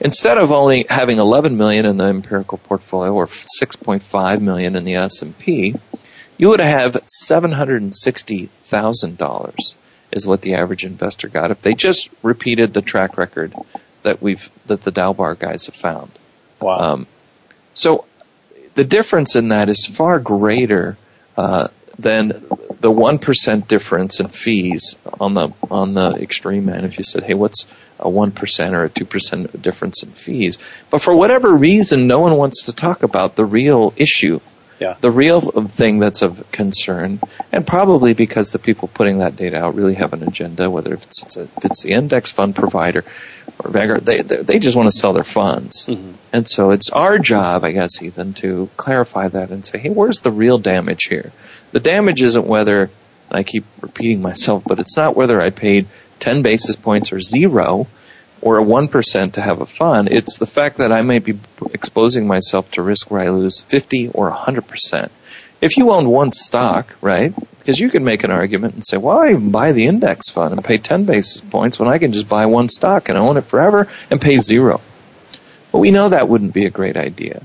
Instead 0.00 0.38
of 0.38 0.52
only 0.52 0.86
having 0.88 1.18
11 1.18 1.56
million 1.56 1.84
in 1.86 1.96
the 1.96 2.04
empirical 2.04 2.58
portfolio 2.58 3.12
or 3.14 3.26
6.5 3.26 4.40
million 4.40 4.76
in 4.76 4.84
the 4.84 4.94
S&P, 4.96 5.74
you 6.36 6.48
would 6.48 6.60
have 6.60 6.94
$760,000 7.30 9.74
is 10.12 10.26
what 10.26 10.42
the 10.42 10.54
average 10.54 10.84
investor 10.84 11.28
got 11.28 11.50
if 11.50 11.62
they 11.62 11.74
just 11.74 12.10
repeated 12.22 12.72
the 12.72 12.82
track 12.82 13.16
record 13.16 13.54
that 14.02 14.22
we've 14.22 14.50
that 14.66 14.82
the 14.82 14.92
Dalbar 14.92 15.36
guys 15.38 15.66
have 15.66 15.74
found. 15.74 16.10
Wow. 16.60 16.78
Um, 16.78 17.06
so 17.72 18.06
the 18.74 18.84
difference 18.84 19.34
in 19.34 19.48
that 19.48 19.68
is 19.68 19.86
far 19.86 20.20
greater 20.20 20.96
uh, 21.36 21.68
than 21.98 22.46
the 22.80 22.90
one 22.90 23.18
percent 23.18 23.68
difference 23.68 24.20
in 24.20 24.28
fees 24.28 24.96
on 25.20 25.34
the 25.34 25.52
on 25.70 25.94
the 25.94 26.10
extreme 26.20 26.68
end. 26.68 26.84
If 26.84 26.98
you 26.98 27.04
said, 27.04 27.22
"Hey, 27.24 27.34
what's 27.34 27.66
a 27.98 28.08
one 28.08 28.30
percent 28.30 28.74
or 28.74 28.84
a 28.84 28.90
two 28.90 29.04
percent 29.04 29.60
difference 29.60 30.02
in 30.02 30.10
fees?" 30.10 30.58
But 30.90 31.00
for 31.00 31.14
whatever 31.14 31.52
reason, 31.52 32.06
no 32.06 32.20
one 32.20 32.36
wants 32.36 32.66
to 32.66 32.72
talk 32.74 33.02
about 33.02 33.36
the 33.36 33.44
real 33.44 33.94
issue, 33.96 34.40
yeah. 34.84 34.96
the 35.00 35.10
real 35.10 35.40
thing 35.40 35.98
that's 35.98 36.20
of 36.20 36.50
concern, 36.52 37.20
and 37.50 37.66
probably 37.66 38.12
because 38.12 38.52
the 38.52 38.58
people 38.58 38.88
putting 38.88 39.18
that 39.18 39.34
data 39.34 39.56
out 39.56 39.74
really 39.74 39.94
have 39.94 40.12
an 40.12 40.22
agenda, 40.22 40.70
whether 40.70 40.92
it's, 40.92 41.22
it's 41.22 41.36
a, 41.38 41.42
if 41.42 41.64
it's 41.64 41.82
the 41.82 41.92
index 41.92 42.30
fund 42.32 42.54
provider 42.54 43.02
or 43.60 43.70
Vanguard, 43.70 44.04
they 44.04 44.20
they 44.20 44.58
just 44.58 44.76
want 44.76 44.90
to 44.92 44.96
sell 44.96 45.14
their 45.14 45.24
funds, 45.24 45.86
mm-hmm. 45.86 46.12
and 46.32 46.46
so 46.46 46.70
it's 46.70 46.90
our 46.90 47.18
job, 47.18 47.64
I 47.64 47.72
guess, 47.72 48.02
Ethan, 48.02 48.34
to 48.34 48.68
clarify 48.76 49.28
that 49.28 49.50
and 49.50 49.64
say, 49.64 49.78
"Hey, 49.78 49.90
where's 49.90 50.20
the 50.20 50.30
real 50.30 50.58
damage 50.58 51.04
here?" 51.04 51.32
The 51.72 51.80
damage 51.80 52.22
isn't 52.22 52.46
whether, 52.46 52.90
I 53.30 53.42
keep 53.42 53.64
repeating 53.80 54.20
myself, 54.20 54.64
but 54.66 54.80
it's 54.80 54.96
not 54.96 55.16
whether 55.16 55.40
I 55.40 55.50
paid 55.50 55.86
10 56.20 56.42
basis 56.42 56.76
points 56.76 57.12
or 57.12 57.20
zero 57.20 57.86
or 58.44 58.58
a 58.58 58.64
1% 58.64 59.32
to 59.32 59.40
have 59.40 59.62
a 59.62 59.66
fund. 59.66 60.08
It's 60.10 60.36
the 60.36 60.46
fact 60.46 60.76
that 60.76 60.92
I 60.92 61.00
may 61.00 61.18
be 61.18 61.40
exposing 61.72 62.26
myself 62.26 62.70
to 62.72 62.82
risk 62.82 63.10
where 63.10 63.22
I 63.22 63.30
lose 63.30 63.58
50 63.58 64.10
or 64.10 64.30
100%. 64.30 65.08
If 65.62 65.78
you 65.78 65.90
own 65.90 66.10
one 66.10 66.30
stock, 66.30 66.94
right? 67.00 67.34
Because 67.58 67.80
you 67.80 67.88
can 67.88 68.04
make 68.04 68.22
an 68.22 68.30
argument 68.30 68.74
and 68.74 68.86
say, 68.86 68.98
well, 68.98 69.18
I 69.18 69.30
even 69.30 69.50
buy 69.50 69.72
the 69.72 69.86
index 69.86 70.28
fund 70.28 70.52
and 70.52 70.62
pay 70.62 70.76
10 70.76 71.04
basis 71.04 71.40
points 71.40 71.78
when 71.78 71.88
I 71.88 71.96
can 71.96 72.12
just 72.12 72.28
buy 72.28 72.44
one 72.44 72.68
stock 72.68 73.08
and 73.08 73.16
own 73.16 73.38
it 73.38 73.46
forever 73.46 73.88
and 74.10 74.20
pay 74.20 74.36
zero. 74.36 74.82
But 75.72 75.78
we 75.78 75.90
know 75.90 76.10
that 76.10 76.28
wouldn't 76.28 76.52
be 76.52 76.66
a 76.66 76.70
great 76.70 76.98
idea 76.98 77.42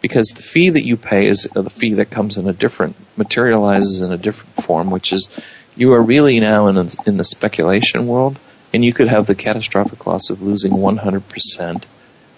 because 0.00 0.28
the 0.28 0.42
fee 0.42 0.70
that 0.70 0.82
you 0.82 0.96
pay 0.96 1.26
is 1.26 1.46
the 1.52 1.68
fee 1.68 1.94
that 1.94 2.06
comes 2.06 2.38
in 2.38 2.48
a 2.48 2.54
different, 2.54 2.96
materializes 3.18 4.00
in 4.00 4.12
a 4.12 4.16
different 4.16 4.54
form, 4.56 4.90
which 4.90 5.12
is 5.12 5.28
you 5.76 5.92
are 5.92 6.02
really 6.02 6.40
now 6.40 6.68
in, 6.68 6.78
in 7.04 7.18
the 7.18 7.24
speculation 7.24 8.06
world 8.06 8.38
and 8.72 8.84
you 8.84 8.92
could 8.92 9.08
have 9.08 9.26
the 9.26 9.34
catastrophic 9.34 10.06
loss 10.06 10.30
of 10.30 10.42
losing 10.42 10.72
100% 10.72 11.82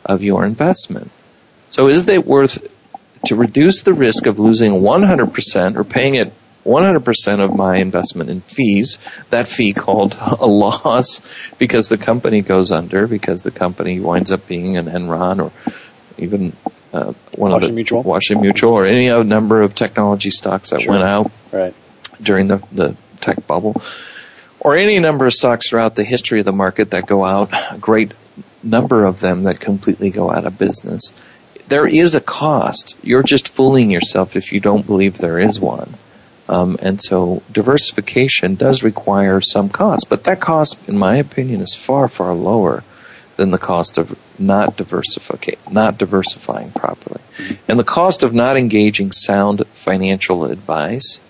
of 0.05 0.22
your 0.22 0.45
investment. 0.45 1.11
So 1.68 1.89
is 1.89 2.09
it 2.09 2.26
worth 2.26 2.66
to 3.26 3.35
reduce 3.35 3.83
the 3.83 3.93
risk 3.93 4.26
of 4.26 4.39
losing 4.39 4.72
100% 4.72 5.76
or 5.76 5.85
paying 5.85 6.14
it 6.14 6.33
100% 6.64 7.41
of 7.45 7.57
my 7.57 7.76
investment 7.76 8.28
in 8.31 8.41
fees, 8.43 8.99
that 9.31 9.47
fee 9.47 9.72
called 9.72 10.16
a 10.20 10.47
loss 10.47 11.20
because 11.59 11.89
the 11.89 11.99
company 11.99 12.43
goes 12.43 12.70
under, 12.72 13.07
because 13.07 13.43
the 13.43 13.51
company 13.51 13.99
winds 14.01 14.31
up 14.31 14.47
being 14.47 14.76
an 14.76 14.87
Enron 14.87 15.43
or 15.43 15.53
even 16.18 16.55
uh, 16.93 17.12
one 17.37 17.53
Washington 17.53 17.55
of 17.55 17.62
the 17.62 17.72
Mutual. 17.74 18.03
Washington 18.03 18.43
Mutual 18.43 18.72
or 18.72 18.87
any 18.87 19.09
other 19.11 19.24
number 19.24 19.62
of 19.62 19.74
technology 19.74 20.31
stocks 20.31 20.70
that 20.70 20.83
Sure. 20.83 20.93
went 20.93 21.05
out 21.05 21.31
Right. 21.51 21.74
during 22.20 22.49
the, 22.49 22.59
the 22.72 22.97
tech 23.20 23.47
bubble, 23.47 23.81
or 24.61 24.76
any 24.76 24.98
number 24.98 25.26
of 25.26 25.32
stocks 25.32 25.70
throughout 25.70 25.96
the 25.96 26.04
history 26.04 26.38
of 26.38 26.44
the 26.44 26.52
market 26.52 26.90
that 26.90 27.06
go 27.06 27.24
out, 27.24 27.50
a 27.52 27.78
great 27.78 28.12
number 28.62 29.04
of 29.04 29.20
them 29.20 29.44
that 29.44 29.58
completely 29.58 30.11
go 30.11 30.30
out 30.30 30.44
of 30.44 30.58
business. 30.58 31.12
There 31.68 31.86
is 31.86 32.14
a 32.14 32.20
cost. 32.20 32.96
You're 33.02 33.22
just 33.22 33.48
fooling 33.48 33.90
yourself 33.90 34.36
if 34.36 34.52
you 34.52 34.61
don't 34.61 34.86
believe 34.86 35.16
there 35.16 35.38
is 35.38 35.58
one. 35.58 35.94
Um, 36.48 36.78
and 36.82 37.00
so 37.00 37.42
diversification 37.50 38.56
does 38.56 38.82
require 38.82 39.40
some 39.40 39.68
cost, 39.68 40.08
but 40.08 40.24
that 40.24 40.40
cost, 40.40 40.78
in 40.88 40.98
my 40.98 41.16
opinion, 41.16 41.61
is 41.61 41.76
far, 41.76 42.08
far 42.08 42.34
lower 42.34 42.82
than 43.36 43.52
the 43.52 43.58
cost 43.58 43.98
of 43.98 44.18
not 44.38 44.78
not 45.70 45.98
diversifying 45.98 46.72
properly. 46.72 47.20
And 47.68 47.78
the 47.78 47.84
cost 47.84 48.24
of 48.24 48.34
not 48.34 48.56
engaging 48.56 49.12
sound 49.12 49.64
financial 49.68 50.44
advice 50.44 51.20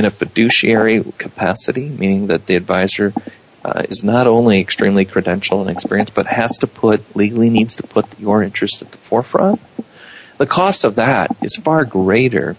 in 0.00 0.06
a 0.06 0.10
fiduciary 0.10 1.04
capacity, 1.18 1.86
meaning 1.86 2.28
that 2.28 2.46
the 2.46 2.56
advisor 2.56 3.12
uh, 3.62 3.82
is 3.86 4.02
not 4.02 4.26
only 4.26 4.58
extremely 4.58 5.04
credentialed 5.04 5.60
and 5.60 5.70
experienced, 5.70 6.14
but 6.14 6.24
has 6.24 6.56
to 6.58 6.66
put, 6.66 7.14
legally 7.14 7.50
needs 7.50 7.76
to 7.76 7.82
put 7.82 8.18
your 8.18 8.42
interests 8.42 8.80
at 8.80 8.90
the 8.90 8.96
forefront. 8.96 9.60
The 10.38 10.46
cost 10.46 10.84
of 10.84 10.96
that 10.96 11.36
is 11.42 11.56
far 11.56 11.84
greater 11.84 12.56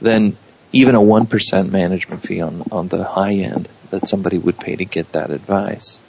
than 0.00 0.38
even 0.72 0.94
a 0.94 1.00
1% 1.00 1.70
management 1.70 2.22
fee 2.22 2.40
on, 2.40 2.64
on 2.72 2.88
the 2.88 3.04
high 3.04 3.34
end 3.34 3.68
that 3.90 4.08
somebody 4.08 4.38
would 4.38 4.58
pay 4.58 4.74
to 4.74 4.86
get 4.86 5.12
that 5.12 5.30
advice. 5.30 6.00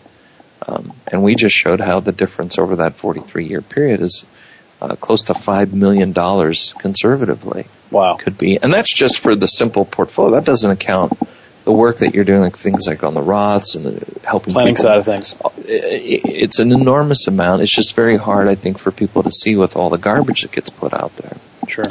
Um, 0.66 0.94
and 1.12 1.22
we 1.24 1.36
just 1.36 1.54
showed 1.54 1.82
how 1.82 2.00
the 2.00 2.14
difference 2.14 2.58
over 2.58 2.78
that 2.78 2.96
43 2.96 3.48
year 3.48 3.62
period 3.62 4.00
is 4.00 4.26
uh, 4.84 4.96
close 4.98 5.26
to 5.26 5.34
$5 5.34 5.72
million 5.72 6.14
conservatively. 6.14 7.68
Wow. 7.90 8.16
Could 8.16 8.38
be. 8.38 8.58
And 8.62 8.74
that's 8.74 8.94
just 8.94 9.20
for 9.20 9.36
the 9.36 9.48
simple 9.48 9.86
portfolio. 9.86 10.36
That 10.36 10.46
doesn't 10.46 10.70
account 10.70 11.18
the 11.64 11.72
work 11.72 12.00
that 12.00 12.14
you're 12.14 12.26
doing, 12.26 12.42
like 12.42 12.58
things 12.58 12.88
like 12.88 13.04
on 13.04 13.14
the 13.14 13.22
Roths 13.22 13.76
and 13.76 13.86
the 13.86 14.28
helping 14.28 14.54
Planning 14.54 14.76
people. 14.76 14.84
side 14.84 14.98
of 14.98 15.06
things. 15.06 15.36
It's 15.66 16.60
an 16.60 16.74
enormous 16.74 17.28
amount. 17.28 17.62
It's 17.62 17.74
just 17.74 17.96
very 17.96 18.18
hard, 18.18 18.50
I 18.50 18.56
think, 18.56 18.78
for 18.78 18.92
people 18.92 19.24
to 19.24 19.32
see 19.32 19.56
with 19.56 19.78
all 19.78 19.90
the 19.90 19.98
garbage 19.98 20.42
that 20.42 20.52
gets 20.52 20.70
put 20.70 20.94
out 20.94 21.16
there. 21.16 21.38
Sure. 21.70 21.86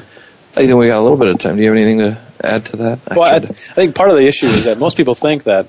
I 0.55 0.67
think 0.67 0.75
we 0.75 0.89
got 0.89 0.99
a 0.99 1.03
little 1.03 1.17
bit 1.17 1.29
of 1.29 1.39
time. 1.39 1.57
Do 1.57 1.63
you 1.63 1.69
have 1.71 1.79
anything 1.79 1.99
to 2.01 2.19
add 2.45 2.67
to 2.67 2.77
that? 2.77 2.99
Well, 3.17 3.23
I, 3.23 3.37
I 3.37 3.41
think 3.41 3.95
part 3.95 4.11
of 4.11 4.17
the 4.17 4.27
issue 4.27 4.47
is 4.47 4.65
that 4.67 4.79
most 4.79 4.99
people 4.99 5.15
think 5.15 5.45
that, 5.45 5.69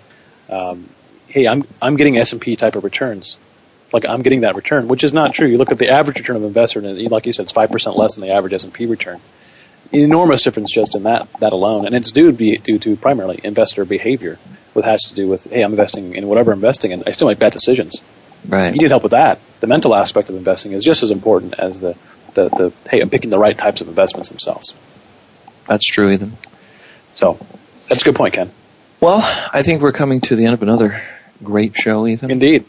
um, 0.50 0.90
hey, 1.28 1.48
I'm 1.48 1.64
I'm 1.82 1.96
getting 1.96 2.18
S 2.18 2.34
and 2.34 2.42
P 2.42 2.58
type 2.58 2.76
of 2.76 2.84
returns, 2.84 3.38
like 3.94 4.10
I'm 4.10 4.22
getting 4.24 4.42
that 4.42 4.56
return, 4.56 4.88
which 4.88 5.04
is 5.04 5.14
not 5.14 5.34
true. 5.34 5.48
You 5.48 5.58
look 5.58 5.72
at 5.72 5.78
the 5.78 5.90
average 5.90 6.18
return 6.20 6.36
of 6.36 6.42
an 6.42 6.48
investor, 6.48 6.80
and 6.80 7.12
like 7.12 7.26
you 7.26 7.34
said, 7.34 7.44
it's 7.44 7.52
five 7.52 7.70
percent 7.70 7.96
less 7.96 8.16
than 8.16 8.28
the 8.28 8.34
average 8.34 8.54
S 8.54 8.64
and 8.64 8.74
P 8.74 8.88
return. 8.88 9.22
Enormous 9.92 10.44
difference 10.44 10.72
just 10.74 10.96
in 10.96 11.04
that 11.04 11.28
that 11.40 11.54
alone, 11.54 11.86
and 11.86 11.94
it's 11.96 12.12
due 12.12 12.32
to 12.32 12.36
be 12.36 12.58
due 12.58 12.80
to 12.80 12.98
primarily 12.98 13.40
investor 13.44 13.86
behavior, 13.86 14.40
which 14.74 14.86
has 14.86 15.04
to 15.10 15.16
do 15.16 15.28
with 15.28 15.46
hey, 15.46 15.62
I'm 15.62 15.72
investing 15.72 16.16
in 16.16 16.28
whatever 16.28 16.52
I'm 16.52 16.58
investing 16.58 16.92
in. 16.92 17.00
And 17.00 17.10
I 17.10 17.12
still 17.12 17.28
make 17.28 17.38
bad 17.40 17.54
decisions. 17.54 18.02
right. 18.48 18.74
You 18.74 18.82
need 18.82 18.90
help 18.90 19.04
with 19.04 19.12
that. 19.12 19.40
The 19.60 19.68
mental 19.68 19.96
aspect 19.96 20.30
of 20.30 20.36
investing 20.36 20.72
is 20.72 20.84
just 20.84 21.04
as 21.04 21.12
important 21.12 21.60
as 21.60 21.80
the 21.80 21.96
the, 22.34 22.50
the 22.50 22.74
hey, 22.90 23.00
I'm 23.02 23.12
picking 23.12 23.30
the 23.30 23.38
right 23.38 23.56
types 23.56 23.82
of 23.82 23.88
investments 23.88 24.30
themselves. 24.30 24.74
That's 25.68 25.86
true, 25.86 26.10
Ethan. 26.10 26.36
So 27.14 27.38
that's 27.88 28.02
a 28.02 28.06
good 28.06 28.16
point, 28.16 28.34
Ken. 28.34 28.52
Well, 29.00 29.20
I 29.54 29.62
think 29.62 29.82
we're 29.82 29.92
coming 29.92 30.22
to 30.22 30.36
the 30.36 30.46
end 30.46 30.56
of 30.56 30.64
another 30.64 31.04
great 31.44 31.76
show, 31.78 32.08
Ethan. 32.08 32.32
Indeed. 32.32 32.66